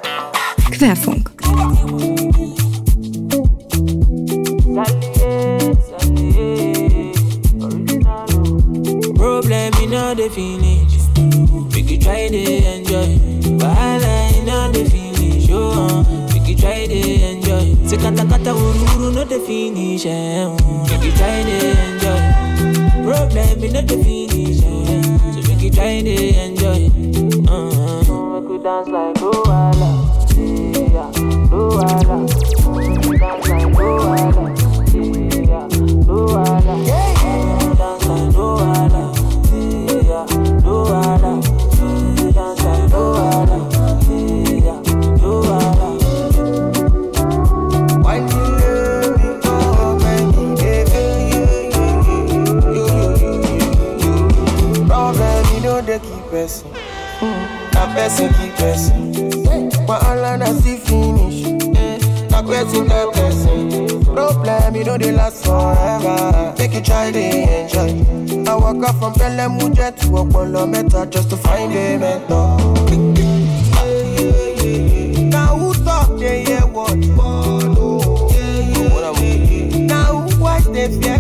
Querfunk. 0.77 1.24
Problem 9.16 9.73
in 9.82 9.95
all 9.95 10.15
the 10.15 10.28
finish. 10.31 10.74
The 19.39 19.47
finish. 19.47 20.06
Uh, 20.06 20.56
we 21.01 21.11
try 21.12 21.43
to 21.43 21.56
enjoy. 21.86 22.23
Problem 23.05 23.65
in 23.65 23.77
all 23.77 23.82
the 23.82 23.97
finish. 24.05 24.61
So 24.61 24.69
we 25.48 25.55
could 25.61 25.74
try 25.74 26.02
to 26.02 26.16
enjoy. 26.44 26.81
Uh, 27.51 27.61
we 28.32 28.47
could 28.47 28.62
dance 28.62 28.89
like 28.89 29.16
Luala. 29.16 29.93
Yeah, 30.36 31.11
Luala. 31.51 32.16
We 33.09 33.19
dance 33.19 33.48
like 33.48 33.73
Luala. 33.74 34.44
Yeah, 34.94 35.69
Luala. 36.06 36.74
Yeah, 36.86 37.74
dance 37.74 38.06
like 38.06 38.35
Luala. 38.35 39.03
Person 57.95 58.29
keep 58.35 58.55
pressing. 58.57 59.12
Wahala 59.87 60.39
na 60.39 60.47
still 60.59 60.79
finish. 60.79 61.43
Na 62.31 62.43
person 62.43 62.89
keep 62.89 63.12
pressing. 63.12 64.05
Problem, 64.05 64.77
you 64.77 64.85
know 64.85 64.99
they 64.99 65.12
last 65.12 65.45
forever. 65.45 66.55
Make 66.59 66.75
you 66.75 66.81
try 66.83 67.11
to 67.11 67.19
enjoy. 67.21 67.91
I 68.51 68.55
walk 68.57 68.83
up 68.89 68.97
from 68.97 69.15
Pelham 69.15 69.59
Mujet 69.59 69.97
to 70.01 70.07
Opolo 70.09 70.66
Meta 70.71 71.07
just 71.11 71.31
to 71.31 71.37
find 71.37 71.73
a 71.73 71.99
mentor. 71.99 72.59
Now 75.31 75.57
who 75.59 75.75
talk 75.85 76.19
they 76.19 76.45
hear 76.45 76.61
what? 76.61 76.97
Now 79.87 80.21
who 80.21 80.41
watch 80.41 80.65
they 80.65 80.89
fear 81.01 81.19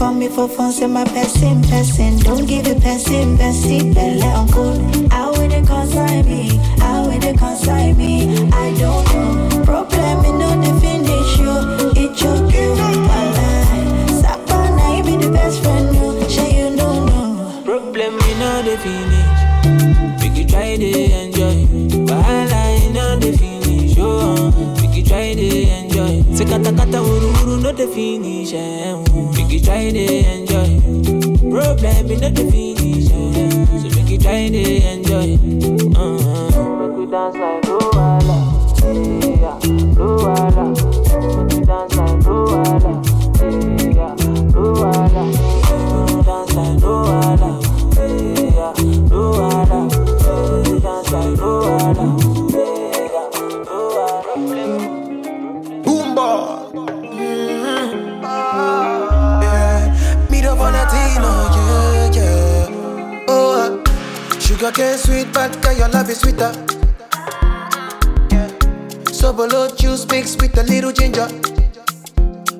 call 0.00 0.14
me 0.14 0.28
for 0.28 0.48
phone, 0.48 0.72
say 0.72 0.86
my 0.86 1.04
person, 1.04 1.60
person. 1.64 2.18
Don't 2.20 2.46
give 2.46 2.66
it 2.66 2.80
person, 2.80 3.36
person. 3.36 3.92
Belle 3.92 4.24
on 4.24 4.46
good. 4.46 5.12
How 5.12 5.30
will 5.30 5.52
it 5.52 5.66
consign 5.66 6.24
me? 6.24 6.56
How 6.80 7.02
will 7.04 7.22
it 7.22 7.36
consign 7.36 7.98
me? 7.98 8.48
I 8.50 8.72
don't 8.80 9.04
know. 9.12 9.62
Problem 9.66 10.24
in 10.24 10.38
no 10.38 10.48
the 10.64 10.72
finish 10.80 11.30
you. 11.42 11.54
It 12.02 12.16
choke 12.16 12.50
you. 12.54 12.70
Online. 12.80 14.08
Sapana, 14.22 14.96
you 14.96 15.04
be 15.04 15.22
the 15.22 15.30
best 15.30 15.62
friend. 15.62 15.92
No, 15.92 16.26
sure 16.28 16.48
you 16.48 16.74
don't 16.80 17.04
know. 17.04 17.62
Problem 17.66 18.12
we 18.22 18.30
know 18.40 18.62
the 18.62 18.76
finish. 18.84 20.22
We 20.22 20.28
could 20.34 20.48
try 20.48 20.76
to 20.76 20.90
enjoy. 21.20 21.56
Wahala 22.08 22.86
in 22.86 22.94
know 22.94 23.18
the 23.20 23.36
finish. 23.36 23.98
Oh, 23.98 24.48
we 24.80 24.86
could 24.94 25.06
try 25.06 25.34
to 25.34 25.48
enjoy. 25.76 26.22
Say 26.34 26.46
kata 26.46 26.72
kata 26.72 26.98
uru 27.04 27.28
uru 27.44 27.60
no 27.60 27.70
the 27.72 27.86
finish. 27.86 28.54
Eh. 28.54 29.39
Try 29.70 29.86
to 29.92 30.04
enjoy. 30.34 30.80
Problem 31.48 32.06
know 32.18 32.28
the 32.28 32.44
finish. 32.50 33.06
Eh. 33.06 33.66
So 33.78 33.86
we 33.94 34.02
could 34.02 34.20
try 34.20 34.48
to 34.48 34.62
enjoy. 34.90 35.38
Uh-huh. 35.94 36.88
Make 36.88 36.96
we 36.98 37.06
dance 37.06 37.36
like 37.36 37.62
Luwala. 37.62 38.38
Yeah, 39.40 39.58
Luwala. 39.94 40.49
Is 66.10 66.20
sweeter. 66.20 66.52
Yeah. 68.30 68.48
Sobolo 69.14 69.76
juice 69.78 70.06
mixed 70.08 70.40
with 70.40 70.58
a 70.58 70.64
little 70.64 70.92
ginger. 70.92 71.28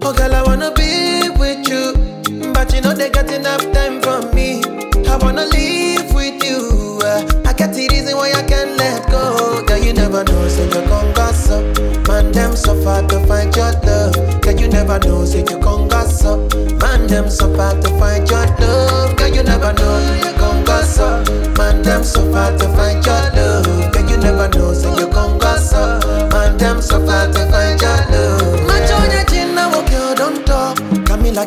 Oh, 0.02 0.12
girl, 0.14 0.34
I 0.34 0.42
wanna 0.42 0.72
be 0.72 1.28
with 1.38 1.68
you, 1.68 2.52
but 2.52 2.72
you 2.72 2.80
know 2.80 2.94
they 2.94 3.10
got 3.10 3.30
enough 3.30 3.62
time 3.72 4.00
for 4.02 4.22
me. 4.34 4.62
I 5.08 5.16
wanna 5.16 5.46
live 5.46 6.14
with 6.14 6.42
you. 6.44 7.00
uh, 7.02 7.26
I 7.46 7.52
get 7.52 7.74
the 7.74 7.88
reason 7.90 8.16
why 8.16 8.30
I 8.32 8.42
can't 8.46 8.76
let 8.76 9.10
go. 9.10 9.64
Girl, 9.66 9.78
you 9.78 9.92
never 9.94 10.22
know, 10.24 10.48
say 10.48 10.66
you 10.66 10.86
gon' 10.86 11.12
gossip. 11.14 11.62
Man, 12.06 12.30
them 12.32 12.54
suffer 12.54 13.06
to 13.08 13.26
find 13.26 13.54
your 13.56 13.72
love. 13.82 14.40
Girl, 14.42 14.54
you 14.60 14.68
never 14.68 14.98
know, 15.00 15.24
say 15.24 15.40
you 15.40 15.58
gon' 15.58 15.88
gossip. 15.88 16.54
Man, 16.80 17.06
them 17.08 17.28
suffer 17.28 17.80
to 17.82 17.88
find 17.98 18.28
your 18.30 18.46
love. 18.60 19.16
Girl, 19.16 19.28
you 19.28 19.42
never 19.42 19.72
know, 19.72 19.96
you 20.24 20.38
gon' 20.38 20.64
gossip. 20.64 21.26
Man, 21.58 21.82
them 21.82 22.04
suffer 22.04 22.56
to 22.58 22.66
find 22.76 23.04
your 23.04 23.29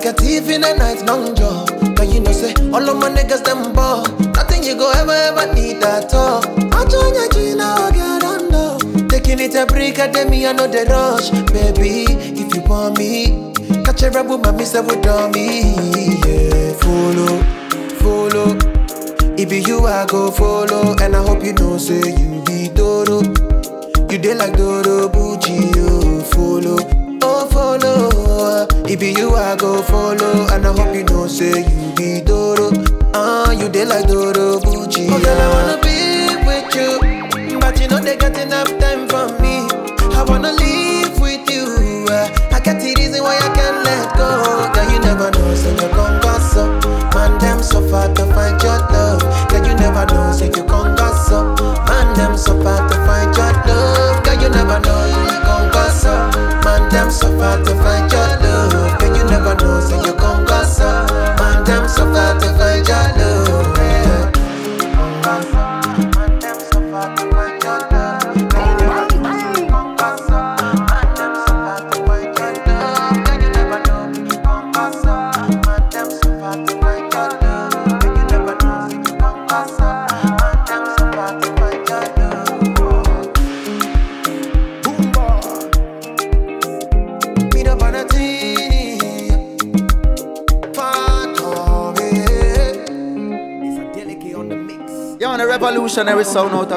like 0.04 0.16
a 0.16 0.22
thief 0.22 0.50
in 0.50 0.62
the 0.62 0.74
night, 0.76 1.06
long 1.06 1.34
jaw. 1.36 1.66
But 1.96 2.12
you 2.14 2.20
know, 2.20 2.32
say 2.34 2.54
all 2.74 2.90
of 2.90 2.98
my 2.98 3.10
niggas 3.10 3.44
them 3.46 3.72
ball. 3.74 4.04
Nothing 4.34 4.64
you 4.64 4.76
go 4.76 4.92
ever 4.92 5.12
ever 5.12 5.54
need 5.54 5.82
at 5.82 6.14
all. 6.14 6.42
Macho 6.68 6.98
on 6.98 7.14
your 7.14 7.30
chin, 7.30 7.58
now 7.58 7.80
walk 7.80 7.96
you 7.96 8.20
don't. 8.20 9.10
Taking 9.10 9.40
it 9.40 9.56
a 9.56 9.66
break, 9.66 10.00
I 10.00 10.08
me 10.26 10.46
I 10.46 10.52
know 10.52 10.68
the 10.68 10.84
rush, 10.92 11.30
baby. 11.54 12.04
If 12.36 12.54
you 12.54 12.62
want 12.64 12.98
me, 12.98 13.54
catch 13.86 14.04
a 14.04 14.10
rebel, 14.10 14.40
say 14.66 14.82
we 14.82 14.96
do 15.00 15.30
me. 15.32 15.76
Yeah, 16.28 16.74
follow, 16.84 17.40
follow. 18.04 18.58
It 19.38 19.68
you 19.68 19.86
I 19.86 20.06
go 20.06 20.32
follow, 20.32 20.96
and 21.00 21.16
I 21.16 21.24
hope 21.26 21.44
you 21.44 21.54
know 21.54 21.78
say 21.78 21.96
you 22.12 22.44
be 22.46 22.68
Dodo. 22.76 23.22
You 24.12 24.18
dey 24.20 24.36
like 24.36 24.56
Dodo 24.58 25.08
Bucci, 25.10 25.33
It 28.96 29.18
you 29.18 29.34
I 29.34 29.56
go 29.56 29.82
follow, 29.82 30.46
and 30.54 30.68
I 30.68 30.72
hope 30.72 30.94
you 30.96 31.04
know 31.04 31.26
say 31.28 31.62
you 31.66 31.94
be 31.98 32.22
Dodo. 32.22 32.70
Ah, 33.16 33.52
you 33.52 33.68
dey 33.68 33.86
like 33.86 34.08
Dodo 34.08 34.60
Bucci. 34.60 35.08
Oh 35.10 35.20
girl, 35.20 35.42
I 35.42 35.48
wanna 35.54 35.78
be 35.82 35.98
with 36.46 36.76
you, 36.78 37.60
but 37.60 37.80
you 37.82 37.88
know 37.88 37.98
they 38.00 38.16
got 38.16 38.38
enough 38.38 38.70
time 38.80 39.08
for 39.10 39.28
me. 39.42 39.66
I 40.16 40.24
wanna 40.28 40.52
live 40.54 40.83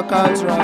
revolutionary 0.01 0.56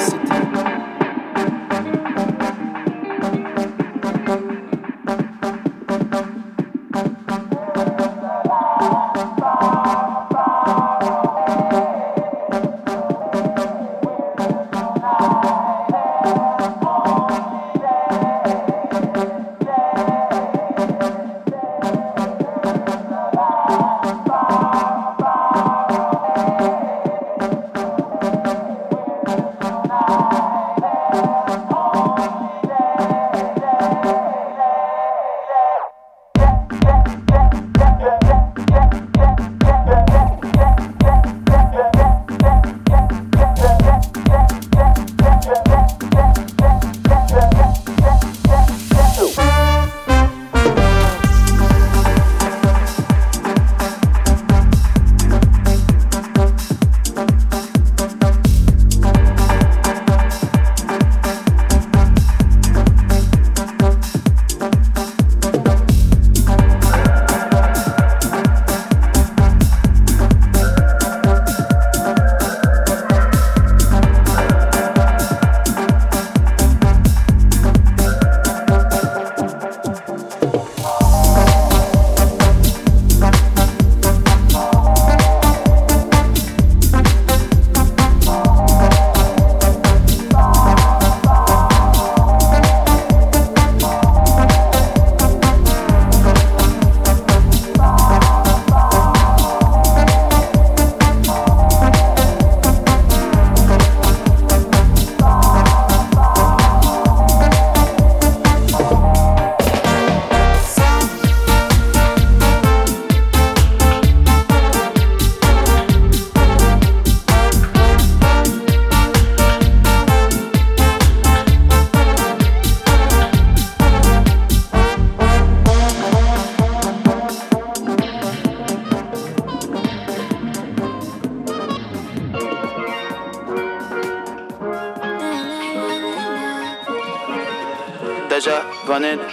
reconnaître 138.94 139.33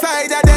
beside 0.00 0.32
of 0.32 0.49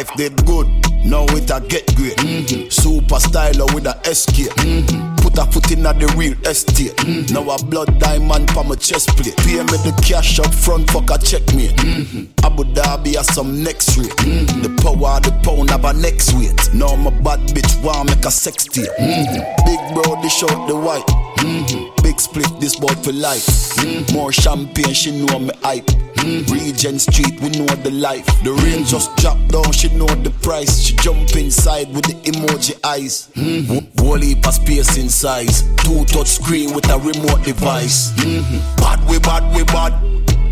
life 0.00 0.16
did 0.16 0.46
good. 0.46 0.66
Now 1.04 1.24
it 1.36 1.50
a 1.50 1.60
get 1.60 1.86
great. 1.96 2.16
Mm-hmm. 2.16 2.68
Super 2.68 3.16
styler 3.16 3.72
with 3.74 3.86
a 3.86 3.96
SK. 4.14 4.48
Mm-hmm. 4.56 5.16
Put 5.16 5.38
a 5.38 5.44
foot 5.50 5.70
in 5.70 5.86
at 5.86 5.98
the 5.98 6.06
real 6.16 6.32
estate. 6.46 6.96
Mm-hmm. 6.96 7.34
Now 7.34 7.54
a 7.54 7.64
blood 7.64 7.98
diamond 7.98 8.50
for 8.50 8.64
my 8.64 8.76
chest 8.76 9.08
plate. 9.16 9.36
Pay 9.38 9.58
me 9.58 9.76
the 9.84 9.92
cash 10.04 10.38
up 10.38 10.52
front, 10.54 10.90
fuck 10.90 11.10
a 11.10 11.18
checkmate. 11.18 11.76
Mm-hmm. 11.76 12.46
Abu 12.46 12.64
Dhabi 12.72 13.16
has 13.16 13.32
some 13.34 13.62
next 13.62 13.96
rate. 13.98 14.10
Mm-hmm. 14.24 14.62
The 14.62 14.70
power 14.82 15.16
of 15.16 15.22
the 15.22 15.32
pound 15.42 15.70
have 15.70 15.84
a 15.84 15.92
next 15.92 16.32
weight. 16.34 16.56
Now 16.74 16.94
my 16.96 17.10
bad 17.20 17.40
bitch 17.52 17.72
want 17.82 18.10
make 18.10 18.24
a 18.24 18.30
sex 18.30 18.64
tape. 18.64 18.88
Mm-hmm. 18.98 19.40
Big 19.66 19.80
bro, 19.94 20.20
dish 20.22 20.42
out 20.44 20.68
the 20.68 20.76
white. 20.76 21.06
Mm-hmm. 21.44 21.99
Split, 22.20 22.60
this 22.60 22.76
boy 22.76 22.92
for 23.02 23.12
life. 23.12 23.46
Mm-hmm. 23.80 24.14
More 24.14 24.30
champagne, 24.30 24.92
she 24.92 25.10
know 25.24 25.38
me 25.38 25.50
hype. 25.62 25.86
Mm-hmm. 26.20 26.52
Regent 26.52 27.00
Street, 27.00 27.40
we 27.40 27.48
know 27.56 27.72
the 27.80 27.90
life. 27.90 28.26
The 28.44 28.52
rain 28.52 28.84
just 28.84 29.16
dropped 29.16 29.48
down, 29.48 29.72
she 29.72 29.88
know 29.96 30.06
the 30.06 30.30
price. 30.42 30.82
She 30.82 30.94
jump 30.96 31.34
inside 31.34 31.88
with 31.94 32.04
the 32.04 32.14
emoji 32.30 32.78
eyes. 32.84 33.30
Mm-hmm. 33.34 34.04
Whole 34.04 34.20
heap 34.20 34.46
of 34.46 34.54
space 34.54 34.98
in 34.98 35.08
size. 35.08 35.62
Two 35.78 36.04
touch 36.04 36.28
screen 36.28 36.74
with 36.74 36.90
a 36.90 36.98
remote 36.98 37.42
device. 37.42 38.12
Mm-hmm. 38.20 38.60
Bad 38.76 39.00
we 39.08 39.18
bad 39.18 39.44
we 39.56 39.64
bad. 39.64 39.92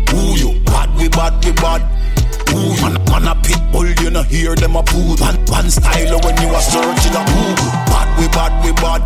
Who 0.09 0.33
you? 0.41 0.59
Bad 0.65 0.89
we 0.97 1.07
bad 1.09 1.37
we 1.45 1.51
bad. 1.53 1.85
Ooh, 2.49 2.73
man, 2.81 2.97
man 3.05 3.27
a 3.29 3.35
pit 3.45 3.61
bull, 3.71 3.85
you 3.85 4.09
know 4.09 4.23
hear 4.23 4.55
them 4.55 4.75
a 4.75 4.81
poo. 4.81 5.13
One, 5.21 5.37
one 5.45 5.69
style 5.69 6.17
when 6.25 6.33
you 6.41 6.49
are 6.49 6.65
searching 6.65 7.13
a 7.13 7.21
poo. 7.21 7.53
Bad 7.93 8.09
we 8.17 8.27
bad 8.33 8.53
we 8.65 8.73
bad. 8.73 9.01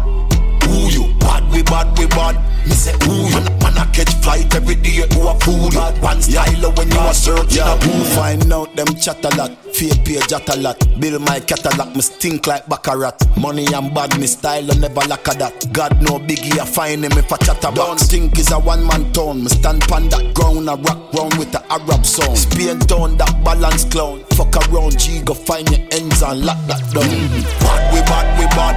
Who 0.64 0.88
you? 0.88 1.14
Bad 1.19 1.44
we 1.52 1.61
bad 1.64 1.91
we 1.99 2.07
bad. 2.07 2.40
Me 2.65 2.72
say 2.72 2.95
you? 3.03 3.30
Man, 3.31 3.44
man 3.60 3.77
a 3.77 3.85
catch 3.91 4.14
flight 4.23 4.53
every 4.56 4.76
day 4.76 5.06
to 5.07 5.27
a 5.27 5.34
fool. 5.40 5.69
Bad 5.69 6.02
one 6.02 6.22
style 6.22 6.72
when 6.73 6.90
you 6.90 6.98
are 6.98 7.14
searching 7.14 7.61
a 7.61 7.76
poo. 7.80 8.03
Find 8.15 8.52
out 8.52 8.76
them 8.76 8.88
chat 8.95 9.23
a 9.26 9.30
lot, 9.35 9.52
fake 9.73 10.06
page 10.06 10.27
chat 10.27 10.48
a 10.49 10.56
lot. 10.60 10.80
Build 10.99 11.22
my 11.22 11.40
catalog, 11.40 11.95
me 11.95 12.02
stink 12.02 12.48
like 12.48 12.65
baccarat. 12.68 13.18
Money 13.38 13.65
and 13.73 13.94
bad, 13.94 14.18
me 14.19 14.27
style 14.27 14.72
I 14.72 14.76
never 14.76 15.02
lack 15.02 15.27
of 15.27 15.40
that. 15.40 15.72
God 15.73 16.02
no 16.02 16.19
biggie, 16.19 16.60
I 16.60 16.65
find 16.65 17.03
him 17.03 17.11
if 17.14 17.31
I 17.31 17.38
chat 17.38 17.60
about. 17.64 17.76
Don't 17.76 17.99
think 17.99 18.40
is 18.40 18.52
a 18.52 18.60
one 18.60 18.85
man 18.85 19.11
town. 19.14 19.44
Me 19.44 19.49
stand 19.49 19.81
pon 19.81 20.10
that 20.10 20.34
ground, 20.34 20.69
I 20.69 20.76
rock 20.76 21.14
round 21.14 21.35
with 21.35 21.52
the 21.52 21.61
Arab 21.72 22.06
sound. 22.06 22.38
Spain 22.38 22.80
town, 22.80 23.18
that 23.18 23.44
balance 23.44 23.85
clown. 23.85 24.23
Fuck 24.35 24.56
around, 24.69 24.98
G, 24.99 25.22
go 25.22 25.34
find 25.34 25.69
your 25.69 25.81
ends 25.91 26.22
and 26.22 26.45
lock 26.45 26.60
that 26.68 26.81
down. 26.94 27.03
Mm. 27.03 27.44
Bad 27.60 27.94
we 27.94 27.99
bad 28.07 28.40
we 28.40 28.45
bad. 28.56 28.76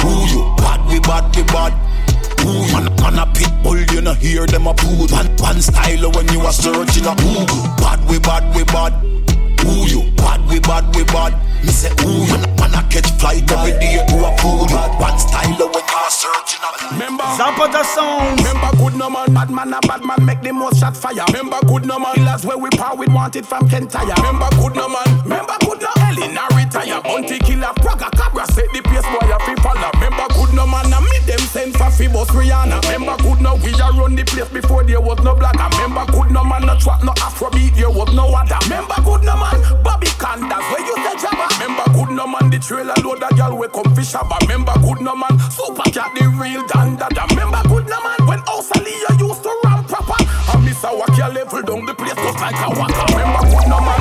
Who 0.00 0.10
you? 0.32 0.56
Bad 0.56 0.80
we 0.88 1.00
bad 1.00 1.36
we 1.36 1.42
bad. 1.44 1.89
Who 2.42 2.52
you? 2.66 2.72
Man, 2.72 2.86
man 3.00 3.18
a 3.18 3.26
pit 3.32 3.52
bull, 3.62 3.78
you 3.78 4.00
know 4.00 4.14
hear 4.14 4.46
them 4.46 4.66
a 4.66 4.74
poo. 4.74 5.06
One, 5.08 5.28
one 5.36 5.60
style 5.60 6.10
when 6.12 6.28
you 6.32 6.40
are 6.40 6.52
searching 6.52 7.06
a 7.06 7.14
who. 7.20 7.46
Bad 7.80 8.00
we 8.08 8.18
bad 8.18 8.44
we 8.54 8.64
bad. 8.64 8.92
Who 9.64 9.86
you? 9.86 10.10
Bad 10.16 10.40
we 10.48 10.60
bad 10.60 10.94
we 10.94 11.04
bad. 11.04 11.34
Me 11.64 11.70
say 11.70 11.92
who 12.00 12.24
you? 12.24 12.38
Man 12.58 12.74
a 12.74 12.82
catch 12.88 13.10
flight 13.20 13.50
every 13.52 13.72
day 13.78 14.00
to 14.08 14.16
a 14.24 14.30
fool. 14.38 14.64
One 15.00 15.18
style 15.18 15.52
when 15.52 15.84
you 15.84 16.00
are 16.00 16.10
searching 16.10 16.60
a 16.64 16.70
Remember 16.92 17.24
Zapata 17.36 17.84
sound 17.84 18.38
Remember 18.40 18.70
good 18.76 18.96
no 18.96 19.08
man 19.08 19.32
Bad 19.32 19.50
man 19.50 19.72
a 19.72 19.80
bad 19.80 20.04
man 20.04 20.24
Make 20.24 20.42
the 20.42 20.52
most 20.52 20.80
shot 20.80 20.96
fire 20.96 21.24
Remember 21.28 21.58
good 21.66 21.86
no 21.86 21.98
man 21.98 22.14
Killers 22.14 22.44
where 22.44 22.58
we 22.58 22.68
power 22.70 22.96
with 22.96 23.12
wanted 23.12 23.46
from 23.46 23.68
Kentire 23.68 24.14
Remember 24.16 24.48
good 24.58 24.74
no 24.74 24.88
man 24.88 25.06
Remember 25.22 25.56
good 25.60 25.80
no 25.80 25.88
Elena 26.08 26.44
retire 26.56 27.00
Bounty 27.02 27.38
killer 27.38 27.72
Praga 27.76 28.10
Cabra 28.16 28.46
Set 28.52 28.66
the 28.72 28.82
pace 28.82 29.06
boy 29.06 29.28
a 29.28 29.38
fi 29.44 29.54
follow 29.62 29.90
Remember 29.94 30.26
good 30.34 30.52
no 30.54 30.66
man 30.66 30.92
And 30.92 31.04
me 31.04 31.09
them 31.09 31.09
send 31.50 31.74
for 31.76 31.90
fi 31.90 32.06
boss 32.08 32.30
Rihanna. 32.30 32.78
Remember 32.92 33.16
good 33.22 33.40
no 33.42 33.54
We 33.56 33.74
a 33.74 33.90
run 33.92 34.14
the 34.14 34.24
place 34.24 34.48
before 34.48 34.84
there 34.84 35.00
was 35.00 35.18
no 35.22 35.34
blagger 35.34 35.66
Remember 35.82 36.06
good 36.12 36.30
no 36.30 36.44
man 36.44 36.62
No 36.66 36.78
trap 36.78 37.02
no 37.02 37.12
Afrobeat 37.18 37.74
There 37.74 37.90
was 37.90 38.14
no 38.14 38.30
other. 38.30 38.58
Remember 38.70 38.94
good 39.02 39.22
no 39.26 39.34
man 39.36 39.58
Bobby 39.82 40.06
Konders 40.22 40.62
Where 40.70 40.82
you 40.86 40.94
say 41.02 41.16
Jabba? 41.26 41.46
Remember 41.58 41.86
good 41.92 42.10
no 42.14 42.26
man 42.26 42.50
The 42.50 42.58
trailer 42.58 42.94
load 43.02 43.22
a 43.22 43.28
girl 43.34 43.58
we 43.58 43.66
come 43.68 43.90
fish 43.94 44.14
up 44.14 44.30
Remember 44.46 44.74
good 44.80 45.00
no 45.02 45.14
man 45.18 45.34
Super 45.50 45.86
cat 45.90 46.14
the 46.14 46.28
real 46.38 46.62
dan 46.70 46.96
da 46.96 47.08
da 47.10 47.26
Remember 47.34 47.62
good 47.66 47.86
no 47.90 47.98
man 48.02 48.20
When 48.26 48.40
Osalia 48.46 49.10
used 49.18 49.42
to 49.42 49.50
run 49.66 49.82
proper. 49.90 50.18
And 50.54 50.62
Miss 50.64 50.78
Awakia 50.86 51.34
level 51.34 51.62
down 51.66 51.82
the 51.86 51.94
place 51.94 52.14
just 52.14 52.38
like 52.38 52.58
a 52.62 52.68
waka 52.78 53.02
Remember 53.10 53.42
good 53.50 53.66
no 53.66 53.78
man 53.82 54.00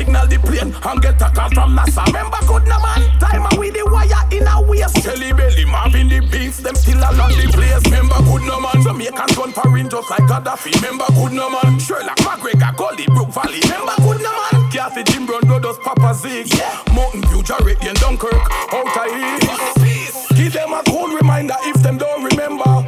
signal 0.00 0.26
the 0.26 0.38
plane 0.40 0.72
And 0.72 1.02
get 1.02 1.20
a 1.20 1.28
call 1.28 1.50
from 1.52 1.76
NASA. 1.76 2.04
Remember 2.08 2.40
good 2.48 2.64
no 2.64 2.78
man 2.80 3.00
Time 3.20 3.44
with 3.60 3.74
the 3.76 3.84
wire 3.92 4.24
in 4.32 4.48
a 4.48 4.56
waist. 4.64 4.96
Jelly 5.04 5.32
belly 5.32 5.64
Marvin 5.68 6.08
the 6.08 6.20
beats 6.32 6.58
Them 6.64 6.74
still 6.74 6.98
along 6.98 7.36
the 7.36 7.46
place. 7.52 7.84
Remember 7.84 8.20
good 8.24 8.44
no 8.48 8.56
man 8.60 8.80
Jamaican 8.80 9.30
gun 9.36 9.52
for 9.52 9.76
in 9.76 9.88
just 9.92 10.08
like 10.08 10.24
Gaddafi. 10.24 10.72
Remember 10.80 11.08
good 11.12 11.32
no 11.36 11.52
man 11.52 11.78
Sherlock 11.78 12.16
McGregor 12.24 12.72
Gully 12.76 13.04
Brook 13.12 13.28
Valley. 13.36 13.60
Remember 13.68 13.96
good 14.00 14.20
no 14.24 14.32
man 14.32 14.70
Kathy 14.72 15.04
Jim 15.12 15.26
Brown 15.26 15.44
Dodos 15.44 15.78
Papa 15.84 16.14
Zig 16.14 16.48
yeah. 16.56 16.80
Mountain 16.96 17.22
View 17.28 17.42
Jarrett 17.42 17.84
and 17.84 17.98
Dunkirk 18.00 18.40
Out 18.72 18.88
of 18.88 20.36
Give 20.36 20.52
them 20.52 20.72
a 20.72 20.82
cool 20.88 21.08
reminder 21.12 21.56
if 21.68 21.76
them 21.82 21.98
don't 21.98 22.24
remember 22.24 22.79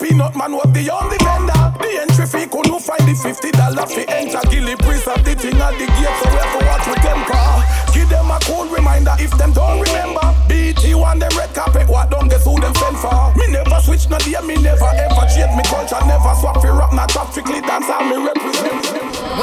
peanut 0.00 0.34
man 0.34 0.52
was 0.56 0.72
the 0.72 0.88
only 0.90 1.18
vendor. 1.20 1.62
The 1.78 1.90
entry 2.00 2.26
fee 2.26 2.46
couldn't 2.48 2.80
find 2.80 3.04
the 3.04 3.14
fifty 3.14 3.50
dollar 3.52 3.86
fee. 3.86 4.08
Enter 4.08 4.40
Gilly 4.48 4.74
priest 4.76 5.06
of 5.06 5.20
the 5.24 5.34
thing 5.36 5.60
at 5.60 5.76
the 5.76 5.86
gate 5.86 6.16
so 6.18 6.24
we 6.32 6.38
have 6.40 6.52
to 6.56 6.60
watch 6.66 6.86
with 6.88 7.02
temper 7.04 7.44
Give 7.92 8.08
them 8.08 8.30
a 8.32 8.38
cool 8.48 8.66
reminder 8.72 9.14
if 9.20 9.30
them 9.36 9.52
don't 9.52 9.80
remember. 9.80 10.24
BT 10.48 10.94
one 10.94 11.18
them 11.18 11.30
red 11.36 11.52
carpet 11.54 11.88
what 11.88 12.10
don't 12.10 12.28
guess 12.28 12.44
who 12.44 12.58
them 12.58 12.74
send 12.74 12.96
for? 12.98 13.34
Me 13.36 13.46
never 13.52 13.78
switch 13.84 14.08
no 14.08 14.18
day 14.18 14.40
me 14.42 14.56
never 14.56 14.88
ever 14.88 15.24
change. 15.28 15.52
Me 15.54 15.62
culture 15.68 16.00
never 16.08 16.32
swap 16.40 16.60
for 16.60 16.72
rap 16.72 16.92
not 16.92 17.08
trap 17.10 17.30
strictly 17.30 17.60
dance 17.60 17.86
how 17.86 18.00
me 18.00 18.16
represent. 18.16 18.80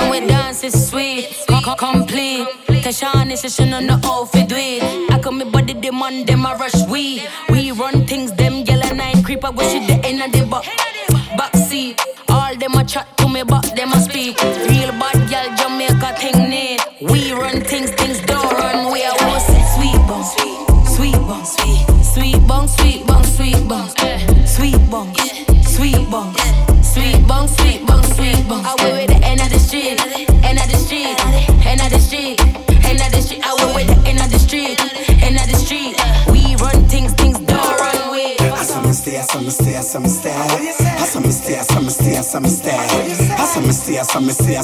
When 0.02 0.10
we 0.10 0.20
dance 0.28 0.64
it's 0.64 0.90
sweet, 0.90 1.46
co- 1.48 1.76
complete. 1.76 2.48
Kashan 2.84 3.32
is 3.32 3.42
session 3.42 3.74
on 3.74 3.86
the 3.88 4.00
outfit 4.06 4.48
do. 4.50 4.56
I 4.56 5.20
come 5.22 5.38
me 5.40 5.46
body 5.50 5.74
demand 5.74 6.28
them 6.28 6.46
a 6.46 6.56
rush 6.56 6.88
we. 6.88 7.24
We 7.50 7.72
run 7.72 8.06
things 8.06 8.32
them 8.34 8.64
nine 8.64 8.77
creep 9.28 9.44
I 9.44 9.50
wish 9.50 9.74
it 9.74 9.86
the 9.88 10.08
end 10.08 10.22
of 10.24 10.32
the 10.32 10.46
back 10.48 10.64
back 11.38 11.54
seat. 11.54 12.00
All 12.30 12.56
them 12.56 12.76
a 12.76 12.84
chat 12.86 13.06
to 13.18 13.28
me 13.28 13.44
but 13.44 13.76
them 13.76 13.92
a 13.92 14.00
speak. 14.00 14.42
Real 14.70 14.92
bad 15.02 15.20
girl 15.30 15.48
Jamaica 15.60 16.16
thing 16.16 16.50
need. 16.50 16.80
We 17.02 17.34
run 17.34 17.60
things 17.60 17.92
things 17.92 18.22
don't 18.22 18.50
run. 18.54 18.90
We 18.94 19.04
are 19.04 19.18
one 19.28 19.42
say 19.42 19.64
sweet 19.76 20.00
bong, 20.08 20.24
sweet 20.96 21.20
bong, 21.28 21.44
sweet 21.44 21.88
sweet 22.14 22.48
bong, 22.48 22.68
sweet 22.70 23.06
bong, 23.06 23.24
sweet 23.26 23.68
bong, 23.68 23.97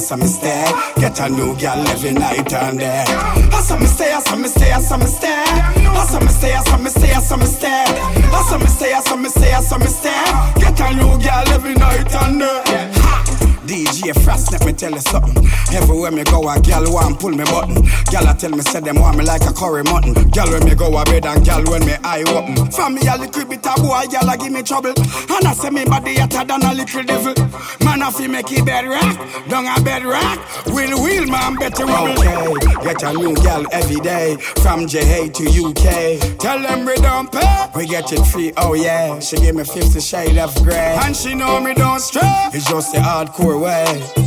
saw 0.04 0.16
me 0.16 0.26
stay. 0.26 0.64
Get 0.96 1.18
a 1.20 1.28
new 1.28 1.56
girl 1.56 1.88
every 1.88 2.12
night 2.12 2.52
and 2.52 2.78
day. 2.78 3.04
I 3.06 3.62
me 3.78 3.86
stay, 3.86 4.12
I 4.12 4.20
saw 4.20 4.36
me 4.36 4.48
stay, 4.48 4.72
I 4.72 4.80
saw 4.80 4.96
me 4.98 5.06
stay. 5.06 5.28
I 5.28 6.06
saw 6.06 6.20
me 6.20 6.28
stay, 6.28 6.52
I 6.52 6.60
me 6.76 6.90
stay, 6.90 7.12
I 7.12 7.20
saw 7.20 7.36
me 7.36 7.46
stay. 7.46 7.68
I 7.70 8.42
me 8.58 8.66
stay, 8.66 8.92
I 8.92 9.00
saw 9.00 9.16
me 9.16 9.28
stay, 9.28 9.52
I 9.52 9.60
saw 9.60 9.78
me 9.78 9.86
stay. 9.86 10.24
Get 10.60 10.80
a 10.80 10.94
new 10.94 11.18
girl 11.18 11.48
every 11.48 11.74
night 11.74 12.14
and 12.14 12.38
day. 12.38 13.33
DJ 13.66 14.12
Frost, 14.22 14.52
let 14.52 14.64
me 14.64 14.72
tell 14.72 14.92
you 14.92 15.00
something. 15.00 15.46
Everywhere 15.72 16.10
me 16.10 16.24
go, 16.24 16.48
a 16.48 16.60
gal 16.60 16.84
want 16.92 17.18
pull 17.18 17.30
me 17.30 17.44
button. 17.44 17.82
Gal 18.10 18.28
a 18.28 18.34
tell 18.34 18.50
me 18.50 18.60
say 18.60 18.80
them 18.80 19.00
want 19.00 19.16
me 19.16 19.24
like 19.24 19.42
a 19.42 19.52
curry 19.52 19.82
mutton. 19.82 20.12
Gal 20.30 20.50
when 20.50 20.64
me 20.64 20.74
go 20.74 20.96
a 20.96 21.04
bed 21.04 21.26
and 21.26 21.44
gal 21.44 21.64
when 21.64 21.84
me 21.84 21.94
eye 22.04 22.24
open. 22.28 22.70
From 22.70 22.94
me 22.94 23.02
a 23.08 23.16
little 23.16 23.44
bit 23.46 23.66
of 23.66 23.76
boy, 23.76 24.04
gal 24.10 24.28
a 24.28 24.36
give 24.36 24.52
me 24.52 24.62
trouble. 24.62 24.92
And 24.96 25.46
I 25.46 25.52
say 25.54 25.70
me 25.70 25.84
body 25.84 26.16
hotter 26.16 26.44
than 26.44 26.62
a 26.62 26.74
little 26.74 27.02
devil. 27.02 27.34
Man 27.84 28.02
a 28.02 28.10
fi 28.10 28.26
make 28.26 28.52
it 28.52 28.64
bed 28.66 28.86
rock, 28.86 29.48
down 29.48 29.66
a 29.66 29.82
bed 29.82 30.04
rock. 30.04 30.38
Wheel 30.66 31.02
wheel 31.02 31.26
man 31.26 31.56
better 31.56 31.86
wobble. 31.86 32.12
Okay, 32.20 32.84
get 32.84 33.02
a 33.02 33.12
new 33.12 33.34
gal 33.36 33.64
every 33.72 34.00
day 34.00 34.36
from 34.62 34.86
JA 34.86 35.28
to 35.28 35.44
UK. 35.48 36.38
Tell 36.38 36.60
them 36.60 36.84
we 36.84 36.96
don't 36.96 37.32
pay, 37.32 37.66
we 37.74 37.86
get 37.86 38.12
it 38.12 38.24
free. 38.26 38.52
Oh 38.58 38.74
yeah, 38.74 39.18
she 39.20 39.36
give 39.36 39.56
me 39.56 39.64
50 39.64 40.00
shade 40.00 40.38
of 40.38 40.54
grey, 40.62 40.96
and 41.02 41.16
she 41.16 41.34
know 41.34 41.60
me 41.60 41.74
don't 41.74 42.00
stray. 42.00 42.22
It's 42.52 42.68
just 42.68 42.92
the 42.92 42.98
hardcore 42.98 43.53
way. 43.58 43.84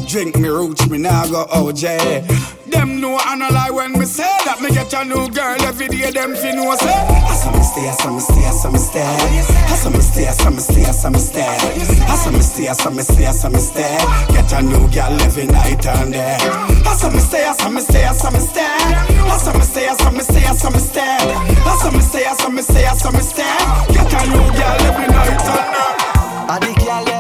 Drink 0.08 0.38
me 0.38 0.48
roots, 0.50 0.90
me 0.90 0.98
now 0.98 1.26
go 1.28 1.46
OJ. 1.48 2.48
Them 2.72 3.00
know 3.00 3.18
I 3.20 3.36
no 3.36 3.48
lie 3.50 3.70
when 3.72 3.94
me 3.94 4.06
say 4.06 4.24
that 4.46 4.62
me 4.62 4.70
get 4.72 4.94
a 4.94 5.06
new 5.06 5.28
girl 5.30 5.56
every 5.64 5.88
day. 5.88 6.12
Them 6.12 6.36
fi 6.36 6.52
know 6.52 6.76
say. 6.76 6.92
I 6.92 7.36
saw 7.36 7.52
me 7.52 7.64
stay, 7.64 7.88
I 7.88 7.94
saw 7.96 8.12
me 8.12 8.20
stay, 8.20 8.46
I 8.46 8.52
saw 8.52 8.72
me 8.72 8.78
stay. 8.78 9.04
I 9.04 9.76
saw 9.76 9.90
me 9.90 10.00
stay, 10.00 10.28
I 10.28 10.32
saw 10.32 10.50
me 10.50 10.60
stay, 10.60 10.86
I 10.86 10.92
saw 10.92 11.10
me 11.10 11.20
stay. 11.20 11.48
I 11.48 12.16
saw 12.16 12.32
me 12.32 12.42
stay, 12.42 12.68
I 12.68 12.74
saw 12.74 12.90
me 12.90 13.04
stay, 13.04 13.26
I 13.28 13.50
me 13.50 13.60
stay. 13.60 13.98
Get 14.36 14.52
a 14.54 14.62
new 14.62 14.88
girl 14.92 15.22
every 15.22 15.48
night 15.48 15.86
and 15.88 16.14
day. 16.14 16.38
I 16.40 16.96
saw 16.96 17.10
me 17.10 17.20
stay, 17.20 17.46
I 17.48 17.54
saw 17.54 17.70
me 17.70 17.82
stay, 17.82 18.06
I 18.06 18.14
saw 18.14 18.32
me 18.32 18.40
stay. 18.40 18.64
I 18.64 19.38
saw 19.38 19.54
me 19.54 19.64
stay, 19.64 19.88
I 19.88 19.96
saw 19.96 20.12
me 20.12 20.20
stay, 20.20 20.46
I 20.46 20.56
saw 20.56 20.70
me 20.70 20.80
stay. 20.80 21.08
I 21.08 21.78
saw 21.80 21.92
me 21.92 22.02
I 22.26 22.34
saw 22.36 22.50
me 22.50 22.62
I 22.86 22.94
me 23.12 23.20
stay. 23.24 23.58
Get 23.96 24.14
a 24.14 24.22
new 24.28 24.48
girl 24.56 24.78
every 24.88 25.08
night 25.08 25.40
and 25.40 25.72
day. 25.74 25.98
I 26.50 26.60
the 26.60 26.72
girl 26.84 27.17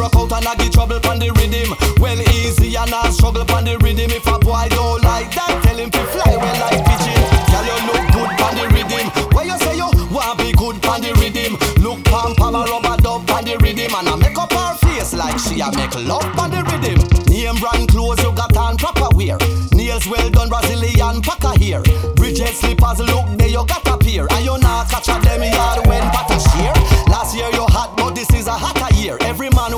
broke 0.00 0.16
out 0.16 0.32
and 0.32 0.48
I 0.48 0.54
get 0.56 0.72
trouble 0.72 0.98
pon 1.00 1.18
the 1.18 1.28
rhythm. 1.36 1.76
Well 2.00 2.16
easy 2.32 2.74
and 2.74 2.88
I 2.88 3.10
struggle 3.10 3.44
pon 3.44 3.64
the 3.64 3.76
rhythm. 3.84 4.08
If 4.10 4.26
a 4.26 4.38
boy 4.38 4.64
don't 4.72 5.04
like 5.04 5.28
that, 5.36 5.60
tell 5.60 5.76
him 5.76 5.90
to 5.90 6.02
fly 6.08 6.32
well 6.40 6.56
like 6.64 6.80
pigeon. 6.88 7.20
Girl 7.52 7.66
you 7.68 7.78
look 7.84 8.04
good 8.16 8.32
pon 8.40 8.52
the 8.56 8.64
rhythm. 8.72 9.06
Why 9.36 9.44
you 9.44 9.58
say 9.60 9.76
you 9.76 9.92
want 10.08 10.40
be 10.40 10.56
good 10.56 10.80
pon 10.80 11.04
the 11.04 11.12
rhythm? 11.20 11.60
Look 11.84 12.00
pam 12.08 12.32
pam 12.32 12.56
a 12.56 12.64
rubber 12.64 12.96
dub 12.96 13.28
pon 13.28 13.44
the 13.44 13.60
rhythm 13.60 13.92
and 13.92 14.08
I 14.08 14.16
make 14.16 14.38
up 14.40 14.52
her 14.52 14.72
face 14.80 15.12
like 15.12 15.36
she 15.36 15.60
a 15.60 15.68
make 15.76 15.92
love 16.00 16.24
pon 16.32 16.48
the 16.48 16.64
rhythm. 16.64 16.96
Name 17.28 17.60
brand 17.60 17.92
clothes 17.92 18.24
you 18.24 18.32
got 18.32 18.56
on 18.56 18.80
proper 18.80 19.12
wear. 19.12 19.36
Nails 19.76 20.08
well 20.08 20.30
done 20.30 20.48
Brazilian 20.48 21.20
packer 21.20 21.52
here. 21.60 21.84
Bridget 22.16 22.56
slippers 22.56 23.04
look 23.04 23.28
there 23.36 23.52
you 23.52 23.64
got 23.68 23.84
a 23.84 24.00
pair. 24.00 24.24
And 24.32 24.44
you 24.48 24.56
not 24.64 24.88
catch 24.88 25.12
a 25.12 25.20
them 25.20 25.44
yard 25.44 25.84
when 25.86 26.04
butter 26.08 26.40
shear. 26.40 26.72
Last 27.12 27.36
year 27.36 27.52
you 27.52 27.68
hot 27.68 27.96
but 27.96 28.14
this 28.16 28.32
is 28.32 28.46
a 28.46 28.56
hotter 28.56 28.88
year. 28.96 29.16
Every 29.20 29.50
man 29.50 29.72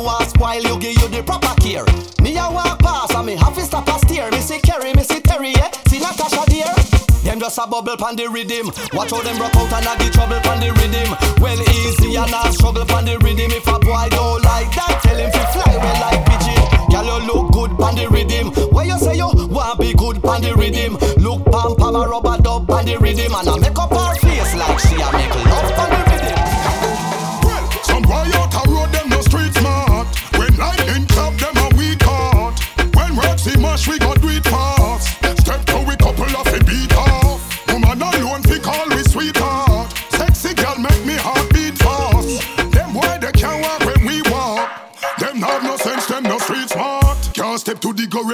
a 0.44 0.58
you 0.60 0.78
give 0.78 1.00
you 1.00 1.08
the 1.08 1.22
proper 1.22 1.54
care. 1.60 1.84
Me 2.22 2.36
a 2.36 2.50
walk 2.50 2.78
past 2.80 3.14
and 3.14 3.26
me 3.26 3.36
have 3.36 3.54
to 3.54 3.62
stop 3.62 3.86
a 3.88 3.98
steer. 4.00 4.30
Me 4.30 4.38
see 4.38 4.58
Kerry, 4.58 4.92
me 4.94 5.02
see 5.02 5.20
Terry, 5.20 5.52
yeah. 5.52 5.70
See 5.88 5.98
Natasha 5.98 6.42
dear. 6.50 6.74
Them 7.22 7.38
just 7.38 7.58
a 7.58 7.66
bubble 7.66 7.96
pon 7.96 8.16
the 8.16 8.28
rhythm. 8.28 8.66
Watch 8.92 9.10
how 9.12 9.22
them 9.22 9.38
rock 9.38 9.54
out 9.54 9.72
and 9.72 9.86
I 9.86 9.96
get 9.98 10.12
trouble 10.12 10.40
pon 10.40 10.58
the 10.58 10.72
rhythm. 10.74 11.14
Well 11.40 11.60
easy 11.62 12.16
and 12.16 12.34
I 12.34 12.50
struggle 12.50 12.84
pon 12.84 13.04
the 13.04 13.18
rhythm. 13.18 13.52
If 13.52 13.66
a 13.66 13.78
boy 13.78 14.08
don't 14.10 14.42
like 14.42 14.74
that, 14.74 15.00
tell 15.02 15.16
him 15.16 15.30
to 15.30 15.42
fly 15.54 15.76
well 15.78 15.98
like 16.02 16.26
pigeon. 16.26 16.62
Girl 16.90 17.06
you 17.06 17.18
look 17.30 17.52
good 17.52 17.78
pon 17.78 17.94
the 17.94 18.08
rhythm. 18.10 18.50
Why 18.72 18.84
you 18.84 18.98
say 18.98 19.16
you 19.16 19.30
want 19.30 19.78
be 19.78 19.94
good 19.94 20.22
pon 20.22 20.42
the 20.42 20.54
rhythm? 20.54 20.98
Look 21.22 21.46
pam 21.46 21.76
pam 21.76 21.94
a 21.94 22.02
rubber 22.08 22.42
dub 22.42 22.66
pon 22.66 22.84
the 22.84 22.98
rhythm 22.98 23.32
and 23.34 23.48
I 23.48 23.58
make 23.58 23.78
up 23.78 23.94
her 23.94 24.14
face 24.18 24.54
like 24.58 24.78
she 24.80 24.98
a 24.98 25.08
make 25.12 25.31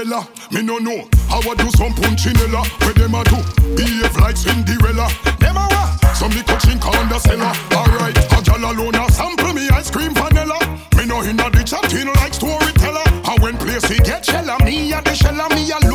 to. 0.09 0.27
Me 0.51 0.63
no 0.63 0.79
know 0.79 1.09
how 1.29 1.41
I 1.41 1.55
do 1.55 1.69
some 1.77 1.93
punchinella. 1.93 2.65
Where 2.81 2.95
them 2.95 3.15
a 3.15 3.25
do? 3.25 3.37
Behave 3.77 4.17
like 4.17 4.37
Cinderella. 4.37 5.09
Them 5.39 5.57
a 5.57 5.67
what? 5.69 6.17
Some 6.17 6.33
little 6.33 6.57
chink 6.57 6.85
on 6.85 7.09
the 7.09 7.19
cellar. 7.19 7.53
Alright, 7.73 8.17
a 8.17 8.43
gal 8.43 8.73
alone 8.73 8.95
a 8.95 9.11
sample 9.13 9.53
me 9.53 9.69
ice 9.69 9.91
cream 9.91 10.15
vanilla. 10.15 10.59
Me 10.97 11.05
no 11.07 11.23
inna 11.23 11.51
the 11.51 11.63
chatting 11.65 12.09
like 12.17 12.35
storyteller. 12.35 13.05
And 13.29 13.43
when 13.43 13.57
place 13.59 13.89
we 13.89 13.99
get 13.99 14.25
shella, 14.25 14.59
me 14.65 14.93
a 14.93 15.03
the 15.03 15.11
shella, 15.11 15.49
me 15.55 15.71
alone 15.71 15.88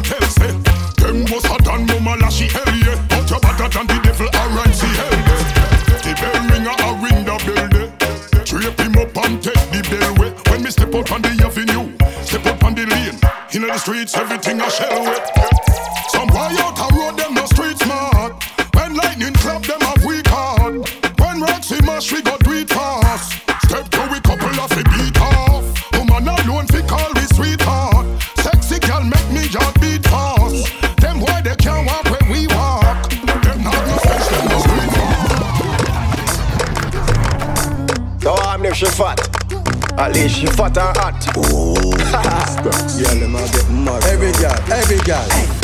a 0.00 0.08
tell 0.08 0.28
say. 0.28 0.52
Them 0.96 1.24
hell 2.48 2.74
yeah. 2.76 3.06
But 3.08 3.30
you 3.30 3.40
better 3.40 3.68
than 3.68 3.86
the 3.86 4.00
devil 4.02 4.28
alright 4.34 4.74
see. 4.74 4.92
The 6.04 6.12
bell 6.20 6.40
ringer 6.48 6.76
a 6.76 6.90
ring 7.02 7.24
bell 7.44 7.68
there. 7.68 8.44
Drape 8.44 8.80
him 8.80 8.96
up 8.96 9.16
and 9.24 9.42
take 9.42 9.64
the 9.70 9.80
bell 9.90 10.14
way. 10.16 10.30
When 10.50 10.62
me 10.62 10.70
step 10.70 10.94
out 10.94 11.12
on 11.12 11.22
the 11.22 11.30
avenue, 11.44 11.92
step 12.24 12.46
out 12.46 12.62
on 12.64 12.74
the 12.74 12.86
lane. 12.86 13.18
In 13.52 13.62
the 13.62 13.78
streets 13.78 14.16
everything 14.16 14.60
a 14.60 14.70
shell 14.70 15.04
wet. 15.04 15.49
Least 40.20 40.40
she 40.40 40.46
fat 40.48 40.76
and 40.76 40.96
hot. 40.98 41.16
Yeah, 43.00 43.14
them 43.14 43.34
a 43.34 43.40
get 43.40 43.70
mad. 43.70 44.04
Every 44.04 44.32
girl, 44.32 44.52
every 44.70 44.98
girl. 44.98 45.26
But 45.26 45.59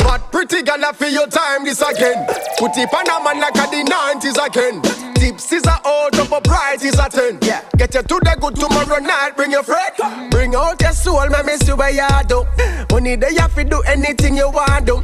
I 0.87 0.93
feel 0.93 1.09
your 1.09 1.27
time 1.27 1.65
this 1.65 1.81
again. 1.81 2.25
Put 2.57 2.77
it 2.77 2.87
on 2.93 3.11
a 3.11 3.19
man 3.19 3.41
like 3.43 3.59
a 3.59 3.67
the 3.67 3.83
90s 3.83 4.39
again. 4.39 4.81
Tips 5.15 5.51
is 5.51 5.65
a 5.65 5.75
of 5.83 6.31
a 6.31 6.39
price 6.39 6.81
is 6.81 6.97
a 6.97 7.09
10. 7.09 7.39
Yeah. 7.41 7.61
Get 7.75 7.93
you 7.93 8.03
to 8.03 8.15
the 8.23 8.37
good 8.39 8.55
tomorrow 8.55 9.03
night, 9.03 9.35
bring 9.35 9.51
your 9.51 9.63
friend. 9.63 10.31
Bring 10.31 10.55
out 10.55 10.79
your 10.79 10.93
soul, 10.93 11.27
man, 11.27 11.45
me 11.45 11.57
see 11.57 11.73
where 11.73 11.91
you 11.91 12.07
do. 12.29 12.47
Money 12.89 13.17
there, 13.17 13.33
you 13.33 13.45
fi 13.49 13.63
do 13.63 13.81
anything 13.81 14.37
you 14.37 14.49
want 14.49 14.85
do. 14.85 15.03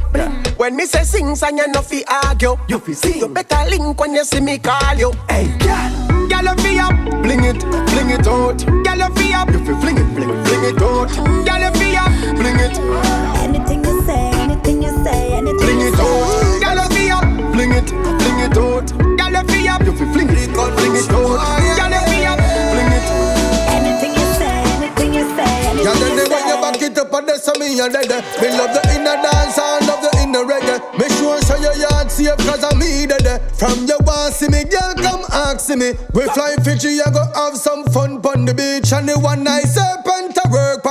When 0.56 0.74
me 0.74 0.86
say 0.86 1.04
sing, 1.04 1.36
song, 1.36 1.58
you 1.58 1.68
no 1.68 1.82
fi 1.82 2.02
argue. 2.08 2.56
You 2.66 2.78
fi 2.78 2.94
sing. 2.94 3.20
You 3.20 3.28
better 3.28 3.68
link 3.68 4.00
when 4.00 4.14
you 4.14 4.24
see 4.24 4.40
me 4.40 4.56
call 4.56 4.94
you. 4.96 5.12
Hey, 5.28 5.52
girl. 5.58 5.92
Girl, 6.32 6.48
you 6.48 6.56
fi 6.64 6.78
up, 6.80 6.96
bling 7.20 7.44
it, 7.44 7.60
bling 7.60 8.08
it 8.08 8.26
out. 8.26 8.56
Girl, 8.64 9.04
you 9.04 9.14
fi 9.16 9.34
up, 9.36 9.50
you 9.52 9.60
fi 9.60 9.80
fling 9.82 9.98
it, 9.98 10.08
fling 10.16 10.30
it, 10.30 10.48
fling 10.48 10.64
it 10.64 10.80
out. 10.80 11.12
Girl, 11.44 11.60
you 11.60 11.72
fi 11.76 11.96
up, 12.00 12.36
bling 12.40 12.58
it. 12.58 12.72
You 12.78 13.44
anything 13.44 13.93
it, 17.84 17.90
fling 17.92 18.40
it 18.40 18.56
out. 18.56 18.88
Girl, 18.96 19.34
you 19.36 19.44
fi 19.48 19.68
up, 19.68 19.82
you 19.84 19.92
fi 19.92 20.04
fling 20.12 20.30
it, 20.30 20.50
fling 20.50 20.96
it 20.96 21.10
out. 21.12 21.36
Girl, 21.76 21.92
you 21.92 22.02
fi 22.08 22.24
up, 22.24 22.40
fling 22.40 22.92
it. 22.96 23.06
Anything 23.76 24.12
you 24.16 24.26
say, 24.38 24.56
anything 24.80 25.14
you 25.14 25.24
say, 25.36 25.82
Girl, 25.84 25.94
then 25.94 26.16
you 26.16 26.24
they 26.24 26.34
when 26.34 26.48
you 26.48 26.56
back 26.62 26.80
it 26.82 26.98
up 26.98 27.12
and 27.12 27.28
that's 27.28 27.46
me 27.58 27.80
and 27.80 27.92
dead. 27.92 28.10
Eh. 28.10 28.22
Me 28.40 28.48
love 28.56 28.72
the 28.72 28.82
inner 28.96 29.16
dance, 29.20 29.58
I 29.58 29.78
love 29.86 30.00
the 30.00 30.10
inner 30.22 30.44
reggae. 30.44 30.80
Make 30.98 31.12
sure 31.18 31.40
so 31.42 31.56
your 31.56 31.74
yard 31.76 32.10
safe 32.10 32.36
cause 32.46 32.64
I'm 32.64 32.78
me 32.78 33.06
dead. 33.06 33.26
Eh. 33.26 33.38
From 33.54 33.86
your 33.86 33.98
want 34.00 34.34
see 34.34 34.48
me, 34.48 34.64
girl, 34.64 34.94
come 34.96 35.24
ask 35.32 35.68
me. 35.70 35.92
We 36.12 36.22
fly 36.32 36.56
Fiji, 36.64 37.00
I 37.02 37.10
go 37.10 37.24
have 37.34 37.56
some 37.56 37.84
fun 37.92 38.18
on 38.24 38.44
the 38.44 38.54
beach. 38.54 38.92
And 38.92 39.08
the 39.08 39.18
one 39.18 39.44
night 39.44 39.64
serpent 39.68 40.03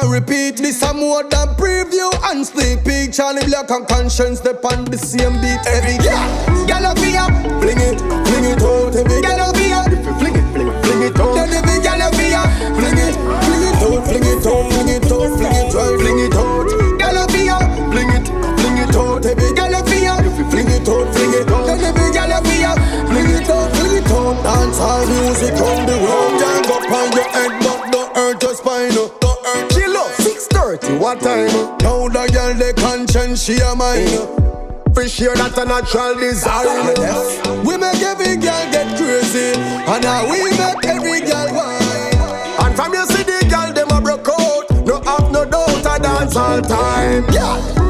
can 0.03 0.11
repeat 0.11 0.57
this 0.57 0.81
a 0.83 0.93
more 0.93 1.23
than 1.23 1.47
preview 1.55 2.11
and 2.29 2.45
sleepy. 2.45 3.11
Charlie 3.11 3.45
Black 3.45 3.69
and 3.71 3.87
conscience 3.87 4.39
step 4.39 4.63
on 4.65 4.85
the 4.85 4.97
same 4.97 5.33
beat 5.39 5.63
every 5.67 5.97
day. 6.03 6.19
Girl 6.67 6.85
up 6.91 6.97
here, 6.99 7.23
fling 7.63 7.79
it, 7.79 7.99
fling 8.27 8.47
it 8.51 8.61
out 8.61 8.95
every 8.95 9.21
girl 9.21 9.41
up 9.47 9.55
here. 9.55 9.83
If 9.87 10.05
you 10.05 10.13
fling 10.19 10.35
it, 10.35 10.45
fling 10.51 10.67
it, 10.67 10.75
fling 10.83 11.03
it 11.07 11.19
out. 11.19 11.35
Then 11.35 11.53
every 11.55 11.79
girl 11.79 12.01
up 12.03 12.15
here, 12.19 12.43
fling 12.75 12.99
it, 12.99 13.15
fling 13.15 13.63
it 13.63 13.79
out, 13.79 14.03
fling 14.03 14.27
it 14.27 14.43
out, 14.43 14.65
fling 14.71 14.89
it 14.91 15.07
out, 15.07 15.31
fling 15.39 15.55
it 15.55 15.75
out, 15.75 15.99
fling 15.99 16.19
it 16.19 16.35
out. 16.35 16.67
Girl 16.99 17.17
up 17.23 17.31
here, 17.31 17.63
fling 17.93 18.11
it, 18.11 18.27
fling 18.59 18.77
it 18.83 18.95
out 18.95 19.25
every 19.25 19.51
girl 19.55 19.75
up 19.75 19.87
here. 19.87 20.17
If 20.19 20.35
you 20.35 20.45
fling 20.51 20.67
it 20.67 20.89
out, 20.89 21.07
fling 21.15 21.33
it 21.33 21.47
out. 21.47 21.65
Then 21.67 21.79
every 21.79 22.09
girl 22.11 22.33
up 22.33 22.47
here, 22.47 22.75
fling 23.07 23.31
it 23.39 23.49
out, 23.49 23.71
fling 23.71 23.95
it 24.03 24.11
out. 24.11 24.35
Dance 24.43 24.79
all 24.79 25.05
the. 25.05 25.32
over 31.13 31.23
time. 31.23 31.77
Now 31.79 32.07
the 32.07 32.31
girl 32.31 32.53
they 32.53 32.73
conscience 32.73 33.43
she 33.43 33.59
a 33.59 33.75
mine. 33.75 34.07
For 34.93 35.07
sure 35.07 35.35
that's 35.35 35.57
a 35.57 35.65
natural 35.65 36.15
desire. 36.15 36.93
We 37.63 37.77
make 37.77 38.01
every 38.01 38.35
girl 38.37 38.71
get 38.71 38.97
crazy, 38.97 39.59
and 39.59 40.03
now 40.03 40.29
we 40.29 40.51
make 40.51 40.85
every 40.85 41.21
girl 41.21 41.53
wild. 41.53 42.59
And 42.59 42.75
from 42.75 42.93
your 42.93 43.05
city, 43.07 43.47
girl 43.49 43.73
them 43.73 43.89
a 43.89 44.01
broke 44.01 44.29
out. 44.29 44.69
No 44.85 45.01
have 45.01 45.31
no 45.31 45.45
doubt, 45.45 45.85
I 45.85 45.97
dance 45.97 46.35
all 46.35 46.61
time. 46.61 47.25
Yeah. 47.31 47.82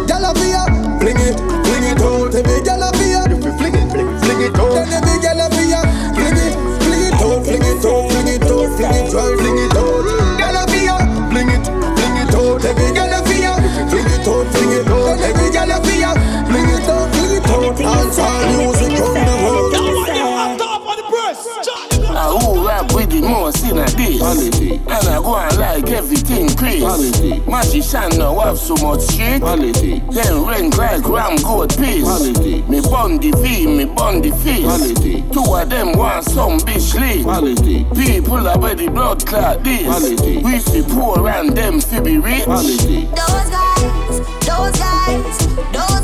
Holiday. 24.34 24.78
And 24.78 25.08
I 25.08 25.22
go 25.22 25.36
and 25.36 25.58
like 25.58 25.90
everything 25.90 26.50
crazy. 26.56 26.84
Holiday. 26.84 27.40
Magician 27.46 28.18
now 28.18 28.40
have 28.40 28.58
so 28.58 28.74
much 28.76 29.06
shit. 29.14 29.42
Holiday. 29.42 30.00
Then 30.12 30.46
rank 30.46 30.78
like 30.78 31.08
ram 31.08 31.36
goat 31.38 31.78
piece. 31.78 32.08
Holiday. 32.08 32.62
Me 32.64 32.82
bond 32.82 33.22
the 33.22 33.32
V, 33.32 33.68
me 33.68 33.86
bond 33.86 34.24
the 34.24 34.32
face. 34.38 34.66
Holiday. 34.66 35.22
Two 35.32 35.54
of 35.54 35.70
them 35.70 35.94
want 35.94 36.26
some 36.26 36.60
bitch 36.60 37.00
lead. 37.00 37.26
Holiday. 37.26 37.86
People 37.94 38.48
are 38.48 38.58
where 38.58 38.76
blood 38.76 39.26
clot 39.26 39.64
this. 39.64 39.86
Holiday. 39.86 40.42
We 40.42 40.60
fi 40.60 40.82
poor 40.82 41.30
and 41.30 41.56
them 41.56 41.80
fi 41.80 42.00
be 42.00 42.18
rich. 42.18 42.46
Holiday. 42.46 43.06
Those 43.14 43.50
guys, 43.54 44.20
those 44.50 44.80
guys, 44.80 45.38
those 45.72 46.03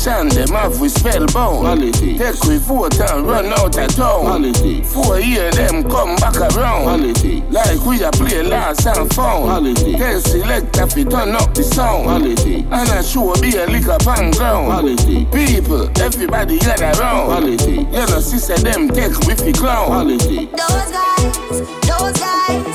Sunday, 0.00 0.46
my 0.46 0.66
voice 0.66 0.94
spellbound. 0.94 1.66
Holiday. 1.66 2.16
Take 2.16 2.42
we 2.44 2.58
four 2.58 2.86
and 2.86 3.26
run 3.26 3.52
out 3.52 3.76
of 3.76 3.94
town. 3.94 4.24
Holiday. 4.24 4.82
Four 4.82 5.20
year 5.20 5.50
them 5.50 5.82
come 5.90 6.16
back 6.16 6.36
around. 6.36 6.84
Holiday. 6.84 7.42
Like 7.50 7.84
we 7.84 8.02
are 8.02 8.10
play 8.12 8.42
last 8.42 8.86
and 8.86 9.12
found. 9.12 9.50
Holiday. 9.50 9.98
Then 9.98 10.20
select 10.22 10.78
if 10.78 10.96
we 10.96 11.04
turn 11.04 11.36
up 11.36 11.52
the 11.52 11.62
sound. 11.62 12.08
Holiday. 12.08 12.60
And 12.60 12.88
I 12.88 13.02
sure 13.02 13.34
be 13.42 13.58
a 13.58 13.66
liquor 13.66 13.98
pan 14.00 14.30
ground. 14.30 14.72
Holiday. 14.72 15.26
People, 15.26 15.90
everybody 16.00 16.58
get 16.58 16.80
around. 16.80 17.30
Holiday. 17.30 17.84
You 17.84 18.06
know, 18.08 18.20
sister 18.20 18.56
them 18.56 18.88
take 18.88 19.18
with 19.28 19.44
the 19.44 19.52
clown. 19.52 19.90
Holiday. 19.90 20.46
Those 20.46 20.90
guys, 20.96 21.60
those 21.84 22.18
guys. 22.18 22.69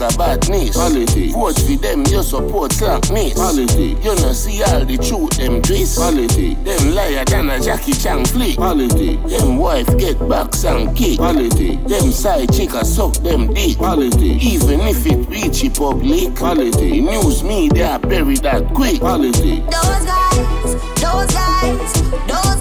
talk 0.00 0.14
about 0.14 0.40
badness. 0.40 0.76
Politics. 0.76 1.32
Vote 1.32 1.58
for 1.58 1.76
them, 1.76 2.04
you 2.06 2.22
support 2.22 2.72
slackness. 2.72 3.34
Politics. 3.34 4.04
You 4.04 4.14
know 4.16 4.32
see 4.32 4.62
all 4.62 4.84
the 4.84 4.96
truth 4.96 5.36
them 5.36 5.60
dress. 5.60 5.96
Quality. 5.96 6.54
Them 6.54 6.94
liar 6.94 7.24
than 7.24 7.50
a 7.50 7.60
Jackie 7.60 7.92
Chan 7.92 8.24
flick. 8.26 8.56
Politics. 8.56 9.32
Them 9.32 9.56
wife 9.58 9.86
get 9.98 10.18
backs 10.28 10.64
and 10.64 10.96
kick. 10.96 11.18
Politics. 11.18 11.82
Them 11.90 12.10
side 12.12 12.52
chick 12.52 12.72
a 12.72 12.84
suck 12.84 13.14
them 13.14 13.52
dick. 13.52 13.78
Politics. 13.78 14.44
Even 14.44 14.80
if 14.80 15.06
it 15.06 15.28
reach 15.28 15.60
the 15.60 15.70
public. 15.70 16.34
Politics. 16.36 16.76
The 16.76 17.00
news 17.00 17.42
media 17.42 17.98
bury 18.02 18.36
that 18.36 18.66
quick. 18.74 19.00
Politics. 19.00 19.66
Those 19.70 20.04
guys, 20.06 20.74
those 21.00 21.32
guys, 21.32 21.92
those 22.26 22.59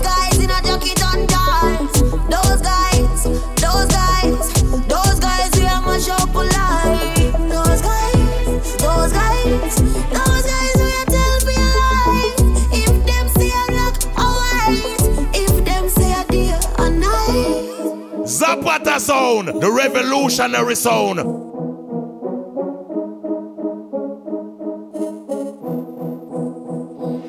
scatter 18.79 18.99
sound, 18.99 19.47
the 19.61 19.71
revolutionary 19.71 20.75
zone. 20.75 21.17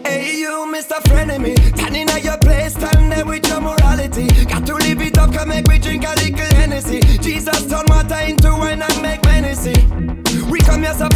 Hey, 0.05 0.39
you, 0.39 0.73
Mr. 0.73 1.01
Frenemy, 1.05 1.57
standing 1.77 2.09
at 2.11 2.25
your 2.25 2.39
place, 2.39 2.75
standing 2.75 3.27
with 3.27 3.47
your 3.47 3.61
morality. 3.61 4.29
Got 4.45 4.67
to 4.67 4.75
live 4.75 5.01
it 5.01 5.19
up, 5.19 5.33
can 5.33 5.49
make 5.49 5.69
me 5.69 5.79
drink 5.79 6.05
a 6.05 6.15
little 6.15 6.57
Hennessy. 6.57 7.01
Jesus 7.19 7.67
turned 7.67 7.89
water 7.89 8.21
into 8.27 8.51
wine 8.51 8.83
and 8.83 9.03
make 9.03 9.25
menacing. 9.25 10.25
We 10.51 10.59
come 10.61 10.83
here, 10.83 10.95
so 10.95 11.09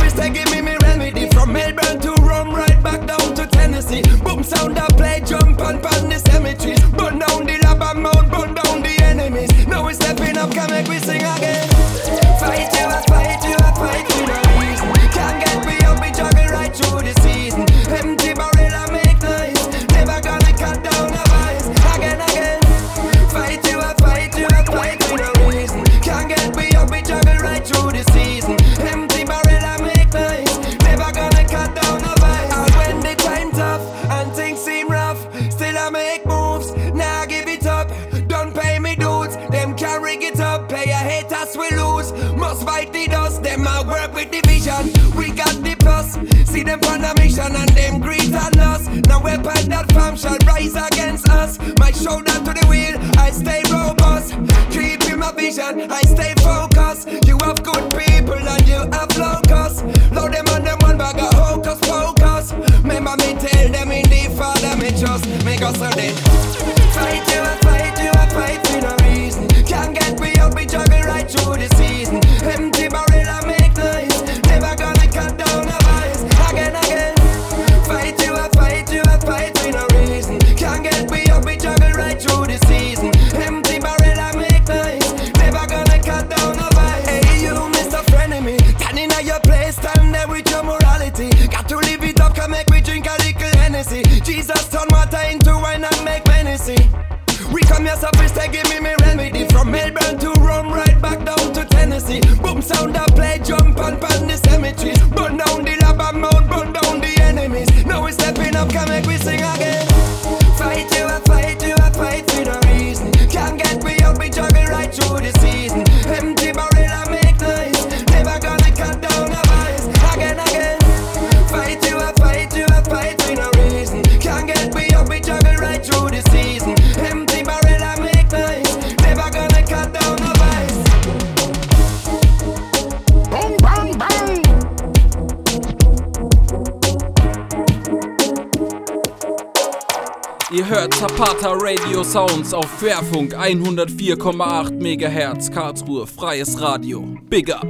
104,8 143.45 144.81
MHz 144.81 145.51
Karlsruhe, 145.51 146.09
freies 146.09 146.59
Radio. 146.59 147.01
Big 147.29 147.51
up. 147.51 147.62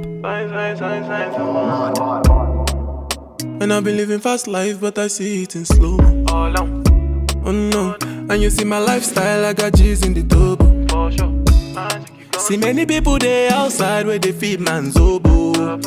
And 3.61 3.73
I've 3.73 3.83
been 3.83 3.97
living 3.97 4.21
fast 4.21 4.47
life, 4.47 4.79
but 4.79 4.97
I 4.97 5.07
see 5.07 5.43
it 5.43 5.53
in 5.57 5.65
slow. 5.65 5.97
Oh 6.29 7.51
no, 7.51 7.97
and 8.01 8.41
you 8.41 8.49
see 8.49 8.63
my 8.63 8.79
lifestyle, 8.79 9.43
I 9.43 9.51
got 9.51 9.73
G's 9.73 10.05
in 10.05 10.13
the 10.13 10.23
double. 10.23 10.65
See 12.39 12.55
many 12.55 12.85
people 12.85 13.17
there 13.19 13.51
outside 13.51 14.07
where 14.07 14.17
they 14.17 14.31
feed 14.31 14.61
man's 14.61 14.95
oboe. 14.95 15.81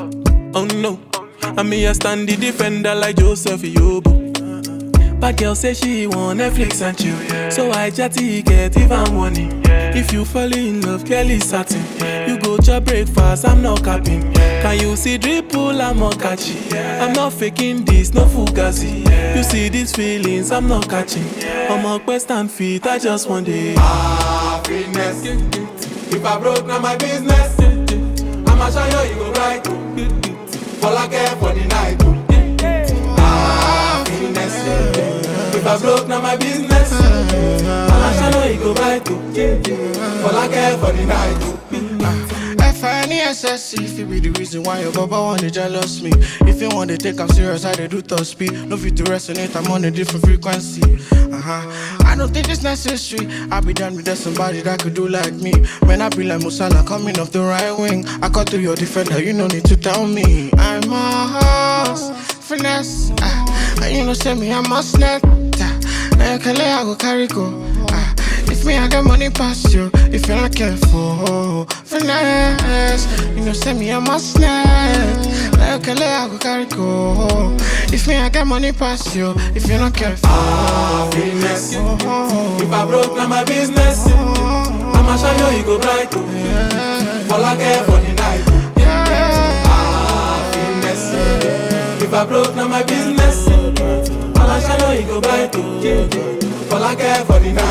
Oh 0.55 0.67
no, 0.67 1.01
and 1.43 1.71
me 1.71 1.87
I 1.87 1.93
stand 1.93 2.29
the 2.29 2.37
defender 2.37 2.95
like 2.95 3.17
Joseph 3.17 3.63
Yobo. 3.63 4.19
But 5.19 5.39
girl 5.39 5.55
say 5.55 5.73
she 5.73 6.07
want 6.07 6.41
Netflix 6.41 6.83
and 6.83 6.97
chill, 6.99 7.51
so 7.51 7.73
I 7.73 7.89
chatty 7.89 8.43
get 8.43 8.77
even 8.77 9.15
money. 9.15 9.58
If 10.01 10.13
you 10.13 10.25
fall 10.25 10.53
in 10.55 10.81
love, 10.83 11.05
Kelly 11.05 11.41
satin. 11.41 11.83
You 12.29 12.39
go 12.39 12.57
to 12.59 12.81
breakfast, 12.81 13.45
I'm 13.45 13.63
not 13.63 13.83
capping. 13.83 14.33
Can 14.33 14.79
you 14.79 14.95
see 14.95 15.19
dripple, 15.19 15.81
I'm 15.83 15.99
not 15.99 16.21
catching. 16.21 16.73
I'm 16.73 17.13
not 17.13 17.33
faking 17.33 17.85
this, 17.85 18.15
no 18.15 18.25
fugazi. 18.27 19.05
You 19.37 19.43
see 19.43 19.69
these 19.69 19.93
feelings, 19.93 20.53
I'm 20.53 20.69
not 20.69 20.89
catching. 20.89 21.27
I'm 21.69 21.85
a 21.85 21.99
quest 21.99 22.31
and 22.31 22.49
feet, 22.49 22.87
I 22.87 23.01
just 23.01 23.29
want 23.29 23.49
it. 23.49 23.77
Happiness. 23.77 25.25
If 26.15 26.25
I 26.25 26.39
broke, 26.39 26.65
now 26.65 26.79
my 26.79 26.97
business. 26.97 27.59
I'ma 28.49 28.71
show 28.71 29.03
you, 29.03 29.11
you 29.11 29.17
go 29.17 29.33
right. 29.33 29.67
All 30.85 30.97
I 30.97 31.09
care 31.09 31.37
for 31.37 31.53
the 31.53 31.65
night. 31.67 32.01
Happiness. 33.19 34.55
If 35.57 35.67
I 35.67 35.79
broke, 35.81 36.07
now 36.07 36.21
my 36.23 36.37
business. 36.37 37.88
I'ma 38.29 38.43
show 38.43 38.49
you, 38.49 38.75
I 40.37 40.49
care 40.49 40.79
for 40.79 40.93
the 40.93 41.05
night. 41.07 41.59
F-I-N-E-S-S 42.61 43.75
If 43.75 43.99
it 43.99 44.05
be 44.09 44.21
the 44.21 44.31
reason 44.39 44.63
why 44.63 44.81
your 44.81 44.93
baba 44.93 45.21
wanna 45.21 45.51
jealous 45.51 46.01
me. 46.03 46.13
If 46.43 46.61
you 46.61 46.69
wanna 46.71 46.97
take 46.97 47.19
I'm 47.21 47.29
serious, 47.31 47.65
I 47.65 47.73
dey 47.75 47.89
do 47.89 48.03
top 48.03 48.21
speed. 48.25 48.53
No 48.69 48.77
fit 48.77 48.97
to 48.99 49.05
resonate, 49.05 49.57
I'm 49.57 49.71
on 49.73 49.85
a 49.85 49.91
different 49.91 50.25
frequency. 50.25 50.83
Uh-huh. 51.33 52.05
I 52.07 52.15
don't 52.17 52.33
think 52.33 52.49
it's 52.49 52.63
necessary. 52.63 53.27
I 53.51 53.61
be 53.61 53.73
done 53.73 53.97
with 53.97 54.05
that 54.05 54.19
somebody 54.19 54.61
that 54.61 54.81
could 54.83 54.95
do 54.95 55.09
like 55.09 55.33
me. 55.35 55.53
When 55.85 56.01
I 56.03 56.09
be 56.11 56.25
like 56.25 56.41
Musala 56.41 56.87
coming 56.87 57.19
off 57.19 57.33
the 57.33 57.41
right 57.41 57.73
wing. 57.73 58.07
I 58.23 58.29
cut 58.29 58.51
through 58.51 58.61
your 58.61 58.77
defender, 58.77 59.23
you 59.23 59.33
no 59.33 59.47
need 59.47 59.65
to 59.65 59.77
tell 59.77 60.07
me. 60.07 60.51
I'm 60.59 60.85
a 60.93 61.85
horse, 61.87 62.11
finesse. 62.47 63.11
Ah. 63.21 63.81
And 63.83 63.97
you 63.97 64.05
know 64.05 64.13
say 64.13 64.35
me, 64.35 64.53
I'm 64.53 64.71
a 64.71 64.83
snap 64.83 65.23
Now 65.25 66.35
you 66.35 66.41
I 66.53 66.83
go 66.85 66.95
carry 66.97 67.27
go. 67.27 67.47
ah. 67.47 67.68
If 67.68 67.68
me, 68.69 68.77
I 68.77 68.87
got 68.87 69.05
money 69.05 69.31
past 69.31 69.73
you 69.73 69.91
If 70.13 70.29
you're 70.29 70.37
not 70.37 70.55
careful 70.55 71.65
Finesse 71.85 73.07
You 73.35 73.45
know, 73.45 73.53
send 73.53 73.81
me 73.81 73.91
a 73.91 74.01
must 74.01 74.35
snap 74.35 75.27
Like 75.59 75.89
a 75.89 75.93
I 75.93 76.29
go 76.29 76.39
carry 76.39 76.67
go 76.67 77.57
If 77.91 78.07
me, 78.07 78.17
I 78.17 78.29
got 78.29 78.47
money 78.47 78.73
past 78.73 79.17
you 79.17 79.33
If 79.57 79.67
you're 79.67 79.79
not 79.79 79.95
careful 79.95 80.29
ah, 80.31 81.11
Happiness. 81.11 81.73
Oh. 81.77 82.59
If 82.61 82.71
I 82.73 82.85
broke, 82.87 83.17
now 83.17 83.27
my 83.27 83.45
business. 83.45 84.07
I'ma 84.07 85.17
show 85.17 85.51
you, 85.51 85.59
you 85.59 85.65
go 85.65 85.79
bright. 85.79 86.15
All 86.15 87.45
I 87.45 87.57
care 87.57 87.83
for 87.85 87.99
the 88.05 88.13
night. 88.13 88.45
Happiness. 89.67 91.03
Ah, 91.15 92.05
if 92.05 92.13
I 92.13 92.25
broke, 92.27 92.55
now 92.55 92.69
my 92.69 92.83
business. 92.83 93.49
I'ma 94.37 94.61
show 94.61 94.93
you, 94.93 95.01
you 95.01 95.07
go 95.07 95.21
bright. 95.21 95.57
I 96.89 96.95
care 96.95 97.23
for 97.27 97.39
the 97.39 97.53
night. 97.53 97.68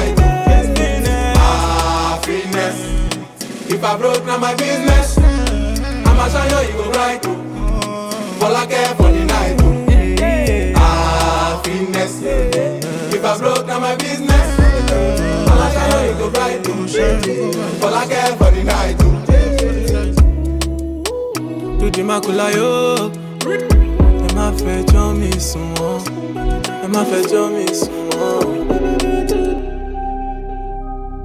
I 3.89 3.95
broke, 3.97 4.25
now 4.25 4.37
my 4.37 4.53
business. 4.55 5.17
I'ma 5.17 6.27
show 6.27 6.43
you, 6.61 6.67
you 6.67 6.73
go 6.83 6.91
bright. 6.91 7.25
All 7.25 8.55
I 8.55 8.65
care 8.67 8.93
for 8.95 9.09
the 9.11 9.23
night. 9.25 9.59
Happiness. 10.77 12.21
If 12.21 13.23
I 13.23 13.37
broke, 13.37 13.65
now 13.65 13.79
my 13.79 13.95
business. 13.95 14.59
I'ma 15.49 15.67
show 15.71 16.01
you, 16.03 16.09
you 16.09 16.15
go 16.19 16.29
bright. 16.29 16.67
All 17.83 17.93
I 17.93 18.05
care 18.07 18.35
for 18.35 18.51
the 18.51 18.63
night. 18.63 18.97
Dúdú 21.79 22.03
má 22.03 22.19
kú 22.19 22.31
láyò. 22.35 23.07
Ẹ 23.47 24.29
má 24.35 24.51
fẹjọ́ 24.51 25.13
mi 25.19 25.31
sùn 25.39 25.67
wọ́n. 25.79 25.99
Ẹ 26.83 26.87
má 26.93 27.01
fẹjọ́ 27.09 27.43
mi 27.55 27.65
sùn 27.79 28.03
wọ́n. 28.17 28.47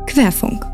Querfunk. 0.07 0.72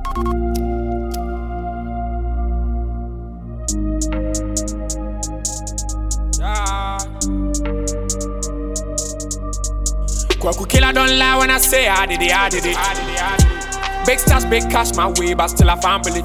Kwaku 10.41 10.69
killer 10.69 10.93
don't 10.93 11.19
lie 11.19 11.37
when 11.37 11.51
I 11.51 11.59
say 11.59 11.89
I 11.89 12.07
did 12.07 12.23
it, 12.23 12.33
I 12.33 12.49
did 12.49 12.65
it. 12.65 14.07
Big 14.07 14.21
stars, 14.21 14.45
big 14.45 14.71
cash 14.71 14.95
my 14.95 15.09
way, 15.19 15.35
but 15.35 15.49
still 15.49 15.69
I 15.69 15.77
family. 15.81 16.23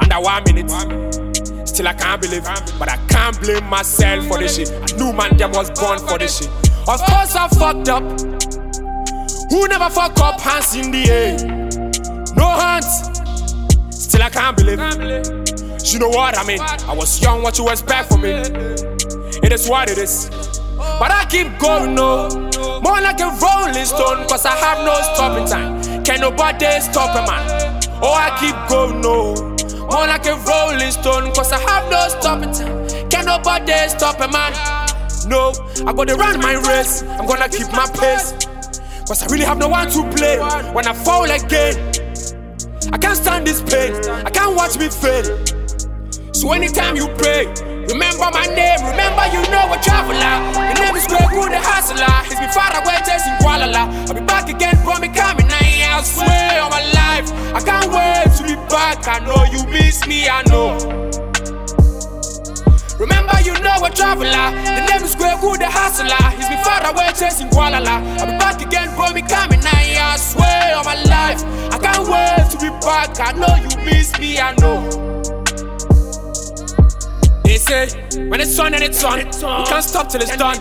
Under 0.00 0.20
one 0.20 0.42
minute, 0.44 0.70
still 1.68 1.86
I 1.86 1.92
can't 1.92 2.20
believe. 2.20 2.44
But 2.78 2.88
I 2.88 2.96
can't 3.08 3.38
blame 3.40 3.64
myself 3.68 4.26
for 4.26 4.38
this 4.38 4.56
shit. 4.56 4.70
I 4.70 4.96
knew 4.96 5.12
man 5.12 5.36
them 5.36 5.52
was 5.52 5.70
born 5.78 5.98
for 5.98 6.18
this 6.18 6.38
shit. 6.38 6.48
Of 6.88 7.00
course 7.00 7.36
I 7.36 7.48
fucked 7.48 7.88
up. 7.90 8.02
Who 9.50 9.68
never 9.68 9.90
fuck 9.90 10.18
up? 10.20 10.40
Hands 10.40 10.74
in 10.74 10.90
the 10.90 11.10
air. 11.10 11.36
No 12.34 12.48
hands. 12.48 12.86
Still 13.96 14.22
I 14.22 14.30
can't 14.30 14.56
believe. 14.56 14.80
You 15.92 15.98
know 16.00 16.08
what 16.08 16.36
I 16.36 16.44
mean? 16.44 16.60
I 16.60 16.94
was 16.94 17.20
young, 17.22 17.42
what 17.42 17.58
you 17.58 17.68
expect 17.68 18.08
from 18.08 18.22
me? 18.22 18.30
It 18.30 19.52
is 19.52 19.68
what 19.68 19.90
it 19.90 19.98
is. 19.98 20.30
But 20.76 21.10
I 21.10 21.26
keep 21.30 21.58
going, 21.58 21.94
no. 21.94 22.43
More 22.82 23.00
like 23.00 23.20
a 23.20 23.30
rolling 23.42 23.84
stone, 23.84 24.26
cause 24.28 24.44
I 24.46 24.56
have 24.56 24.84
no 24.84 24.94
stopping 25.14 25.46
time. 25.46 26.04
Can 26.04 26.20
nobody 26.20 26.80
stop 26.80 27.14
a 27.16 27.26
man? 27.26 27.80
Oh, 28.02 28.14
I 28.14 28.30
keep 28.40 28.56
going, 28.68 29.00
no. 29.00 29.34
More 29.90 30.06
like 30.06 30.26
a 30.26 30.36
rolling 30.36 30.90
stone, 30.90 31.32
cause 31.34 31.52
I 31.52 31.60
have 31.60 31.90
no 31.90 32.08
stopping 32.08 32.52
time. 32.52 33.10
Can 33.10 33.26
nobody 33.26 33.88
stop 33.88 34.20
a 34.20 34.28
man? 34.28 34.52
No, 35.26 35.52
I 35.86 35.92
gotta 35.92 36.16
run 36.16 36.40
my 36.40 36.54
race. 36.68 37.02
I'm 37.02 37.26
gonna 37.26 37.48
keep 37.48 37.70
my 37.72 37.86
pace. 37.94 38.32
Cause 39.06 39.22
I 39.22 39.26
really 39.26 39.44
have 39.44 39.58
no 39.58 39.68
one 39.68 39.90
to 39.90 40.02
play 40.16 40.38
when 40.72 40.86
I 40.86 40.92
fall 40.92 41.24
again. 41.24 41.76
I 42.92 42.98
can't 42.98 43.16
stand 43.16 43.46
this 43.46 43.60
pain, 43.62 43.94
I 44.24 44.30
can't 44.30 44.54
watch 44.56 44.78
me 44.78 44.88
fail. 44.88 45.24
So 46.32 46.52
anytime 46.52 46.96
you 46.96 47.08
pray, 47.16 47.46
remember 47.88 48.28
my 48.32 48.46
name, 48.54 48.80
remember 48.84 49.24
you 49.32 49.42
know 49.50 49.66
a 49.72 49.78
traveler. 49.82 50.34
The 50.54 50.74
name 50.80 50.96
is 50.96 51.06
Kwaku, 51.06 51.48
the 51.50 51.60
hustler. 51.60 52.08
He's 52.28 52.38
been 52.38 52.50
far 52.50 52.72
away, 52.72 52.98
chasing 53.04 53.34
Kuala 53.42 53.68
I'll 53.74 54.14
be 54.14 54.20
back 54.22 54.48
again, 54.48 54.76
bro, 54.84 54.98
me 54.98 55.08
coming. 55.08 55.48
I 55.50 56.02
swear 56.02 56.62
on 56.62 56.70
my 56.70 56.82
life, 56.92 57.30
I 57.54 57.60
can't 57.60 57.90
wait 57.92 58.34
to 58.38 58.42
be 58.42 58.56
back. 58.68 59.06
I 59.06 59.20
know 59.20 59.44
you 59.52 59.64
miss 59.70 60.06
me, 60.06 60.28
I 60.28 60.42
know. 60.50 60.78
Remember, 62.98 63.38
you 63.42 63.54
know 63.62 63.78
a 63.84 63.90
traveler. 63.90 64.48
The 64.64 64.86
name 64.90 65.02
is 65.02 65.14
Kwaku, 65.14 65.58
the 65.58 65.66
hustler. 65.66 66.30
He's 66.36 66.48
been 66.48 66.62
far 66.64 66.84
away, 66.90 67.10
chasing 67.14 67.48
Kuala 67.50 67.84
I'll 67.86 68.26
be 68.26 68.38
back 68.38 68.60
again, 68.60 68.94
bro, 68.96 69.12
me 69.12 69.22
coming. 69.22 69.60
I 69.64 70.16
swear 70.16 70.76
on 70.76 70.84
my 70.84 70.94
life, 71.04 71.42
I 71.72 71.78
can't 71.78 72.06
wait 72.08 72.50
to 72.52 72.58
be 72.58 72.70
back. 72.84 73.18
I 73.20 73.32
know 73.32 73.54
you 73.56 73.84
miss 73.84 74.16
me, 74.18 74.38
I 74.38 74.54
know. 74.56 75.03
Say, 77.64 77.88
when 78.28 78.42
it's 78.42 78.58
on 78.58 78.74
and 78.74 78.82
it's 78.82 79.02
on, 79.02 79.18
we 79.18 79.24
can't 79.24 79.82
stop 79.82 80.10
till 80.10 80.20
it's 80.20 80.36
done. 80.36 80.56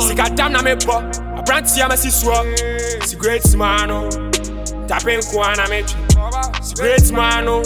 See, 0.00 0.14
goddamn, 0.14 0.52
na 0.52 0.62
me 0.62 0.74
bo. 0.74 0.98
I 1.36 1.42
brand 1.44 1.68
see, 1.68 1.82
I'm 1.82 1.90
a 1.90 1.94
siswa. 1.94 3.02
See, 3.04 3.16
great 3.16 3.54
man, 3.54 3.90
oh. 3.90 4.08
Tapping 4.88 5.20
Kwana, 5.20 5.68
me. 5.68 5.84
See, 6.62 6.74
great 6.76 7.12
man, 7.12 7.46
oh. 7.46 7.62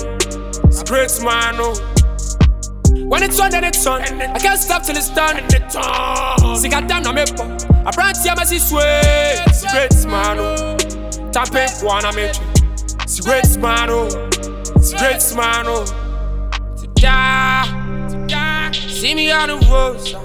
See, 0.71 0.85
great 0.87 1.23
man, 1.23 1.55
oh. 1.59 1.75
When 3.07 3.23
it's 3.23 3.39
on, 3.39 3.51
then 3.53 3.63
it's 3.63 3.87
on. 3.87 4.03
I 4.03 4.39
can't 4.41 4.59
stop 4.59 4.83
till 4.83 4.97
it's 4.97 5.11
done. 5.11 5.37
See, 6.57 6.69
goddamn, 6.69 7.05
na 7.05 7.13
me 7.13 7.25
bo. 7.37 7.45
I 7.87 7.93
brand 7.93 8.17
see, 8.17 8.29
I'm 8.29 8.39
a 8.39 8.43
siswa. 8.43 8.83
See, 9.55 9.69
great 9.69 9.95
man, 10.11 10.39
oh. 10.41 10.77
Tapping 11.31 11.69
Kwana, 11.79 12.13
me. 12.13 12.33
See, 13.07 13.23
great 13.23 13.57
man, 13.59 13.91
oh. 13.91 14.09
See, 14.81 14.97
great 14.97 15.23
man, 15.37 15.67
oh. 15.69 16.03
Yeah. 18.29 18.73
See 18.73 19.15
me 19.15 19.31
on 19.31 19.49
the 19.49 19.57
roadside. 19.71 20.23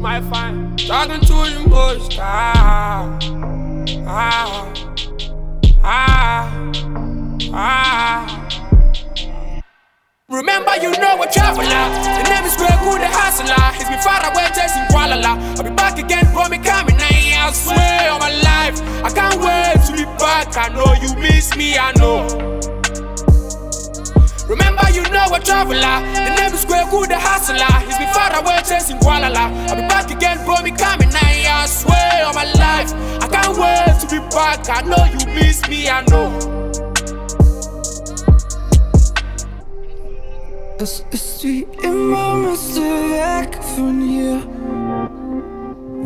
my 0.00 0.20
find 0.30 0.78
talking 0.78 1.20
to 1.20 1.26
the 1.26 1.64
most. 1.68 2.18
Ah, 2.20 3.18
ah, 4.06 4.72
ah, 5.82 6.72
ah. 7.52 8.48
Remember, 10.28 10.76
you 10.76 10.90
know 10.92 11.22
a 11.22 11.26
traveler. 11.26 11.64
The 11.64 12.22
name 12.28 12.44
is 12.44 12.56
Greg 12.56 12.78
who 12.84 12.98
the 12.98 13.08
hustler. 13.08 13.72
He's 13.76 13.88
been 13.88 13.98
far 14.00 14.20
away 14.30 14.46
chasing 14.54 14.84
Kuala 14.92 15.16
I'll 15.24 15.64
be 15.64 15.70
back 15.70 15.98
again, 15.98 16.26
promise 16.32 16.66
coming. 16.66 16.96
I 17.00 17.52
swear 17.52 18.10
on 18.12 18.20
my 18.20 18.30
life, 18.42 18.78
I 19.02 19.10
can't 19.10 19.40
wait 19.40 19.86
to 19.86 19.92
be 19.96 20.04
back. 20.18 20.54
I 20.56 20.68
know 20.68 20.92
you 21.00 21.16
miss 21.16 21.56
me, 21.56 21.78
I 21.78 21.92
know. 21.92 22.57
Remember, 24.48 24.88
you 24.90 25.02
know 25.12 25.28
a 25.34 25.40
traveler. 25.40 26.00
The 26.14 26.34
name 26.40 26.54
is 26.54 26.64
Kwaku, 26.64 27.06
the 27.06 27.18
hustler. 27.18 27.68
He's 27.84 27.98
been 27.98 28.12
far 28.14 28.32
away 28.40 28.56
chasing 28.64 28.96
Kuala 28.96 29.28
I'll 29.36 29.76
be 29.76 29.82
back 29.82 30.10
again, 30.10 30.38
for 30.46 30.62
me 30.62 30.70
coming. 30.70 31.10
I 31.12 31.66
swear 31.66 32.24
on 32.26 32.34
my 32.34 32.44
life, 32.52 32.92
I 33.22 33.28
can't 33.28 33.58
wait 33.58 34.00
to 34.00 34.06
be 34.08 34.20
back. 34.30 34.68
I 34.70 34.80
know 34.82 35.04
you 35.04 35.34
miss 35.34 35.68
me, 35.68 35.88
I 35.88 36.02
know. 36.08 36.58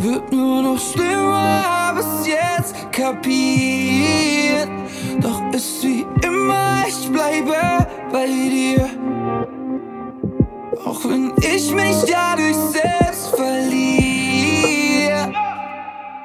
Wird 0.03 0.33
nur 0.33 0.63
noch 0.63 0.81
schlimmer, 0.81 1.63
hab 1.65 1.97
es 1.97 2.27
jetzt 2.27 2.75
kapiert. 2.91 4.69
Doch 5.21 5.41
ist 5.53 5.85
wie 5.85 6.05
immer, 6.27 6.83
ich 6.89 7.09
bleibe 7.09 7.87
bei 8.13 8.27
dir. 8.27 8.91
Auch 10.85 11.05
wenn 11.05 11.33
ich 11.39 11.73
mich 11.73 11.97
dadurch 12.11 12.57
selbst 12.57 13.12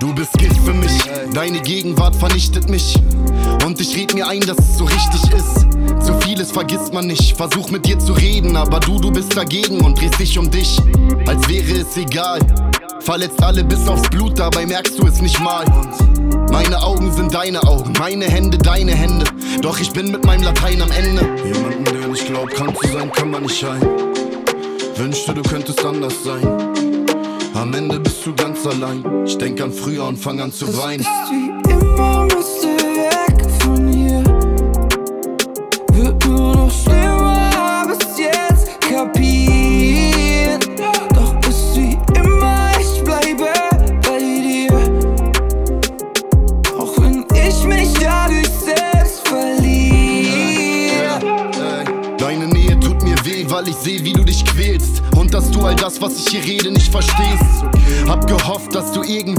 Du 0.07 0.15
bist 0.15 0.31
Gift 0.37 0.55
für 0.63 0.73
mich, 0.73 0.97
deine 1.33 1.59
Gegenwart 1.59 2.15
vernichtet 2.15 2.69
mich. 2.69 2.95
Und 3.65 3.81
ich 3.81 3.93
red 3.93 4.13
mir 4.13 4.25
ein, 4.25 4.39
dass 4.39 4.57
es 4.57 4.77
so 4.77 4.85
richtig 4.85 5.33
ist. 5.33 5.67
Zu 6.01 6.17
vieles 6.21 6.49
vergisst 6.49 6.93
man 6.93 7.07
nicht. 7.07 7.35
Versuch 7.35 7.69
mit 7.71 7.85
dir 7.85 7.99
zu 7.99 8.13
reden, 8.13 8.55
aber 8.55 8.79
du, 8.79 9.01
du 9.01 9.11
bist 9.11 9.35
dagegen 9.35 9.81
und 9.81 9.99
drehst 9.99 10.17
dich 10.17 10.39
um 10.39 10.49
dich. 10.49 10.79
Als 11.25 11.49
wäre 11.49 11.81
es 11.81 11.97
egal. 11.97 12.39
Verletzt 13.01 13.43
alle 13.43 13.65
bis 13.65 13.85
aufs 13.89 14.09
Blut, 14.09 14.39
dabei 14.39 14.65
merkst 14.65 14.97
du 14.97 15.07
es 15.07 15.19
nicht 15.19 15.41
mal. 15.41 15.65
Meine 16.53 16.81
Augen 16.81 17.11
sind 17.11 17.33
deine 17.33 17.61
Augen, 17.63 17.91
meine 17.99 18.27
Hände 18.27 18.57
deine 18.57 18.95
Hände. 18.95 19.25
Doch 19.61 19.77
ich 19.77 19.91
bin 19.91 20.09
mit 20.09 20.25
meinem 20.25 20.43
Latein 20.43 20.81
am 20.81 20.91
Ende. 20.91 21.27
Jemanden, 21.43 21.83
der 21.83 22.07
nicht 22.07 22.25
glaubt, 22.27 22.53
krank 22.53 22.77
zu 22.81 22.93
sein, 22.93 23.11
kann 23.11 23.29
man 23.29 23.43
nicht 23.43 23.61
ein. 23.61 23.81
Wünschte, 24.95 25.33
du 25.33 25.41
könntest 25.41 25.83
anders 25.83 26.13
sein. 26.23 26.66
Am 27.57 27.73
Ende 27.73 27.99
bist 27.99 28.23
du 28.23 28.35
ganz 28.35 28.67
allein. 28.67 29.03
Ich 29.25 29.35
denk 29.35 29.59
an 29.61 29.71
früher 29.71 30.05
und 30.05 30.17
fang 30.17 30.39
an 30.39 30.51
zu 30.51 30.67
weinen. 30.77 31.03
Wie 31.03 31.71
immer 31.71 32.25
müsste 32.25 32.76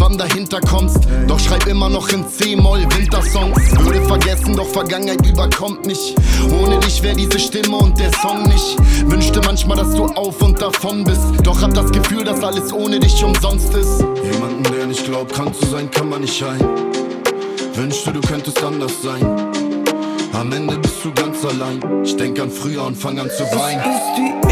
irgendwann 0.09 0.19
dahinter 0.19 0.61
kommst. 0.61 0.99
Doch 1.27 1.39
schreib 1.39 1.67
immer 1.67 1.89
noch 1.89 2.09
in 2.09 2.27
C-Moll 2.29 2.87
Wintersongs. 2.97 3.59
Würde 3.79 4.03
vergessen, 4.03 4.57
doch 4.57 4.67
Vergangenheit 4.67 5.25
überkommt 5.27 5.87
mich. 5.87 6.15
Ohne 6.63 6.79
dich 6.81 7.03
wär 7.03 7.15
diese 7.15 7.39
Stimme 7.39 7.77
und 7.77 7.99
der 7.99 8.13
Song 8.13 8.43
nicht. 8.45 8.77
Wünschte 9.11 9.41
manchmal, 9.45 9.77
dass 9.77 9.95
du 9.95 10.07
auf 10.07 10.41
und 10.43 10.61
davon 10.61 11.05
bist. 11.05 11.23
Doch 11.43 11.61
hab 11.63 11.75
das 11.75 11.91
Gefühl, 11.93 12.25
dass 12.25 12.43
alles 12.43 12.73
ohne 12.73 12.99
dich 12.99 13.23
umsonst 13.23 13.75
ist. 13.75 14.01
Jemanden, 14.01 14.63
der 14.65 14.87
nicht 14.87 15.05
glaubt, 15.05 15.33
krank 15.33 15.55
zu 15.55 15.67
sein, 15.67 15.91
kann 15.91 16.09
man 16.09 16.23
nicht 16.23 16.43
ein. 16.43 16.61
Wünschte, 17.75 18.13
du 18.13 18.21
könntest 18.21 18.63
anders 18.63 18.93
sein. 19.03 19.23
Am 20.33 20.53
Ende 20.53 20.79
bist 20.79 21.05
du 21.05 21.13
ganz 21.13 21.45
allein. 21.45 21.81
Ich 22.05 22.17
denk 22.17 22.41
an 22.41 22.51
früher 22.51 22.85
und 22.85 22.97
fang 22.97 23.19
an 23.19 23.29
zu 23.31 23.45
weinen. 23.45 24.48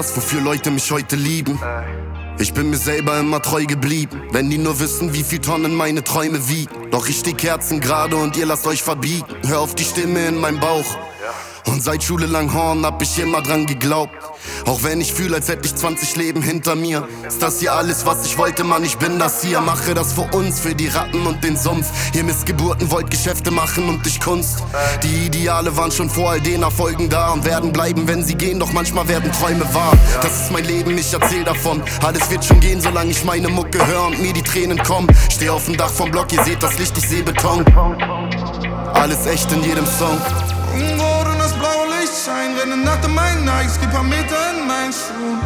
Das, 0.00 0.16
wofür 0.16 0.40
Leute 0.40 0.70
mich 0.70 0.90
heute 0.90 1.14
lieben. 1.14 1.60
Ich 2.38 2.54
bin 2.54 2.70
mir 2.70 2.78
selber 2.78 3.18
immer 3.18 3.42
treu 3.42 3.66
geblieben. 3.66 4.22
Wenn 4.32 4.48
die 4.48 4.56
nur 4.56 4.80
wissen, 4.80 5.12
wie 5.12 5.22
viel 5.22 5.40
Tonnen 5.40 5.74
meine 5.74 6.02
Träume 6.02 6.48
wiegen. 6.48 6.90
Doch 6.90 7.06
ich 7.06 7.18
steh 7.18 7.34
Kerzen 7.34 7.80
gerade 7.80 8.16
und 8.16 8.34
ihr 8.38 8.46
lasst 8.46 8.66
euch 8.66 8.82
verbiegen. 8.82 9.26
Hör 9.46 9.60
auf 9.60 9.74
die 9.74 9.84
Stimme 9.84 10.26
in 10.26 10.40
meinem 10.40 10.58
Bauch. 10.58 10.96
Und 11.66 11.82
seit 11.82 12.02
Schule 12.02 12.24
lang 12.24 12.54
Horn 12.54 12.86
hab 12.86 13.02
ich 13.02 13.18
immer 13.18 13.42
dran 13.42 13.66
geglaubt. 13.66 14.14
Auch 14.70 14.84
wenn 14.84 15.00
ich 15.00 15.12
fühle, 15.12 15.34
als 15.34 15.48
hätte 15.48 15.66
ich 15.66 15.74
20 15.74 16.14
Leben 16.14 16.42
hinter 16.42 16.76
mir. 16.76 17.08
Ist 17.26 17.42
das 17.42 17.58
hier 17.58 17.74
alles, 17.74 18.06
was 18.06 18.24
ich 18.24 18.38
wollte, 18.38 18.62
Mann? 18.62 18.84
Ich 18.84 18.98
bin 18.98 19.18
das 19.18 19.42
hier. 19.42 19.60
Mache 19.60 19.94
das 19.94 20.12
für 20.12 20.28
uns, 20.32 20.60
für 20.60 20.76
die 20.76 20.86
Ratten 20.86 21.26
und 21.26 21.42
den 21.42 21.56
Sumpf. 21.56 21.88
Ihr 22.14 22.22
Missgeburten 22.22 22.88
wollt 22.88 23.10
Geschäfte 23.10 23.50
machen 23.50 23.88
und 23.88 24.06
ich 24.06 24.20
Kunst. 24.20 24.62
Die 25.02 25.26
Ideale 25.26 25.76
waren 25.76 25.90
schon 25.90 26.08
vor 26.08 26.30
all 26.30 26.40
den 26.40 26.62
Erfolgen 26.62 27.08
da 27.08 27.32
und 27.32 27.44
werden 27.44 27.72
bleiben, 27.72 28.06
wenn 28.06 28.22
sie 28.22 28.36
gehen. 28.36 28.60
Doch 28.60 28.72
manchmal 28.72 29.08
werden 29.08 29.32
Träume 29.32 29.64
wahr. 29.74 29.92
Das 30.22 30.42
ist 30.42 30.52
mein 30.52 30.64
Leben, 30.64 30.96
ich 30.96 31.12
erzähl 31.12 31.42
davon. 31.42 31.82
Alles 32.04 32.30
wird 32.30 32.44
schon 32.44 32.60
gehen, 32.60 32.80
solange 32.80 33.10
ich 33.10 33.24
meine 33.24 33.48
Mucke 33.48 33.84
höre 33.84 34.06
und 34.06 34.22
mir 34.22 34.32
die 34.32 34.42
Tränen 34.42 34.80
kommen. 34.84 35.08
Steh 35.32 35.50
auf 35.50 35.64
dem 35.64 35.76
Dach 35.76 35.90
vom 35.90 36.12
Block, 36.12 36.32
ihr 36.32 36.44
seht 36.44 36.62
das 36.62 36.78
Licht, 36.78 36.96
ich 36.96 37.08
seh 37.08 37.22
Beton. 37.22 37.64
Alles 38.94 39.26
echt 39.26 39.50
in 39.50 39.64
jedem 39.64 39.86
Song. 39.86 40.16
Unrot 42.10 42.18
und 42.18 42.18
das 42.18 42.18
blaue 42.18 42.18
Licht 42.18 42.24
scheint, 42.24 42.58
wenn 42.60 42.70
du 42.70 42.76
nach 42.76 43.00
dem 43.00 43.14
Main 43.14 43.44
neigst, 43.44 43.80
gib 43.80 43.90
paar 43.92 44.02
Meter 44.02 44.36
in 44.52 44.66
mein 44.66 44.92
Schuh. 44.92 45.38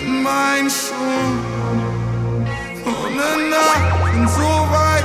In 0.00 0.22
mein 0.22 0.70
Schuh. 0.70 1.32
Und 2.84 3.12
in 3.12 3.50
Nacht 3.50 4.12
bin 4.12 4.28
so 4.28 4.50
weit, 4.70 5.04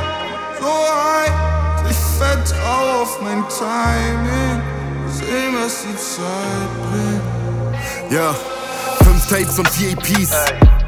so 0.59 0.67
high. 0.67 1.31
Ich 1.89 1.97
vertrau 2.17 3.01
auf 3.01 3.21
mein 3.21 3.43
Timing. 3.49 4.61
Sehen, 5.11 5.55
was 5.61 5.81
die 5.81 5.95
Zeit 5.97 6.71
bringt. 6.89 7.23
Ja, 8.11 8.35
fünf 9.03 9.27
Tapes 9.27 9.59
und 9.59 9.69
vier 9.69 9.91
EPs. 9.91 10.31
Kann 10.31 10.80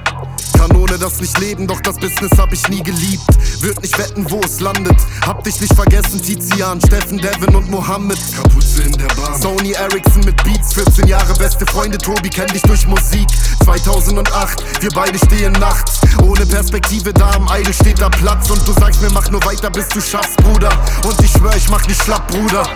ohne 0.93 0.99
das 0.99 1.19
nicht 1.19 1.39
leben, 1.39 1.65
doch 1.65 1.81
das 1.81 1.95
Business 1.95 2.31
hab 2.37 2.53
ich 2.53 2.67
nie 2.69 2.83
geliebt. 2.83 3.23
Würd 3.61 3.81
nicht 3.81 3.97
wetten, 3.97 4.29
wo 4.29 4.39
es 4.41 4.59
landet. 4.59 4.95
Hab 5.25 5.43
dich 5.43 5.59
nicht 5.59 5.73
vergessen, 5.73 6.21
Tizian, 6.21 6.79
Steffen, 6.79 7.17
Devin 7.17 7.55
und 7.55 7.71
Mohammed. 7.71 8.19
Kapuze 8.35 8.83
in 8.83 8.91
der 8.91 9.07
Bahn. 9.15 9.41
Sony 9.41 9.71
Ericsson 9.71 10.23
mit 10.23 10.43
Beats, 10.43 10.73
14 10.73 11.07
Jahre 11.07 11.33
beste 11.35 11.65
Freunde, 11.65 11.97
Tobi 11.97 12.29
kenn 12.29 12.47
dich 12.47 12.61
durch 12.61 12.85
Musik. 12.85 13.27
2008, 13.63 14.83
wir 14.83 14.89
beide 14.93 15.17
stehen 15.17 15.53
nachts. 15.53 16.01
Ohne 16.21 16.45
Perspektive, 16.45 17.11
da 17.11 17.31
am 17.31 17.47
Eidel 17.47 17.73
steht 17.73 17.99
da 17.99 18.09
Platz. 18.09 18.51
Und 18.51 18.67
du 18.67 18.73
sagst 18.73 19.01
mir, 19.01 19.09
mach 19.09 19.31
nur 19.31 19.43
weiter, 19.45 19.71
bis 19.71 19.87
du 19.87 19.99
schaffst, 19.99 20.37
Bruder. 20.37 20.69
Und 21.07 21.19
ich 21.21 21.31
schwör, 21.31 21.55
ich 21.55 21.69
mach 21.69 21.87
nicht 21.87 22.03
schlapp, 22.03 22.27
Bruder. 22.27 22.67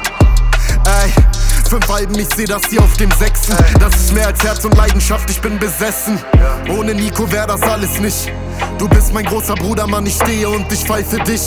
Fünf 1.70 1.90
Alben, 1.90 2.18
ich 2.18 2.30
seh 2.34 2.46
das 2.46 2.62
hier 2.70 2.82
auf 2.82 2.94
dem 2.94 3.12
sechsten. 3.12 3.54
Das 3.80 3.94
ist 3.96 4.14
mehr 4.14 4.28
als 4.28 4.42
Herz 4.42 4.64
und 4.64 4.76
Leidenschaft, 4.78 5.30
ich 5.30 5.42
bin 5.42 5.60
besessen. 5.60 6.18
Ohne 6.70 6.96
Nico 6.96 7.30
wär 7.30 7.46
das 7.46 7.62
alles 7.64 8.00
nicht. 8.00 8.32
Du 8.78 8.88
bist 8.88 9.14
mein 9.14 9.26
großer 9.26 9.54
Bruder, 9.56 9.86
Mann, 9.86 10.06
ich 10.06 10.16
stehe 10.16 10.48
und 10.48 10.72
ich 10.72 10.86
pfeife 10.86 11.18
dich. 11.18 11.42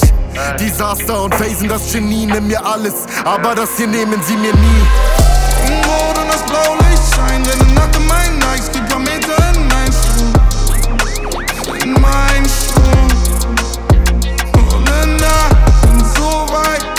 Desaster 0.59 1.23
und 1.23 1.35
Phasen, 1.35 1.69
das 1.69 1.91
Genie, 1.91 2.27
nimm 2.27 2.49
mir 2.49 2.63
alles. 2.65 2.95
Aber 3.25 3.55
das 3.55 3.71
hier 3.79 3.87
nehmen 3.87 4.23
sie 4.27 4.37
mir 4.37 4.53
nie. 4.53 4.83
Rot 5.87 6.19
und 6.19 6.29
das 6.29 6.43
Blaulicht 6.43 7.15
scheint, 7.17 7.47
wenn 7.51 7.59
du 7.59 7.75
Nacht 7.75 7.97
in 7.97 8.07
meinen 8.07 8.43
Eyes, 8.53 8.71
die 8.71 8.81
Planeten 8.81 9.31
in 9.55 9.69
meinen 9.69 9.93
Schuh. 9.93 10.33
In 11.83 11.93
meinen 12.01 12.47
Schuh. 12.47 13.09
Und 14.77 14.85
bin 14.85 16.05
so 16.15 16.47
weit. 16.53 16.90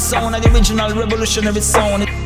Sound 0.00 0.34
of 0.34 0.42
the 0.42 0.52
original 0.52 0.92
revolutionary 0.94 1.60
sound. 1.60 2.25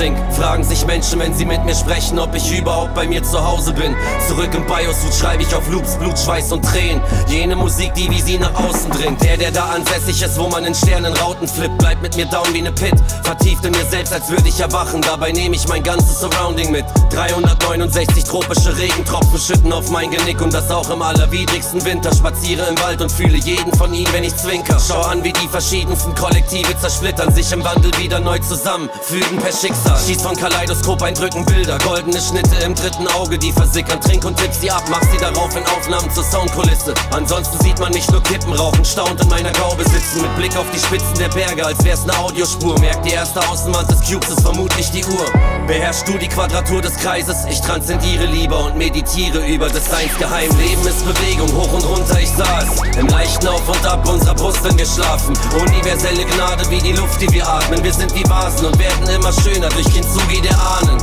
Im 0.00 0.14
Traum 0.14 0.24
versink, 0.24 0.34
fragen 0.34 0.64
sich 0.64 0.86
Menschen, 0.86 1.20
wenn 1.20 1.34
sie 1.34 1.44
mit 1.44 1.64
mir 1.64 1.74
sprechen, 1.74 2.18
ob 2.18 2.34
ich 2.34 2.58
überhaupt 2.58 2.94
bei 2.94 3.06
mir 3.06 3.22
zu 3.22 3.44
Hause 3.44 3.72
bin. 3.72 3.94
Zurück 4.26 4.50
im 4.54 4.66
Biosud 4.66 5.14
schreibe 5.14 5.42
ich 5.42 5.54
auf 5.54 5.68
Loops, 5.70 5.96
Blut, 5.96 6.18
Schweiß 6.18 6.52
und 6.52 6.64
Tränen. 6.64 7.02
Jene 7.28 7.56
Musik, 7.56 7.94
die 7.94 8.10
wie 8.10 8.20
sie 8.20 8.38
nach 8.38 8.54
außen 8.54 8.90
dringt. 8.90 9.22
Der, 9.22 9.36
der 9.36 9.50
da 9.50 9.66
ansässig 9.66 10.22
ist, 10.22 10.38
wo 10.38 10.48
man 10.48 10.64
in 10.64 10.74
Sternenrauten 10.74 11.48
flippt, 11.48 11.78
bleibt 11.78 12.02
mit 12.02 12.16
mir 12.16 12.26
down 12.26 12.52
wie 12.52 12.62
ne 12.62 12.72
Pit. 12.72 12.94
Vertieft 13.22 13.64
in 13.64 13.72
mir 13.72 13.84
selbst, 13.90 14.12
als 14.12 14.28
würde 14.30 14.48
ich 14.48 14.60
erwachen. 14.60 15.00
Dabei 15.02 15.32
nehme 15.32 15.54
ich 15.54 15.66
mein 15.68 15.82
ganzes 15.82 16.20
Surrounding 16.20 16.70
mit. 16.70 16.84
369 17.14 18.24
tropische 18.24 18.76
Regentropfen 18.76 19.38
schütten 19.38 19.72
auf 19.72 19.90
mein 19.90 20.10
Genick 20.10 20.40
und 20.40 20.52
das 20.52 20.70
auch 20.70 20.90
im 20.90 21.00
allerwidrigsten 21.00 21.84
Winter. 21.84 22.14
Spaziere 22.14 22.66
im 22.66 22.78
Wald 22.80 23.00
und 23.00 23.12
fühle 23.12 23.36
jeden 23.38 23.72
von 23.74 23.94
ihnen, 23.94 24.12
wenn 24.12 24.24
ich 24.24 24.36
zwinker. 24.36 24.78
Schau 24.86 25.00
an, 25.02 25.22
wie 25.22 25.32
die 25.32 25.48
verschiedensten 25.48 26.14
Kollektive 26.14 26.76
zersplittern, 26.78 27.32
sich 27.32 27.50
im 27.52 27.62
Wandel 27.64 27.90
wieder 27.98 28.20
neu 28.20 28.38
zusammen 28.38 28.64
zusammenfügen 28.64 29.38
per 29.38 29.52
Schicksal. 29.52 29.98
Schieß 30.06 30.22
von 30.22 30.36
Kaleidoskop 30.36 31.02
eindrücken 31.02 31.44
Bilder, 31.44 31.78
goldene 31.78 32.20
Schnitte 32.20 32.56
im 32.64 32.74
dritten 32.74 33.06
Auge, 33.08 33.38
die 33.38 33.52
versickern. 33.52 34.00
Trink 34.00 34.24
und 34.24 34.36
tipp 34.36 34.52
sie 34.52 34.70
ab, 34.70 34.84
mach 34.90 35.02
sie 35.02 35.18
darauf 35.18 35.54
in 35.56 35.64
Aufnahmen 35.66 36.10
zur 36.10 36.24
Soundkulisse. 36.24 36.94
Ansonsten 37.10 37.62
sieht 37.62 37.78
man 37.78 37.92
mich 37.92 38.10
nur 38.10 38.22
Kippen 38.22 38.52
rauchen, 38.52 38.84
staunt 38.84 39.20
in 39.20 39.28
meiner 39.28 39.52
Gaube 39.52 39.84
sitzen. 39.84 40.22
Mit 40.22 40.36
Blick 40.36 40.56
auf 40.56 40.66
die 40.74 40.78
Spitzen 40.78 41.14
der 41.18 41.28
Berge, 41.28 41.64
als 41.64 41.84
wär's 41.84 42.06
ne 42.06 42.16
Audiospur. 42.18 42.78
Merkt 42.80 43.04
die 43.04 43.12
erste 43.12 43.40
Außenwand 43.48 43.90
des 43.90 44.00
Cubes 44.08 44.28
ist 44.28 44.40
vermutlich 44.40 44.90
die 44.90 45.04
Uhr. 45.04 45.26
Beherrschst 45.66 46.08
du 46.08 46.18
die 46.18 46.28
Quadratur 46.28 46.80
des 46.80 46.96
Kreises? 47.04 47.44
Ich 47.50 47.60
transzendiere 47.60 48.24
lieber 48.24 48.64
und 48.64 48.78
meditiere 48.78 49.46
über 49.46 49.68
des 49.68 49.84
Seins 49.84 50.16
Geheim. 50.18 50.48
Leben 50.56 50.86
ist 50.86 51.04
Bewegung, 51.04 51.54
hoch 51.54 51.70
und 51.74 51.84
runter, 51.84 52.18
ich 52.18 52.30
saß. 52.30 52.96
Im 52.98 53.08
leichten 53.08 53.46
Auf 53.46 53.68
und 53.68 53.86
Ab 53.86 54.08
unserer 54.08 54.34
Brust 54.34 54.62
geschlafen. 54.78 55.36
Universelle 55.54 56.24
Gnade 56.24 56.64
wie 56.70 56.78
die 56.78 56.92
Luft, 56.92 57.20
die 57.20 57.30
wir 57.30 57.46
atmen. 57.46 57.84
Wir 57.84 57.92
sind 57.92 58.14
wie 58.14 58.24
Vasen 58.26 58.68
und 58.68 58.78
werden 58.78 59.06
immer 59.06 59.30
schöner 59.34 59.68
durch 59.68 59.84
Kintsugi 59.92 60.40
der 60.40 60.58
Ahnen. 60.58 60.98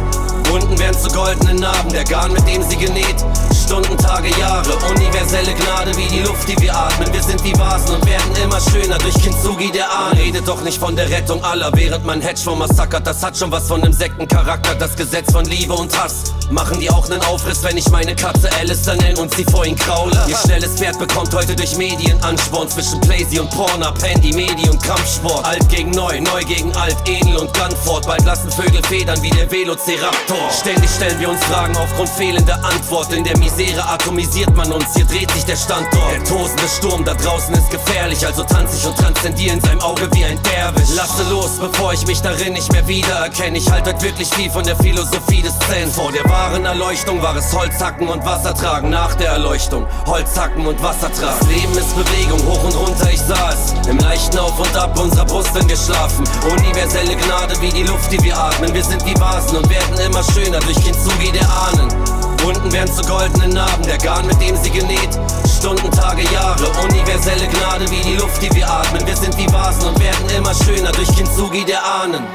Wunden 0.49 0.80
werden 0.80 0.98
zu 0.99 1.07
goldenen 1.10 1.57
Narben, 1.57 1.94
der 1.94 2.03
Garn, 2.06 2.34
mit 2.34 2.48
dem 2.48 2.64
sie 2.64 2.78
genäht. 2.78 3.23
Stunden, 3.72 3.98
Tage, 3.98 4.27
Jahre, 4.38 4.76
universelle 4.89 5.53
Gnade 5.53 5.95
wie 5.95 6.06
die 6.10 6.19
Luft, 6.19 6.45
die 6.45 6.61
wir 6.61 6.76
atmen. 6.76 7.07
Wir 7.14 7.23
sind 7.23 7.41
wie 7.41 7.57
Vasen 7.57 7.95
und 7.95 8.06
werden 8.06 8.35
immer 8.43 8.60
schöner 8.60 8.98
durch 8.98 9.14
Kintsugi 9.14 9.72
der 9.72 9.89
Ahnen. 9.89 10.18
Redet 10.18 10.45
doch 10.45 10.61
nicht 10.61 10.77
von 10.77 10.93
der 10.93 11.10
Rettung 11.10 11.41
aller, 11.41 11.72
während 11.73 12.06
man 12.06 12.19
Hedge 12.19 12.41
vom. 12.43 12.60
Das 12.60 13.23
hat 13.23 13.38
schon 13.38 13.49
was 13.49 13.69
von 13.69 13.81
einem 13.81 13.93
Sektencharakter, 13.93 14.76
das 14.76 14.93
Gesetz 14.98 15.31
von 15.31 15.45
Liebe 15.45 15.72
und 15.72 15.98
Hass. 15.98 16.34
Machen 16.49 16.81
die 16.81 16.89
auch 16.89 17.07
nen 17.07 17.22
Aufriss, 17.22 17.64
wenn 17.64 17.77
ich 17.77 17.89
meine 17.91 18.14
Katze 18.14 18.49
Alistair 18.60 18.95
nenne 18.98 19.22
und 19.22 19.34
sie 19.34 19.45
vor 19.45 19.65
ihn 19.65 19.77
kraule? 19.77 20.22
Ihr 20.27 20.35
schnelles 20.35 20.73
Pferd 20.73 20.99
bekommt 20.99 21.34
heute 21.34 21.56
durch 21.56 21.77
Medien 21.77 22.22
Ansporn 22.26 22.68
zwischen 22.68 22.99
Playsy 22.99 23.39
und 23.39 23.49
Pornhub, 23.52 24.03
Handy, 24.03 24.34
Medi 24.34 24.69
und 24.69 24.84
Kampfsport. 24.84 25.45
Alt 25.45 25.69
gegen 25.69 25.91
neu, 25.91 26.19
neu 26.19 26.43
gegen 26.43 26.76
alt, 26.76 26.98
Enel 27.07 27.38
und 27.38 27.53
Gunford. 27.53 28.06
Bald 28.06 28.26
lassen 28.26 28.52
Vögel 28.52 28.84
federn 28.84 29.18
wie 29.23 29.30
der 29.30 29.49
Velociraptor. 29.49 30.52
Ständig 30.60 30.89
stellen 30.89 31.18
wir 31.22 31.30
uns 31.30 31.41
Fragen 31.45 31.77
aufgrund 31.77 32.10
fehlender 32.10 32.61
Antwort. 32.65 33.14
In 33.14 33.23
der 33.23 33.38
Misere 33.38 33.60
atomisiert 33.69 34.55
man 34.55 34.71
uns, 34.71 34.85
hier 34.95 35.05
dreht 35.05 35.31
sich 35.31 35.45
der 35.45 35.55
Standort. 35.55 36.11
Der 36.13 36.23
tosende 36.23 36.67
Sturm 36.67 37.05
da 37.05 37.13
draußen 37.13 37.53
ist 37.53 37.69
gefährlich, 37.69 38.25
also 38.25 38.43
tanze 38.43 38.77
ich 38.77 38.85
und 38.85 38.97
transzendiere 38.97 39.55
in 39.55 39.61
seinem 39.61 39.81
Auge 39.81 40.09
wie 40.13 40.25
ein 40.25 40.39
Derwisch. 40.43 40.89
Lasse 40.95 41.23
los, 41.29 41.59
bevor 41.59 41.93
ich 41.93 42.05
mich 42.07 42.21
darin 42.21 42.53
nicht 42.53 42.71
mehr 42.71 42.88
wiedererkenne. 42.88 43.57
Ich 43.57 43.69
halte 43.69 43.93
heute 43.93 44.01
wirklich 44.03 44.29
viel 44.29 44.49
von 44.49 44.63
der 44.63 44.75
Philosophie 44.77 45.41
des 45.41 45.57
Zen. 45.59 45.91
Vor 45.91 46.11
der 46.11 46.23
wahren 46.25 46.65
Erleuchtung 46.65 47.21
war 47.21 47.35
es 47.35 47.53
Holzhacken 47.53 48.07
und 48.07 48.25
Wasser 48.25 48.53
tragen. 48.53 48.89
Nach 48.89 49.13
der 49.15 49.29
Erleuchtung 49.29 49.85
Holzhacken 50.05 50.65
und 50.65 50.81
Wasser 50.81 51.11
tragen. 51.13 51.38
Das 51.39 51.47
Leben 51.49 51.77
ist 51.77 51.95
Bewegung, 51.95 52.39
hoch 52.45 52.63
und 52.63 52.75
runter, 52.75 53.11
ich 53.11 53.21
sah 53.21 53.51
es. 53.51 53.88
Im 53.88 53.99
leichten 53.99 54.39
Auf 54.39 54.59
und 54.59 54.75
Ab 54.75 54.97
unserer 54.99 55.25
Brust 55.25 55.53
bin 55.53 55.67
geschlafen. 55.67 56.23
Universelle 56.49 57.15
Gnade 57.15 57.59
wie 57.61 57.69
die 57.69 57.83
Luft, 57.83 58.11
die 58.11 58.21
wir 58.23 58.38
atmen. 58.38 58.73
Wir 58.73 58.83
sind 58.83 59.05
wie 59.05 59.19
Vasen 59.19 59.57
und 59.57 59.69
werden 59.69 59.97
immer 59.99 60.23
schöner 60.23 60.59
durch 60.59 60.83
Kintsugi 60.83 61.31
der 61.31 61.47
Ahnen. 61.49 62.20
Wunden 62.43 62.72
werden 62.72 62.91
zu 62.93 63.03
goldenen 63.03 63.51
Narben, 63.51 63.84
der 63.84 63.97
Garn, 63.97 64.26
mit 64.26 64.41
dem 64.41 64.55
sie 64.55 64.72
genäht. 64.72 65.09
Stunden, 65.47 65.91
Tage, 65.91 66.23
Jahre, 66.34 66.68
universelle 66.84 67.47
Gnade 67.47 67.89
wie 67.91 68.01
die 68.01 68.15
Luft, 68.15 68.41
die 68.41 68.53
wir 68.55 68.68
atmen. 68.68 69.05
Wir 69.05 69.15
sind 69.15 69.38
wie 69.38 69.51
Vasen 69.51 69.89
und 69.89 69.99
werden 69.99 70.30
immer 70.35 70.53
schöner 70.53 70.91
durch 70.91 71.13
Kintsugi 71.15 71.63
der 71.65 71.84
Ahnen. 71.85 72.26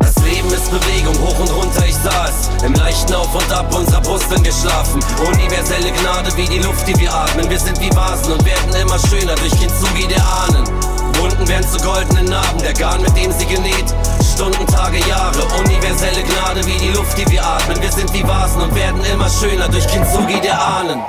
Das 0.00 0.16
Leben 0.24 0.52
ist 0.52 0.70
Bewegung, 0.70 1.14
hoch 1.20 1.38
und 1.38 1.50
runter, 1.52 1.86
ich 1.86 1.94
sah 1.94 2.26
es. 2.26 2.64
Im 2.64 2.74
leichten 2.74 3.14
Auf 3.14 3.32
und 3.34 3.52
Ab 3.52 3.72
unserer 3.74 4.00
Brust 4.00 4.28
bin 4.28 4.42
geschlafen. 4.42 5.00
Universelle 5.26 5.92
Gnade 5.92 6.36
wie 6.36 6.46
die 6.46 6.58
Luft, 6.58 6.88
die 6.88 6.98
wir 6.98 7.14
atmen. 7.14 7.48
Wir 7.48 7.60
sind 7.60 7.80
wie 7.80 7.94
Vasen 7.94 8.32
und 8.32 8.44
werden 8.44 8.74
immer 8.74 8.98
schöner 8.98 9.34
durch 9.36 9.52
Kintsugi 9.52 10.08
der 10.08 10.24
Ahnen. 10.24 10.93
Wunden 11.18 11.48
werden 11.48 11.68
zu 11.68 11.78
goldenen 11.78 12.26
Narben, 12.26 12.58
der 12.60 12.72
Garn, 12.72 13.02
mit 13.02 13.16
dem 13.16 13.32
sie 13.32 13.46
genäht. 13.46 13.94
Stunden, 14.34 14.66
Tage, 14.66 14.98
Jahre, 15.08 15.42
universelle 15.58 16.22
Gnade 16.22 16.66
wie 16.66 16.78
die 16.78 16.90
Luft, 16.90 17.16
die 17.16 17.30
wir 17.30 17.44
atmen. 17.44 17.80
Wir 17.80 17.92
sind 17.92 18.12
wie 18.12 18.26
Vasen 18.26 18.62
und 18.62 18.74
werden 18.74 19.00
immer 19.04 19.28
schöner 19.28 19.68
durch 19.68 19.86
Kintsugi 19.86 20.40
der 20.40 20.60
Ahnen. 20.60 21.00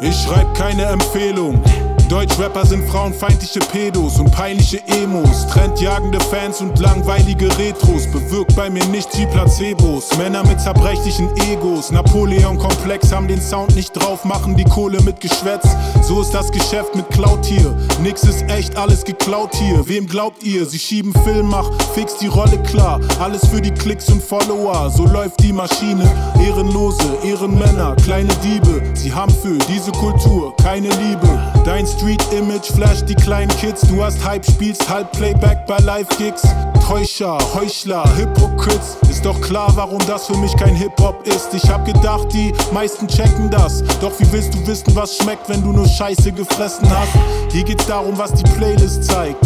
Ich 0.00 0.22
schreib 0.22 0.54
keine 0.54 0.84
Empfehlung. 0.84 1.62
Deutschrapper 2.08 2.64
sind 2.64 2.88
frauenfeindliche 2.88 3.60
Pedos 3.60 4.18
und 4.18 4.30
peinliche 4.30 4.82
Emos. 4.86 5.46
Trendjagende 5.48 6.18
Fans 6.20 6.62
und 6.62 6.78
langweilige 6.78 7.46
Retros. 7.58 8.06
Bewirkt 8.06 8.56
bei 8.56 8.70
mir 8.70 8.84
nichts 8.86 9.18
wie 9.18 9.26
Placebos. 9.26 10.16
Männer 10.16 10.42
mit 10.46 10.58
zerbrechlichen 10.58 11.28
Egos. 11.50 11.90
Napoleon-Komplex 11.90 13.12
haben 13.12 13.28
den 13.28 13.42
Sound 13.42 13.74
nicht 13.76 13.92
drauf, 13.92 14.24
machen 14.24 14.56
die 14.56 14.64
Kohle 14.64 15.02
mit 15.02 15.20
Geschwätz. 15.20 15.68
So 16.02 16.22
ist 16.22 16.32
das 16.32 16.50
Geschäft 16.50 16.94
mit 16.94 17.10
Cloud 17.10 17.44
hier. 17.44 17.76
Nix 18.02 18.22
ist 18.22 18.42
echt, 18.48 18.76
alles 18.78 19.04
geklaut 19.04 19.54
hier. 19.54 19.86
Wem 19.86 20.06
glaubt 20.06 20.42
ihr? 20.42 20.64
Sie 20.64 20.78
schieben 20.78 21.12
Film, 21.24 21.48
mach 21.48 21.70
fix 21.94 22.16
die 22.16 22.28
Rolle 22.28 22.58
klar. 22.62 23.00
Alles 23.20 23.46
für 23.46 23.60
die 23.60 23.72
Klicks 23.72 24.08
und 24.08 24.22
Follower. 24.22 24.90
So 24.90 25.04
läuft 25.04 25.42
die 25.42 25.52
Maschine. 25.52 26.10
Ehrenlose, 26.42 27.18
Ehrenmänner, 27.22 27.96
kleine 27.96 28.32
Diebe. 28.42 28.82
Sie 28.94 29.12
haben 29.12 29.34
für 29.42 29.58
diese 29.68 29.92
Kultur 29.92 30.56
keine 30.56 30.88
Liebe. 30.88 31.28
Dein 31.64 31.86
Street-Image 31.98 32.70
flasht 32.74 33.08
die 33.08 33.14
kleinen 33.16 33.50
Kids. 33.58 33.80
Du 33.80 34.04
hast 34.04 34.24
Hype, 34.24 34.46
spielst 34.46 34.88
halb 34.88 35.10
Playback 35.12 35.66
bei 35.66 35.78
Live-Gigs. 35.78 36.42
Täuscher, 36.86 37.38
Heuchler, 37.54 38.04
Hypocrites. 38.16 38.96
Ist 39.10 39.24
doch 39.24 39.40
klar, 39.40 39.72
warum 39.74 39.98
das 40.06 40.28
für 40.28 40.36
mich 40.36 40.56
kein 40.56 40.76
Hip-Hop 40.76 41.26
ist. 41.26 41.52
Ich 41.52 41.68
hab 41.68 41.84
gedacht, 41.84 42.28
die 42.32 42.54
meisten 42.72 43.08
checken 43.08 43.50
das. 43.50 43.82
Doch 44.00 44.12
wie 44.20 44.32
willst 44.32 44.54
du 44.54 44.64
wissen, 44.64 44.94
was 44.94 45.16
schmeckt, 45.16 45.48
wenn 45.48 45.60
du 45.60 45.72
nur 45.72 45.88
Scheiße 45.88 46.30
gefressen 46.30 46.88
hast? 46.88 47.10
Hier 47.50 47.64
geht's 47.64 47.86
darum, 47.86 48.16
was 48.16 48.32
die 48.32 48.44
Playlist 48.44 49.04
zeigt. 49.04 49.38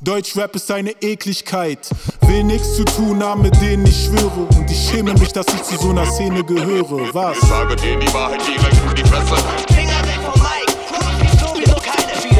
Deutschrap 0.00 0.56
ist 0.56 0.68
eine 0.72 0.90
Ekligkeit. 1.00 1.88
Will 2.22 2.42
nichts 2.42 2.74
zu 2.74 2.84
tun 2.84 3.22
haben, 3.22 3.42
mit 3.42 3.60
denen 3.60 3.86
ich 3.86 4.06
schwöre. 4.06 4.48
Und 4.56 4.68
ich 4.68 4.88
schäme 4.90 5.14
mich, 5.14 5.32
dass 5.32 5.46
ich 5.54 5.62
zu 5.62 5.76
so 5.78 5.90
einer 5.90 6.06
Szene 6.06 6.42
gehöre. 6.42 7.14
Was? 7.14 7.38
Ich 7.38 7.48
sage 7.48 7.76
dir 7.76 7.96
die 7.96 8.12
Wahrheit 8.12 8.42
direkt 8.44 8.74
in 8.74 9.04
die 9.04 9.08
Fresse. 9.08 9.85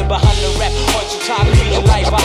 Viele 0.07 0.19
behandeln 0.19 0.55
Rap 0.57 0.71
heutzutage 0.95 1.51
ein 1.75 1.85
Leihwagen. 1.85 2.23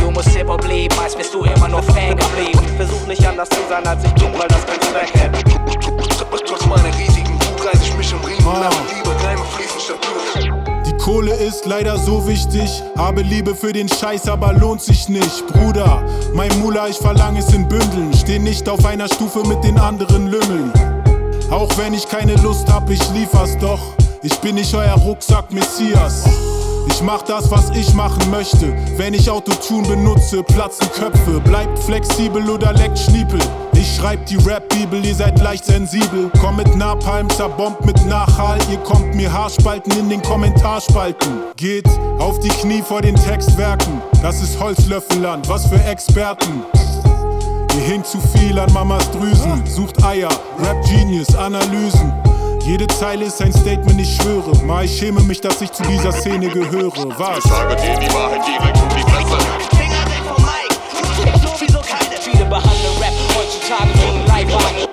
Du 0.00 0.10
musst 0.10 0.28
Hip-Hop 0.30 0.66
leben, 0.66 0.98
als 0.98 1.14
bist 1.14 1.32
du 1.32 1.44
immer 1.44 1.68
nur 1.68 1.82
Fan 1.82 2.16
geblieben. 2.16 2.58
Versuch 2.76 3.06
nicht 3.06 3.24
anders 3.24 3.48
zu 3.50 3.58
sein 3.68 3.86
als 3.86 4.02
ich 4.02 4.12
bin, 4.14 4.32
weil 4.36 4.48
das 4.48 4.66
kein 4.66 4.80
Zweck 4.80 5.12
hat. 5.22 5.44
Trotz 6.44 6.66
meiner 6.66 6.92
riesigen 6.98 7.34
Wut 7.34 7.66
reiß 7.66 7.82
ich 7.82 7.96
mich 7.96 8.10
im 8.12 8.18
Riemen 8.18 8.46
Ah. 8.48 8.68
nach 8.68 8.72
Liebe, 8.92 9.44
fließen 9.56 9.80
statt 9.80 9.98
Blut. 10.00 10.98
Kohle 10.98 11.34
ist 11.34 11.66
leider 11.66 11.96
so 11.96 12.26
wichtig. 12.26 12.82
Habe 12.98 13.22
Liebe 13.22 13.54
für 13.54 13.72
den 13.72 13.88
Scheiß, 13.88 14.28
aber 14.28 14.52
lohnt 14.52 14.82
sich 14.82 15.08
nicht. 15.08 15.46
Bruder, 15.46 16.04
mein 16.34 16.50
Mula, 16.58 16.88
ich 16.88 16.96
verlange 16.96 17.38
es 17.38 17.52
in 17.54 17.68
Bündeln. 17.68 18.12
Steh 18.12 18.40
nicht 18.40 18.68
auf 18.68 18.84
einer 18.84 19.06
Stufe 19.06 19.46
mit 19.46 19.62
den 19.62 19.78
anderen 19.78 20.26
Lümmeln. 20.26 20.72
Auch 21.50 21.70
wenn 21.78 21.94
ich 21.94 22.08
keine 22.08 22.34
Lust 22.36 22.68
hab, 22.72 22.90
ich 22.90 23.08
liefer's 23.10 23.56
doch. 23.58 23.78
Ich 24.22 24.38
bin 24.40 24.56
nicht 24.56 24.74
euer 24.74 24.92
Rucksack 24.96 25.50
Messias. 25.50 26.24
Ich 26.88 27.00
mach 27.00 27.22
das, 27.22 27.50
was 27.50 27.70
ich 27.70 27.94
machen 27.94 28.30
möchte. 28.30 28.76
Wenn 28.98 29.14
ich 29.14 29.30
Autotune 29.30 29.88
benutze, 29.88 30.42
platzen 30.42 30.92
Köpfe. 30.92 31.40
Bleibt 31.40 31.78
flexibel 31.78 32.50
oder 32.50 32.74
leckt 32.74 32.98
Schniepel. 32.98 33.40
Ich 33.72 33.96
schreib 33.96 34.26
die 34.26 34.36
Rap-Bibel, 34.36 35.02
ihr 35.06 35.14
seid 35.14 35.38
leicht 35.40 35.64
sensibel. 35.64 36.30
Komm 36.38 36.56
mit 36.56 36.76
Napalm, 36.76 37.30
zerbombt 37.30 37.86
mit 37.86 38.04
Nachhall. 38.04 38.58
Ihr 38.70 38.76
kommt 38.78 39.14
mir 39.14 39.32
Haarspalten 39.32 39.98
in 39.98 40.10
den 40.10 40.20
Kommentarspalten. 40.20 41.40
Geht 41.56 41.88
auf 42.18 42.38
die 42.40 42.48
Knie 42.48 42.82
vor 42.82 43.00
den 43.00 43.16
Textwerken. 43.16 44.02
Das 44.20 44.42
ist 44.42 44.60
Holzlöffelland, 44.60 45.48
was 45.48 45.64
für 45.66 45.82
Experten. 45.84 46.62
Ihr 47.74 47.82
hinkt 47.84 48.06
zu 48.06 48.18
viel 48.20 48.58
an 48.58 48.70
Mamas 48.74 49.10
Drüsen. 49.12 49.64
Sucht 49.66 50.04
Eier, 50.04 50.28
Rap 50.62 50.84
Genius, 50.84 51.34
Analysen. 51.34 52.12
Jede 52.62 52.86
Zeile 52.86 53.24
ist 53.24 53.40
ein 53.42 53.52
Statement, 53.52 54.00
ich 54.00 54.16
schwöre. 54.16 54.54
Mal 54.64 54.84
ich 54.84 54.98
schäme 54.98 55.20
mich, 55.22 55.40
dass 55.40 55.60
ich 55.60 55.72
zu 55.72 55.82
dieser 55.84 56.12
Szene 56.12 56.48
gehöre. 56.48 56.92
Was? 57.18 57.38
Ich 57.38 57.50
sage 57.50 57.76
dir 57.76 57.98
die 57.98 58.12
Wahrheit 58.14 58.42
direkt 58.46 58.76
um 58.78 58.88
die 58.90 59.02
Fresse. 59.02 59.38
Finger 59.76 60.04
weg 60.06 60.22
vom 60.28 60.42
Mike. 60.44 60.74
Sowieso 61.40 61.80
keine. 61.80 62.16
Viele 62.20 62.44
behandeln 62.44 62.96
Rap 63.00 63.12
heutzutage 63.34 63.90
wie 63.94 64.18
ein 64.18 64.26
Leihwagen. 64.26 64.88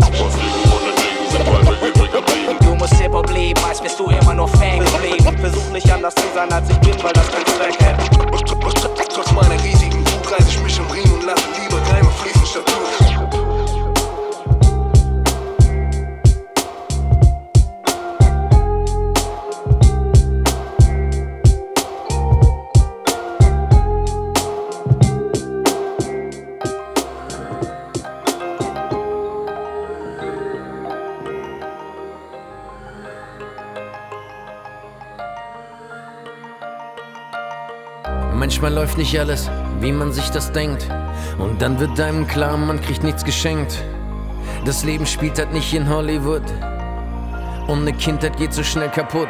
Du 2.61 2.75
musst 2.75 2.93
Hip-Hop 2.95 3.29
leben, 3.31 3.61
als 3.67 3.83
wärst 3.83 3.99
du 3.99 4.09
immer 4.09 4.33
nur 4.33 4.47
Fan 4.47 4.79
geblieben. 4.79 5.37
Versuch 5.39 5.69
nicht 5.71 5.91
anders 5.91 6.15
zu 6.15 6.23
sein, 6.33 6.51
als 6.51 6.69
ich 6.69 6.77
bin, 6.77 6.95
weil 7.03 7.13
das 7.13 7.27
kein 7.31 7.45
Zweck 7.45 7.77
hat. 7.85 7.97
Trotz 9.13 9.31
meiner 9.31 9.61
riesigen 9.63 9.99
Wut 9.99 10.31
reiß 10.31 10.47
ich 10.47 10.59
mich 10.61 10.77
im 10.77 10.85
Ring 10.91 11.11
und 11.11 11.25
lasse 11.25 11.43
lieber 11.61 11.81
Keime 11.81 12.09
fließen 12.11 12.45
statt 12.45 12.65
Blut. 12.65 13.06
Manchmal 38.67 38.83
läuft 38.83 38.97
nicht 38.97 39.17
alles, 39.17 39.49
wie 39.79 39.93
man 39.93 40.11
sich 40.11 40.29
das 40.29 40.51
denkt. 40.51 40.89
Und 41.37 41.61
dann 41.61 41.79
wird 41.79 41.97
einem 42.01 42.27
klar, 42.27 42.57
man 42.57 42.81
kriegt 42.81 43.01
nichts 43.01 43.23
geschenkt. 43.23 43.81
Das 44.65 44.83
Leben 44.83 45.05
spielt 45.05 45.39
halt 45.39 45.53
nicht 45.53 45.73
in 45.73 45.87
Hollywood. 45.87 46.41
Und 47.69 47.83
eine 47.83 47.93
Kindheit 47.93 48.35
geht 48.35 48.53
so 48.53 48.63
schnell 48.63 48.89
kaputt. 48.89 49.29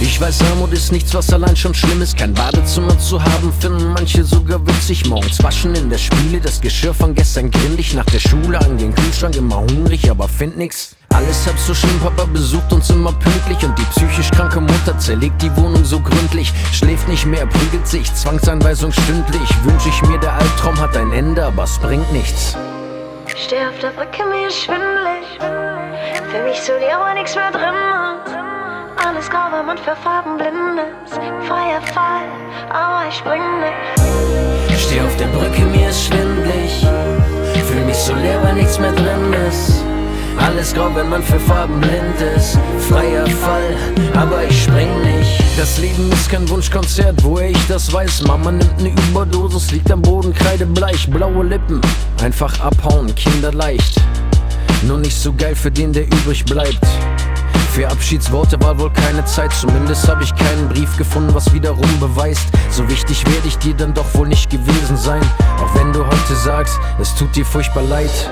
Ich 0.00 0.18
weiß, 0.18 0.40
Armut 0.52 0.72
ist 0.72 0.90
nichts, 0.90 1.12
was 1.12 1.30
allein 1.34 1.54
schon 1.54 1.74
schlimm 1.74 2.00
ist. 2.00 2.16
Kein 2.16 2.32
Badezimmer 2.32 2.98
zu 2.98 3.22
haben, 3.22 3.52
finden 3.60 3.92
manche 3.92 4.24
sogar 4.24 4.66
witzig. 4.66 5.06
Morgens 5.06 5.42
waschen 5.42 5.74
in 5.74 5.90
der 5.90 5.98
Spiele, 5.98 6.40
das 6.40 6.58
Geschirr 6.58 6.94
von 6.94 7.14
gestern 7.14 7.50
grindig. 7.50 7.92
Nach 7.92 8.06
der 8.06 8.20
Schule 8.20 8.58
an 8.58 8.78
den 8.78 8.94
Kühlschrank, 8.94 9.36
immer 9.36 9.60
hungrig, 9.60 10.10
aber 10.10 10.28
find 10.28 10.56
nix. 10.56 10.96
Alles 11.18 11.44
halb 11.48 11.58
so 11.58 11.74
schlimm, 11.74 11.98
Papa 11.98 12.26
besucht 12.32 12.72
uns 12.72 12.90
immer 12.90 13.12
pünktlich. 13.12 13.58
Und 13.64 13.76
die 13.76 13.82
psychisch 13.86 14.30
kranke 14.30 14.60
Mutter 14.60 14.96
zerlegt 14.98 15.42
die 15.42 15.54
Wohnung 15.56 15.84
so 15.84 15.98
gründlich. 15.98 16.52
Schläft 16.72 17.08
nicht 17.08 17.26
mehr, 17.26 17.44
prügelt 17.44 17.88
sich, 17.88 18.14
Zwangsanweisung 18.14 18.92
stündlich. 18.92 19.50
Wünsch 19.64 19.84
ich 19.84 20.00
mir, 20.02 20.18
der 20.18 20.34
Albtraum 20.34 20.80
hat 20.80 20.96
ein 20.96 21.10
Ende, 21.10 21.44
aber 21.44 21.64
es 21.64 21.76
bringt 21.80 22.12
nichts. 22.12 22.56
Steh 23.34 23.56
auf 23.66 23.76
der 23.82 23.88
Brücke, 23.88 24.24
mir 24.30 24.46
ist 24.46 24.62
schwindelig. 24.62 25.26
Für 26.30 26.42
mich 26.44 26.60
so 26.60 26.78
dir 26.78 26.96
aber 26.96 27.14
nichts 27.14 27.34
mehr 27.34 27.50
drin. 27.50 27.74
Alles 29.04 29.28
grau, 29.28 29.50
weil 29.50 29.64
man 29.64 29.78
für 29.78 29.96
Farben 29.96 30.36
blind 30.36 30.78
ist. 31.04 31.14
Freier 31.48 31.82
Fall, 31.94 32.28
aber 32.70 33.08
ich 33.08 33.16
spring 33.16 33.42
nicht. 33.58 34.78
Steh 34.78 35.00
auf 35.00 35.16
der 35.16 35.26
Brücke, 35.26 35.62
mir 35.62 35.88
ist 35.88 36.06
schwindlig. 36.06 36.86
Fühl 37.66 37.84
mich 37.86 37.96
so 37.96 38.14
leer, 38.14 38.40
weil 38.44 38.54
nichts 38.54 38.78
mehr 38.78 38.92
drin 38.92 39.34
ist. 39.48 39.87
Alles 40.38 40.72
grau, 40.72 40.90
wenn 40.94 41.08
man 41.08 41.22
für 41.22 41.38
Farben 41.40 41.80
blind 41.80 42.20
ist. 42.36 42.58
Freier 42.88 43.26
Fall, 43.26 43.76
aber 44.14 44.44
ich 44.48 44.62
spring 44.62 44.88
nicht. 45.02 45.42
Das 45.58 45.78
Leben 45.78 46.10
ist 46.12 46.30
kein 46.30 46.48
Wunschkonzert, 46.48 47.22
woher 47.24 47.50
ich 47.50 47.66
das 47.66 47.92
weiß. 47.92 48.22
Mama 48.22 48.52
nimmt 48.52 48.80
ne 48.80 48.94
Überdosis, 49.10 49.70
liegt 49.72 49.90
am 49.90 50.02
Boden, 50.02 50.32
kreidebleich, 50.32 51.10
blaue 51.10 51.44
Lippen. 51.44 51.80
Einfach 52.22 52.60
abhauen, 52.60 53.14
kinderleicht. 53.14 54.00
Nur 54.82 54.98
nicht 54.98 55.16
so 55.16 55.32
geil 55.32 55.56
für 55.56 55.70
den, 55.70 55.92
der 55.92 56.06
übrig 56.06 56.44
bleibt. 56.44 56.86
Für 57.72 57.88
Abschiedsworte 57.88 58.60
war 58.60 58.78
wohl 58.78 58.90
keine 58.90 59.24
Zeit, 59.24 59.52
zumindest 59.52 60.08
habe 60.08 60.24
ich 60.24 60.34
keinen 60.34 60.68
Brief 60.68 60.96
gefunden, 60.96 61.34
was 61.34 61.52
wiederum 61.52 61.88
beweist. 62.00 62.46
So 62.70 62.88
wichtig 62.88 63.24
werde 63.26 63.46
ich 63.48 63.58
dir 63.58 63.74
dann 63.74 63.94
doch 63.94 64.14
wohl 64.14 64.28
nicht 64.28 64.50
gewesen 64.50 64.96
sein. 64.96 65.22
Auch 65.62 65.74
wenn 65.74 65.92
du 65.92 66.04
heute 66.06 66.36
sagst, 66.36 66.78
es 67.00 67.14
tut 67.14 67.34
dir 67.36 67.44
furchtbar 67.44 67.82
leid. 67.82 68.30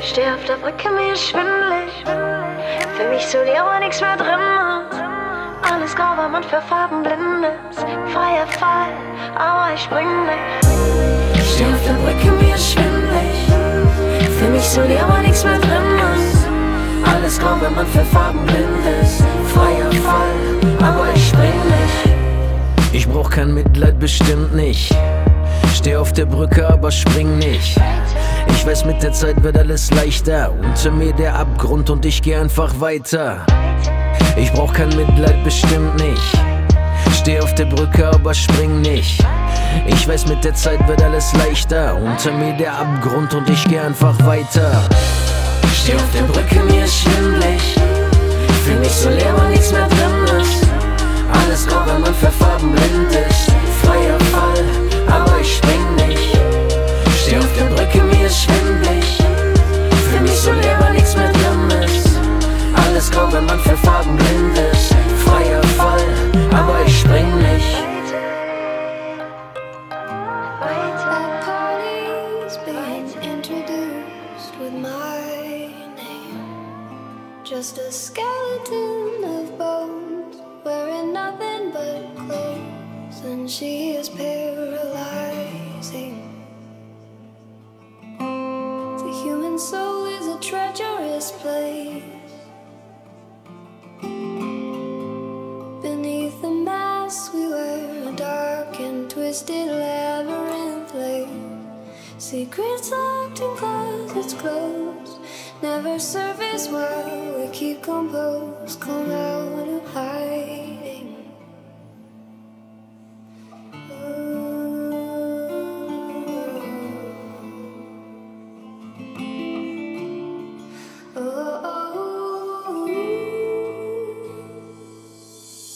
Steh 0.00 0.22
auf 0.22 0.44
der 0.46 0.54
Brücke, 0.54 0.90
mir 0.90 1.12
ist 1.12 1.28
schwindelig. 1.28 1.92
Für 2.96 3.08
mich 3.08 3.26
so 3.26 3.38
dir 3.44 3.62
aber 3.62 3.78
nichts 3.80 4.00
mehr 4.00 4.16
drin. 4.16 4.40
Alles 5.62 5.94
grau, 5.94 6.16
weil 6.16 6.28
man 6.28 6.42
für 6.42 6.60
Farben 6.62 7.02
blind 7.02 7.46
ist. 7.70 7.80
Freier 8.12 8.46
Fall, 8.58 8.92
aber 9.36 9.74
ich 9.74 9.82
spring 9.82 10.08
nicht. 10.26 11.46
Steh 11.54 11.64
auf 11.64 11.84
der 11.86 11.94
Brücke, 11.94 12.32
mir 12.32 12.54
ist 12.54 12.72
schwindelig. 12.72 13.36
Für 14.38 14.48
mich 14.48 14.62
so 14.62 14.82
dir 14.82 15.02
aber 15.02 15.18
nichts 15.18 15.44
mehr 15.44 15.58
drin. 15.58 15.82
Alles 17.04 17.38
grau, 17.38 17.56
wenn 17.60 17.74
man 17.74 17.86
für 17.86 18.04
Farben 18.04 18.44
blind 18.46 19.02
ist. 19.02 19.22
Freier 19.54 19.92
Fall, 20.02 20.88
aber 20.88 21.06
ich 21.14 21.28
spring 21.28 21.52
nicht. 21.68 22.16
Ich 22.92 23.08
brauch 23.08 23.30
kein 23.30 23.54
Mitleid, 23.54 23.98
bestimmt 23.98 24.54
nicht. 24.54 24.94
Steh 25.74 25.96
auf 25.96 26.12
der 26.12 26.26
Brücke, 26.26 26.68
aber 26.68 26.90
spring 26.90 27.38
nicht. 27.38 27.80
Ich 28.52 28.66
weiß, 28.66 28.84
mit 28.84 29.02
der 29.02 29.12
Zeit 29.12 29.42
wird 29.42 29.58
alles 29.58 29.90
leichter. 29.90 30.52
Unter 30.52 30.90
mir 30.90 31.12
der 31.12 31.34
Abgrund 31.34 31.90
und 31.90 32.04
ich 32.04 32.22
geh 32.22 32.36
einfach 32.36 32.72
weiter. 32.80 33.44
Ich 34.36 34.52
brauch 34.52 34.72
kein 34.72 34.88
Mitleid, 34.90 35.42
bestimmt 35.44 35.96
nicht. 35.96 36.38
Steh 37.12 37.40
auf 37.40 37.54
der 37.54 37.66
Brücke, 37.66 38.08
aber 38.08 38.34
spring 38.34 38.80
nicht. 38.80 39.24
Ich 39.86 40.06
weiß, 40.06 40.26
mit 40.26 40.44
der 40.44 40.54
Zeit 40.54 40.86
wird 40.88 41.02
alles 41.02 41.32
leichter. 41.34 41.96
Unter 41.96 42.32
mir 42.32 42.52
der 42.54 42.72
Abgrund 42.72 43.34
und 43.34 43.48
ich 43.48 43.64
geh 43.64 43.78
einfach 43.78 44.14
weiter. 44.24 44.88
Steh 45.74 45.94
auf 45.94 46.10
der 46.14 46.22
Brücke, 46.22 46.62
mir 46.64 46.84
ist 46.84 47.00
schwindlig. 47.00 47.60
Fühl 48.64 48.78
mich 48.78 48.92
so 48.92 49.08
leer, 49.08 49.34
weil 49.36 49.50
nichts 49.50 49.72
mehr 49.72 49.88
drin 49.88 50.40
ist. 50.40 50.66
Alles 51.32 51.66
grau, 51.66 51.80
wenn 51.86 52.00
man 52.00 52.14
für 52.14 52.30
Farben 52.30 52.72
blind 52.72 53.10
ist. 53.28 53.50
Freier 53.82 54.18
Fall, 54.30 54.64
aber 55.08 55.40
ich 55.40 55.56
spring 55.56 56.06
nicht. 56.06 56.38
Steh 57.22 57.38
auf 57.38 57.48
der 57.58 57.64
Brücke, 57.74 58.02
mir 58.04 58.21
ist 58.32 58.42
schwindlig. 58.44 59.04
Fühl 60.08 60.22
mich 60.22 60.40
so 60.40 60.52
leer, 60.52 60.78
weil 60.80 60.96
nichts. 61.68 62.18
Alles 62.84 63.10
wenn 63.32 63.44
man 63.44 63.60
für 63.60 63.76
Farben 63.76 64.16
blind 64.16 64.58
ist. 64.72 64.94
Fall, 65.76 66.04
aber 66.50 66.76
ich 66.86 67.00
spring 67.00 67.38
nicht. 67.38 67.78
Just 77.44 77.78
a 77.78 77.92
skeleton 77.92 79.24
of 79.24 79.58
bones, 79.58 80.36
wearing 80.64 81.12
nothing 81.12 81.70
but 81.70 82.02
clothes, 82.16 83.20
and 83.24 83.50
she 83.50 83.90
is 83.90 84.08
paralyzing. 84.08 84.82
Soul 89.62 90.06
is 90.06 90.26
a 90.26 90.38
treacherous 90.40 91.30
place. 91.40 92.02
Beneath 95.82 96.42
the 96.42 96.50
mask 96.50 97.32
we 97.32 97.46
wear, 97.46 98.08
a 98.08 98.12
dark 98.12 98.80
and 98.80 99.08
twisted 99.08 99.68
labyrinth. 99.68 100.72
Secrets 102.18 102.90
locked 102.90 103.40
in 103.40 103.56
closets 103.56 104.34
closed, 104.34 105.18
never 105.62 105.98
surface 105.98 106.66
while 106.68 107.38
we 107.38 107.48
keep 107.52 107.82
composed, 107.82 108.80
come 108.80 109.10
out 109.10 109.68
of 109.68 109.86
hiding. 109.94 110.61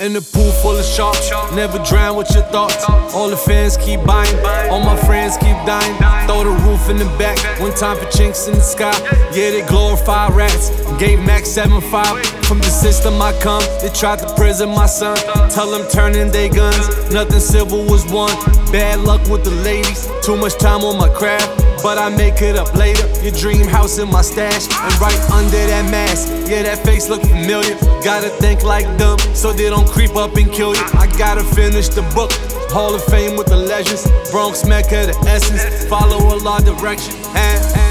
In 0.06 0.12
the 0.12 0.20
pool 0.20 0.52
full 0.62 0.78
of 0.78 0.84
sharks, 0.84 1.32
never 1.52 1.80
drown 1.80 2.16
with 2.16 2.30
your 2.32 2.44
thoughts. 2.44 2.84
All 3.12 3.28
the 3.28 3.36
fans 3.36 3.76
keep 3.76 4.04
buying, 4.04 4.38
all 4.70 4.78
my 4.78 4.96
friends 5.04 5.36
keep 5.36 5.58
dying. 5.66 5.96
Throw 6.28 6.44
the 6.44 6.54
roof 6.62 6.88
in 6.88 6.96
the 6.96 7.06
back, 7.18 7.36
one 7.58 7.74
time 7.74 7.96
for 7.96 8.08
chinks 8.16 8.46
in 8.46 8.54
the 8.54 8.60
sky. 8.60 8.96
Yeah, 9.34 9.50
they 9.50 9.66
glorify 9.66 10.28
rats. 10.28 10.70
Gave 11.00 11.18
Max 11.26 11.48
7-5. 11.48 12.24
From 12.46 12.58
the 12.58 12.70
system 12.70 13.20
I 13.20 13.32
come, 13.40 13.64
they 13.82 13.88
tried 13.88 14.20
to 14.20 14.32
prison 14.36 14.68
my 14.68 14.86
son. 14.86 15.16
Tell 15.50 15.68
them 15.68 15.90
turn 15.90 16.14
in 16.14 16.30
they 16.30 16.50
guns, 16.50 17.10
nothing 17.10 17.40
civil 17.40 17.82
was 17.82 18.06
won. 18.06 18.30
Bad 18.70 19.00
luck 19.00 19.26
with 19.28 19.42
the 19.42 19.50
ladies, 19.50 20.08
too 20.22 20.36
much 20.36 20.54
time 20.54 20.82
on 20.84 20.98
my 20.98 21.08
craft. 21.08 21.50
but 21.82 21.98
I 21.98 22.08
make 22.08 22.42
it 22.42 22.56
up 22.56 22.74
later. 22.74 23.06
Your 23.22 23.32
dream 23.32 23.66
house 23.68 23.98
in 23.98 24.10
my 24.10 24.22
stash, 24.22 24.66
and 24.66 25.00
right 25.00 25.30
under 25.30 25.62
that 25.70 25.90
mask, 25.90 26.26
yeah, 26.48 26.62
that 26.62 26.84
face 26.84 27.08
look 27.08 27.22
familiar. 27.22 27.74
Gotta 28.04 28.28
think 28.28 28.62
like 28.62 28.86
them, 28.98 29.18
so 29.34 29.52
they 29.52 29.68
don't 29.68 29.88
creep 29.88 30.16
up 30.16 30.36
and 30.36 30.50
kill 30.52 30.74
you. 30.74 30.82
I 30.94 31.06
gotta 31.18 31.44
finish 31.44 31.88
the 31.88 32.02
book. 32.14 32.32
Hall 32.70 32.94
of 32.94 33.04
Fame 33.04 33.36
with 33.36 33.46
the 33.46 33.56
legends, 33.56 34.06
Bronx 34.30 34.64
Mecca, 34.64 35.06
the 35.06 35.16
essence. 35.26 35.84
Follow 35.86 36.34
a 36.34 36.36
law 36.36 36.60
direction. 36.60 37.14
And, 37.34 37.76
and. 37.76 37.85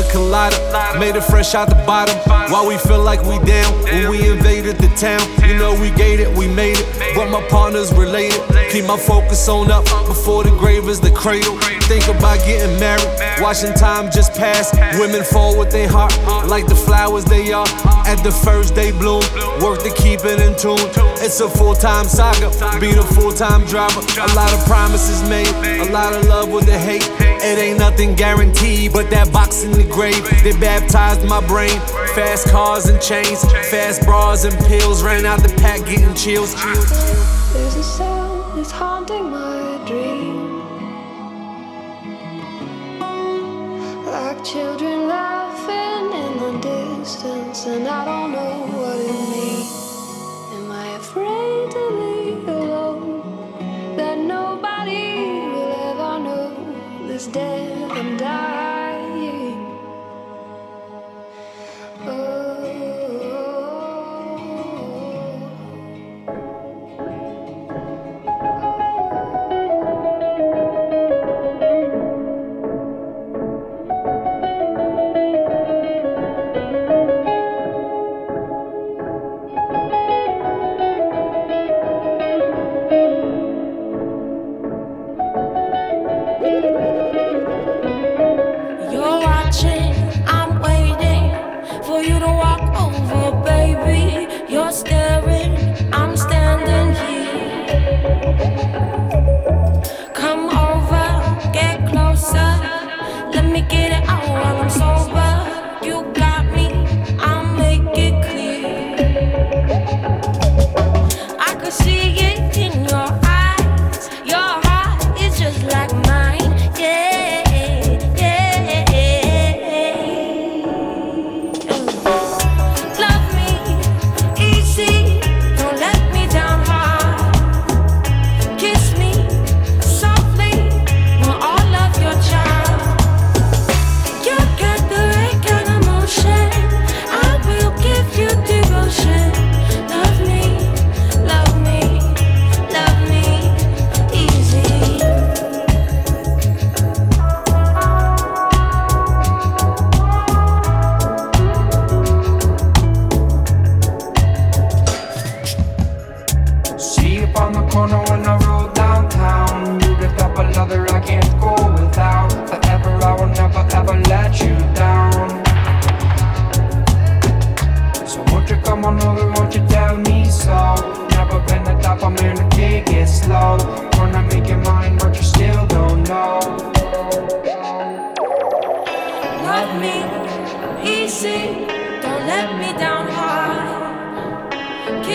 Pina 0.00 0.12
colada, 0.12 0.98
made 0.98 1.16
it 1.16 1.22
fresh 1.22 1.54
out 1.54 1.68
the 1.68 1.74
bottom. 1.86 2.16
While 2.50 2.66
we 2.66 2.76
feel 2.78 3.02
like 3.02 3.22
we 3.22 3.38
down, 3.46 3.72
when 3.84 4.10
we 4.10 4.28
invaded 4.30 4.76
the 4.78 4.88
town, 4.96 5.20
you 5.48 5.56
know 5.56 5.78
we 5.80 5.90
gated, 5.90 6.36
we 6.36 6.48
made 6.48 6.78
it. 6.78 7.14
But 7.14 7.30
my 7.30 7.42
partners 7.48 7.92
related, 7.92 8.40
keep 8.70 8.84
my 8.84 8.96
focus 8.96 9.48
on 9.48 9.70
up. 9.70 9.84
Before 10.06 10.44
the 10.44 10.50
grave 10.50 10.88
is 10.88 11.00
the 11.00 11.10
cradle. 11.10 11.56
Think 11.88 12.06
about 12.08 12.38
getting 12.46 12.78
married, 12.78 13.08
watching 13.40 13.74
time 13.74 14.10
just 14.10 14.32
pass. 14.34 14.72
Women 14.98 15.24
fall 15.24 15.58
with 15.58 15.70
their 15.70 15.88
heart, 15.88 16.14
like 16.48 16.66
the 16.66 16.76
flowers 16.76 17.24
they 17.24 17.52
are. 17.52 17.66
At 18.06 18.22
the 18.22 18.32
first 18.32 18.74
they 18.74 18.92
bloom, 18.92 19.22
work 19.60 19.82
to 19.82 19.92
keep 19.94 20.20
it 20.24 20.40
in 20.40 20.56
tune. 20.56 20.78
It's 21.22 21.40
a 21.40 21.48
full 21.48 21.74
time 21.74 22.06
saga, 22.06 22.50
be 22.80 22.92
the 22.92 23.02
full 23.14 23.32
time 23.32 23.64
driver. 23.66 24.00
A 24.20 24.34
lot 24.34 24.52
of 24.52 24.64
promises 24.66 25.28
made, 25.28 25.48
a 25.80 25.90
lot 25.92 26.12
of 26.12 26.26
love 26.26 26.50
with 26.50 26.66
the 26.66 26.78
hate. 26.78 27.29
It 27.42 27.58
ain't 27.58 27.78
nothing 27.78 28.14
guaranteed, 28.14 28.92
but 28.92 29.08
that 29.10 29.32
box 29.32 29.64
in 29.64 29.72
the 29.72 29.84
grave, 29.84 30.22
they 30.44 30.52
baptized 30.52 31.26
my 31.26 31.40
brain. 31.46 31.80
Fast 32.14 32.50
cars 32.50 32.86
and 32.86 33.00
chains, 33.00 33.42
fast 33.70 34.02
bras 34.04 34.44
and 34.44 34.56
pills, 34.66 35.02
ran 35.02 35.24
out 35.24 35.42
the 35.42 35.48
pack 35.56 35.86
getting 35.86 36.14
chills. 36.14 36.54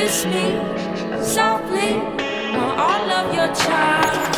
listening 0.05 0.55
softly 1.23 1.95
on 2.55 2.79
all 2.79 3.09
of 3.09 3.33
your 3.33 3.47
child. 3.55 4.34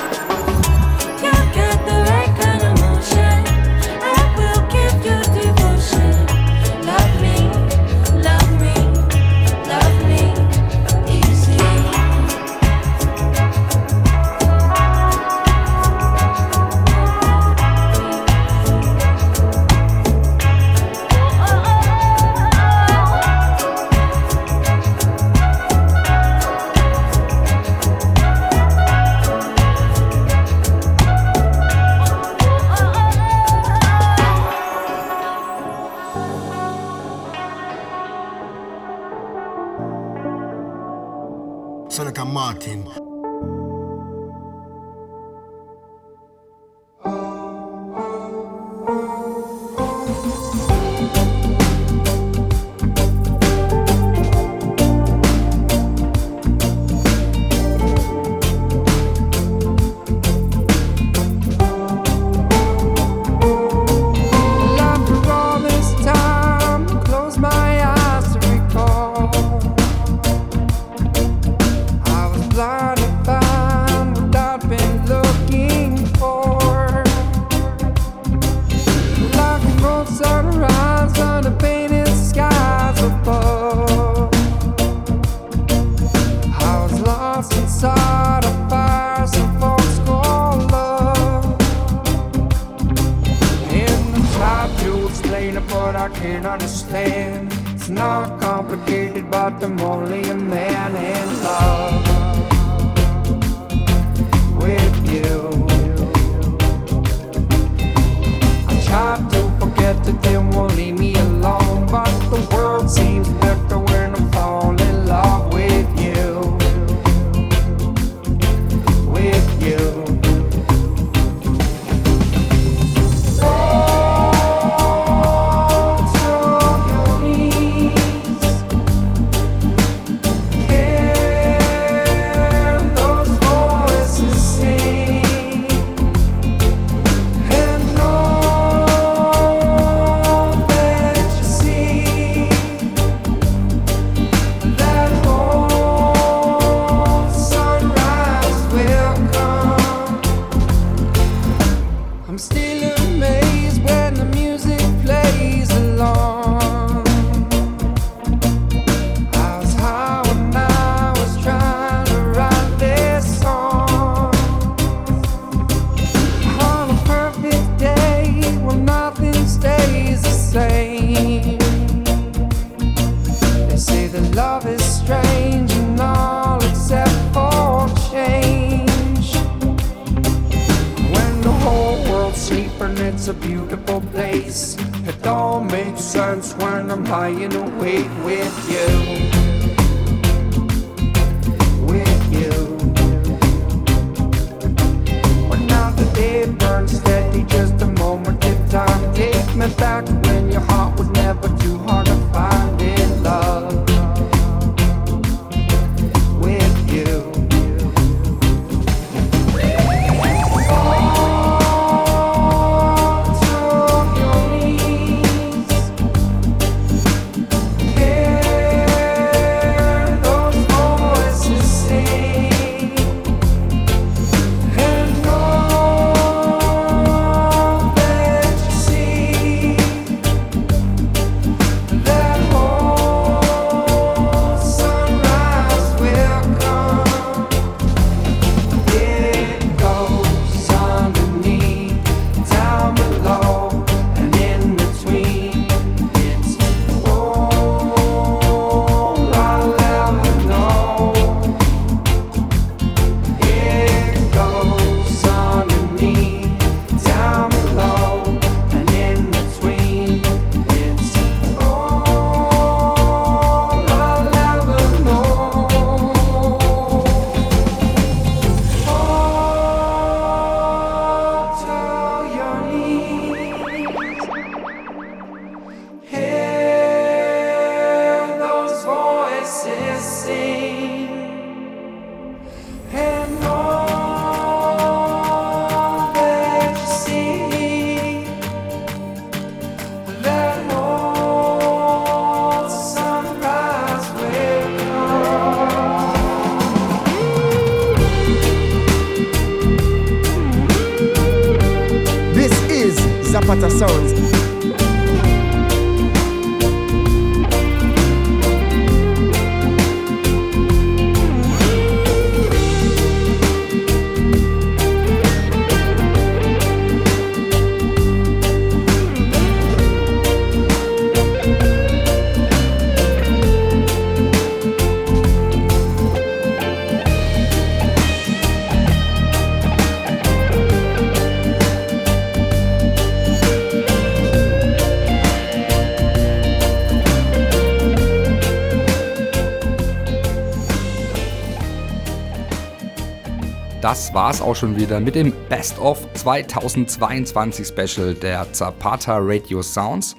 Das 343.98 344.14
war's 344.14 344.42
auch 344.44 344.56
schon 344.56 344.78
wieder 344.78 345.00
mit 345.00 345.16
dem 345.16 345.34
Best 345.50 345.80
of 345.80 346.08
2022 346.14 347.66
Special 347.66 348.14
der 348.14 348.54
Zapata 348.54 349.18
Radio 349.20 349.64
Sounds. 349.64 350.16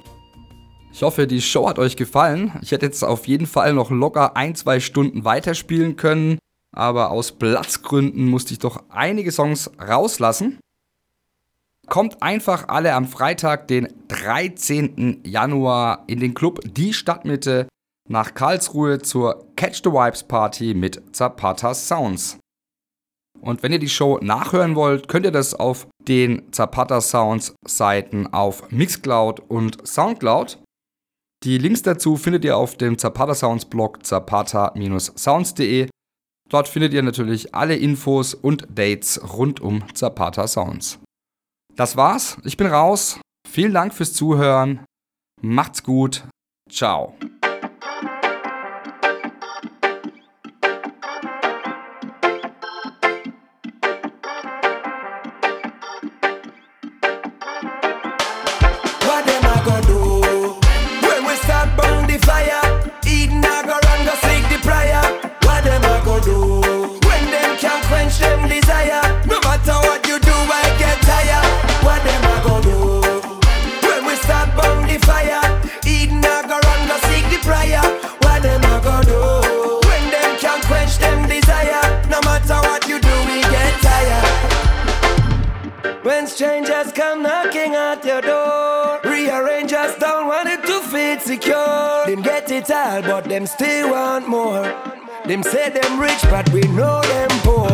Ich 0.93 1.05
hoffe, 1.05 1.29
die 1.29 1.41
Show 1.41 1.69
hat 1.69 1.79
euch 1.79 1.97
gefallen. 1.97 2.59
Ich 2.61 2.73
hätte 2.73 2.87
jetzt 2.87 3.05
auf 3.05 3.29
jeden 3.29 3.47
Fall 3.47 3.75
noch 3.75 3.93
locker 3.93 4.37
ein, 4.37 4.57
zwei 4.57 4.81
Stunden 4.81 5.25
weiterspielen 5.25 5.95
können, 5.95 6.39
aber 6.73 7.13
aus 7.13 7.31
Platzgründen 7.31 8.29
musste 8.29 8.53
ich 8.53 8.59
doch 8.59 8.83
einige 8.89 9.31
Songs 9.31 9.71
rauslassen. 9.81 10.59
Kommt 11.87 12.21
einfach 12.21 12.67
alle 12.67 12.95
am 12.95 13.07
Freitag, 13.07 13.69
den 13.69 13.87
13. 14.09 15.21
Januar 15.25 16.03
in 16.09 16.19
den 16.19 16.35
Club 16.35 16.63
Die 16.65 16.93
Stadtmitte 16.93 17.69
nach 18.09 18.35
Karlsruhe 18.35 18.99
zur 18.99 19.47
Catch 19.55 19.83
the 19.85 19.93
Vibes 19.93 20.25
Party 20.25 20.75
mit 20.75 21.01
Zapata 21.15 21.75
Sounds. 21.75 22.41
Und 23.40 23.62
wenn 23.62 23.73
ihr 23.73 23.78
die 23.78 23.89
Show 23.89 24.19
nachhören 24.20 24.74
wollt, 24.74 25.09
könnt 25.09 25.24
ihr 25.24 25.32
das 25.32 25.55
auf 25.55 25.86
den 26.06 26.52
Zapata 26.52 27.01
Sounds 27.01 27.55
Seiten 27.66 28.27
auf 28.32 28.70
Mixcloud 28.70 29.40
und 29.40 29.86
Soundcloud. 29.86 30.59
Die 31.44 31.59
Links 31.59 31.82
dazu 31.82 32.16
findet 32.16 32.44
ihr 32.44 32.56
auf 32.56 32.77
dem 32.77 32.98
Zapata 32.98 33.35
Sounds 33.35 33.65
Blog 33.65 34.05
zapata-sounds.de. 34.05 35.89
Dort 36.48 36.69
findet 36.69 36.94
ihr 36.94 37.02
natürlich 37.02 37.55
alle 37.55 37.77
Infos 37.77 38.35
und 38.35 38.66
Dates 38.74 39.20
rund 39.35 39.60
um 39.60 39.85
Zapata 39.94 40.48
Sounds. 40.48 40.98
Das 41.77 41.97
war's, 41.97 42.39
ich 42.44 42.56
bin 42.56 42.66
raus. 42.66 43.20
Vielen 43.48 43.73
Dank 43.73 43.94
fürs 43.94 44.15
Zuhören. 44.15 44.85
Macht's 45.40 45.85
gut. 45.85 46.24
Ciao. 46.69 47.15
Come 86.87 87.25
knocking 87.25 87.75
at 87.75 88.05
your 88.05 88.21
door, 88.21 89.01
rearrangers 89.03 89.97
don't 89.97 90.29
want 90.29 90.49
it 90.49 90.65
to 90.65 90.81
fit 90.81 91.21
secure. 91.23 92.07
Them 92.07 92.23
get 92.23 92.51
it 92.53 92.71
all, 92.71 93.03
but 93.03 93.25
them 93.25 93.47
still 93.47 93.91
want 93.91 94.29
more. 94.29 94.63
Them 95.27 95.43
say 95.43 95.71
them 95.71 95.99
rich, 95.99 96.23
but 96.31 96.49
we 96.53 96.61
know 96.79 97.03
them 97.03 97.31
poor. 97.43 97.69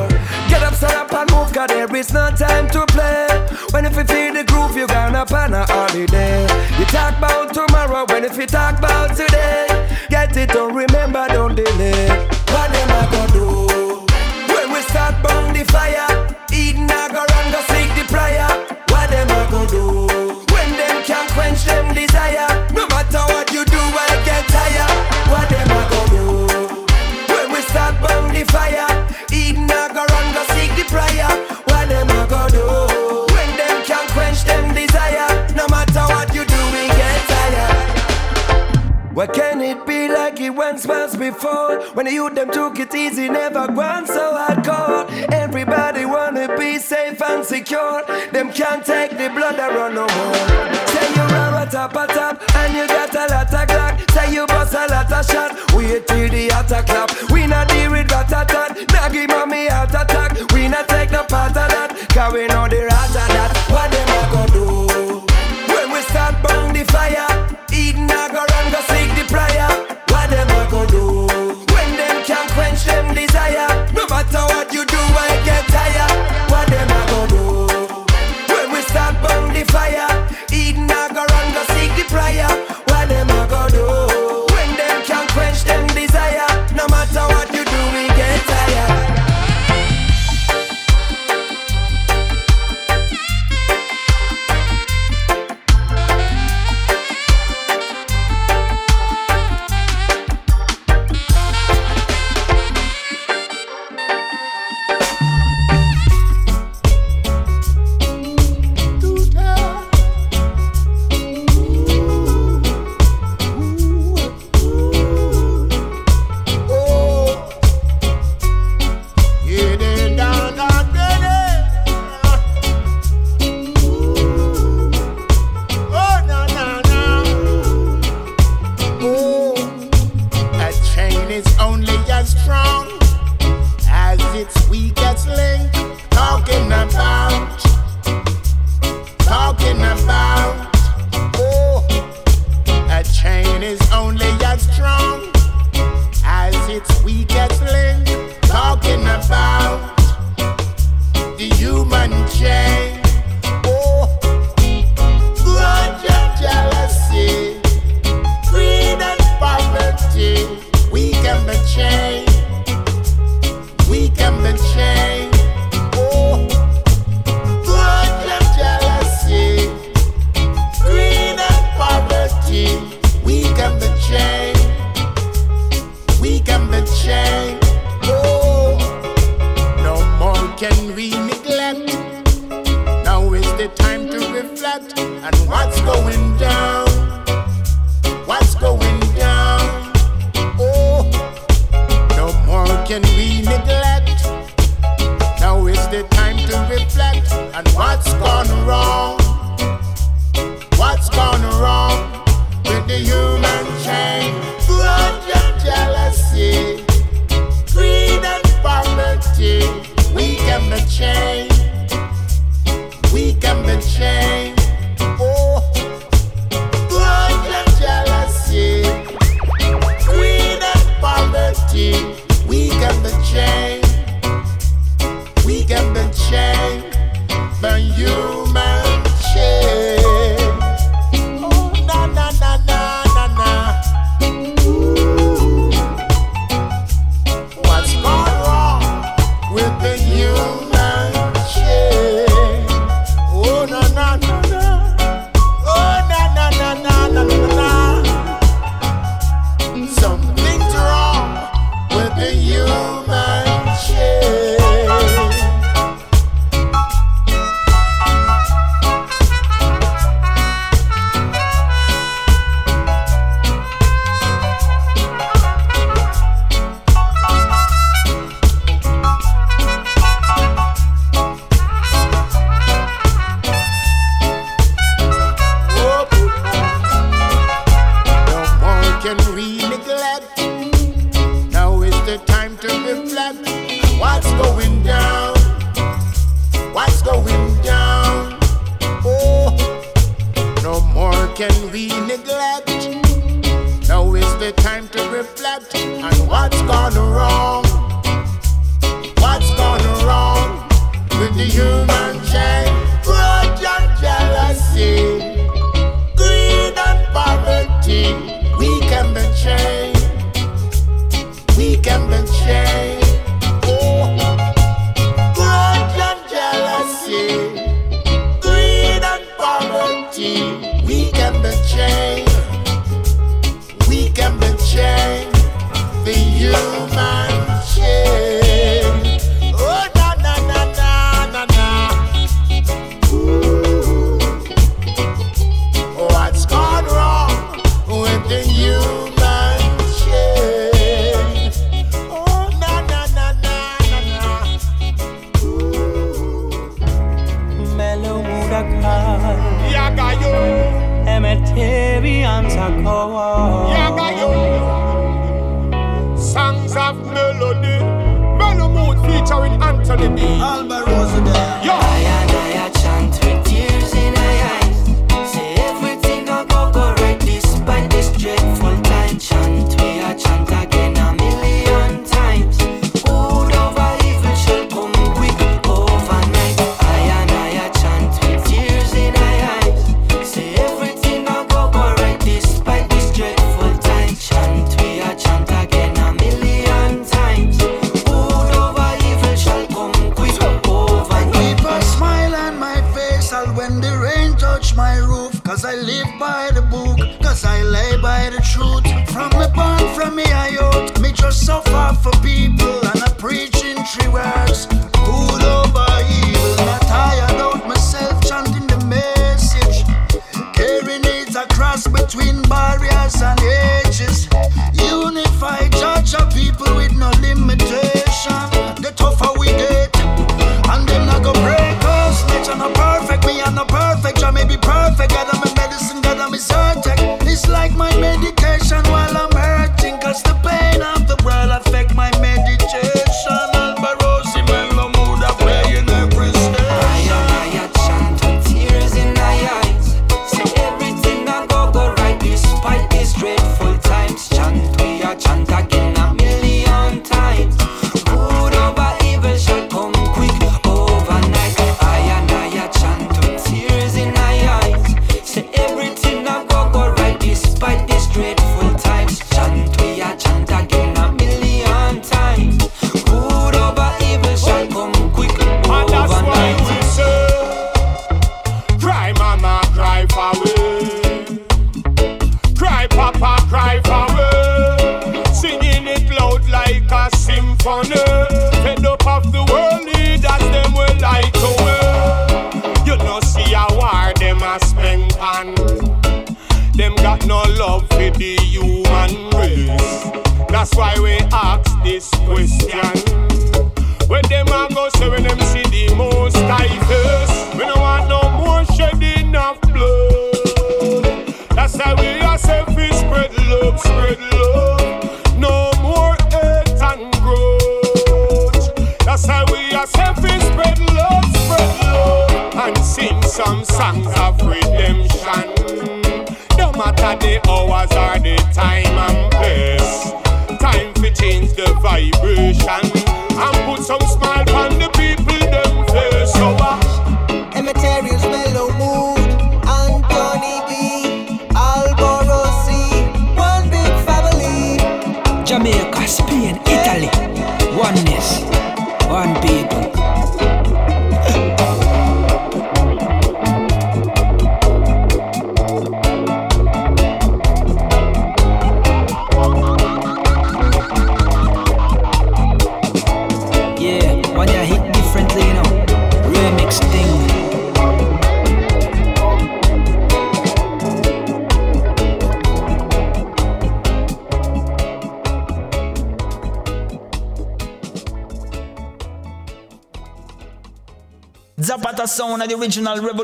Get 0.48 0.62
up, 0.62 0.72
stand 0.72 0.94
up 0.94 1.12
and 1.12 1.31
move, 1.32 1.52
cause 1.52 1.68
there 1.68 1.94
is 1.94 2.14
no 2.14 2.31
time 2.31 2.70
to 2.70 2.86
play. 2.86 3.28
When 3.72 3.85
if 3.85 3.94
you 3.94 4.05
feel 4.05 4.32
the 4.32 4.44
groove, 4.44 4.74
you 4.74 4.86
gonna 4.86 5.26
on 5.35 5.52
a 5.52 5.66
holiday. 5.66 6.43
You 6.78 6.86
talk 6.86 7.18
about 7.18 7.52
tomorrow, 7.52 8.06
when 8.09 8.24
if 8.24 8.39
you 8.39 8.47
talk 8.47 8.78
about 8.78 9.14
today. 9.14 9.66
Get 10.09 10.35
it, 10.36 10.48
don't 10.48 10.74
remember, 10.74 11.26
don't 11.28 11.55
delay. 11.55 12.09
What 12.48 12.72
them 12.72 12.90
a 12.90 13.02
go 13.12 13.22
do? 13.36 14.55
When 14.55 14.72
we 14.72 14.81
start 14.81 15.22
burn 15.22 15.52
the 15.52 15.64
fire, 15.70 16.35
Eden 16.51 16.85
a 16.85 17.12
go 17.12 17.34
go 19.55 19.66
do? 19.66 19.86
When 20.52 20.70
them 20.81 20.97
can't 21.09 21.31
quench 21.31 21.62
them 21.64 21.94
desire, 21.94 22.51
no 22.78 22.86
matter 22.89 23.22
what 23.32 23.47
you 23.55 23.64
do, 23.64 23.82
I 24.06 24.10
get 24.28 24.43
tired. 24.55 24.94
What 25.32 25.47
them 25.55 25.70
a 25.78 25.82
go 25.93 26.01
do? 26.16 26.26
When 27.32 27.47
we 27.55 27.60
start 27.70 27.94
burn 28.02 28.35
the 28.35 28.44
fire, 28.55 28.90
Eden 29.31 29.70
a 29.78 29.82
go 29.97 30.02
run 30.12 30.26
go 30.36 30.43
seek 30.55 30.70
the 30.78 30.85
prayer. 30.94 31.31
What 31.70 31.85
them 31.93 32.10
a 32.18 32.22
go 32.35 32.43
do? 32.56 32.66
When 33.35 33.51
them 33.60 33.76
can't 33.89 34.09
quench 34.14 34.43
them 34.51 34.74
desire, 34.74 35.31
no 35.55 35.64
matter 35.68 36.05
what 36.14 36.28
you 36.36 36.44
do, 36.55 36.60
we 36.74 36.85
get 37.01 37.20
tired. 37.31 37.76
What 39.16 39.32
can 39.32 39.60
it 39.60 39.86
be 39.86 39.93
like 40.35 40.40
it 40.40 40.51
once 40.51 40.85
was 40.86 41.16
before? 41.16 41.81
When 41.94 42.06
the 42.06 42.12
youth 42.12 42.35
them 42.35 42.51
took 42.51 42.78
it 42.81 42.93
easy, 42.94 43.28
never 43.28 43.66
gone 43.69 44.06
so 44.06 44.35
hardcore. 44.35 45.09
Everybody 45.32 46.05
wanna 46.06 46.56
be 46.59 46.78
safe 46.78 47.23
and 47.23 47.44
secure. 47.44 48.02
Them 48.32 48.51
can't 48.52 48.85
take 48.85 49.12
the 49.12 49.28
blood 49.31 49.56
that 49.56 49.70
run 49.77 49.94
no 49.94 50.06
more. 50.16 50.74
Say 50.90 51.06
you 51.15 51.23
run 51.35 51.55
a 51.62 51.70
top 51.70 51.93
a 51.93 52.06
top 52.06 52.43
and 52.56 52.74
you 52.74 52.86
got 52.86 53.15
a 53.15 53.24
lot 53.32 53.55
of 53.55 53.69
clock. 53.69 54.11
Say 54.11 54.35
you 54.35 54.47
bust 54.47 54.74
a 54.74 54.86
lot 54.90 55.12
of 55.12 55.24
shot. 55.27 55.51
Wait 55.74 56.06
till 56.06 56.28
the 56.28 56.48
attack 56.48 56.86
clap. 56.86 57.11
We 57.31 57.47
not 57.47 57.69
deal 57.69 57.93
with 57.93 58.11
rat 58.11 58.32
a 58.32 58.44
tat. 58.44 58.70
Now 58.93 59.09
give 59.09 59.28
mommy 59.28 59.69
heart 59.69 59.90
attack. 59.90 60.52
We 60.52 60.66
not 60.69 60.89
take 60.89 61.12
no 61.12 61.23
part 61.24 61.51
of 61.51 61.69
that. 61.70 61.94
Cause 62.11 62.32
we 62.32 62.47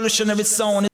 revolutionary 0.00 0.44
sound. 0.44 0.89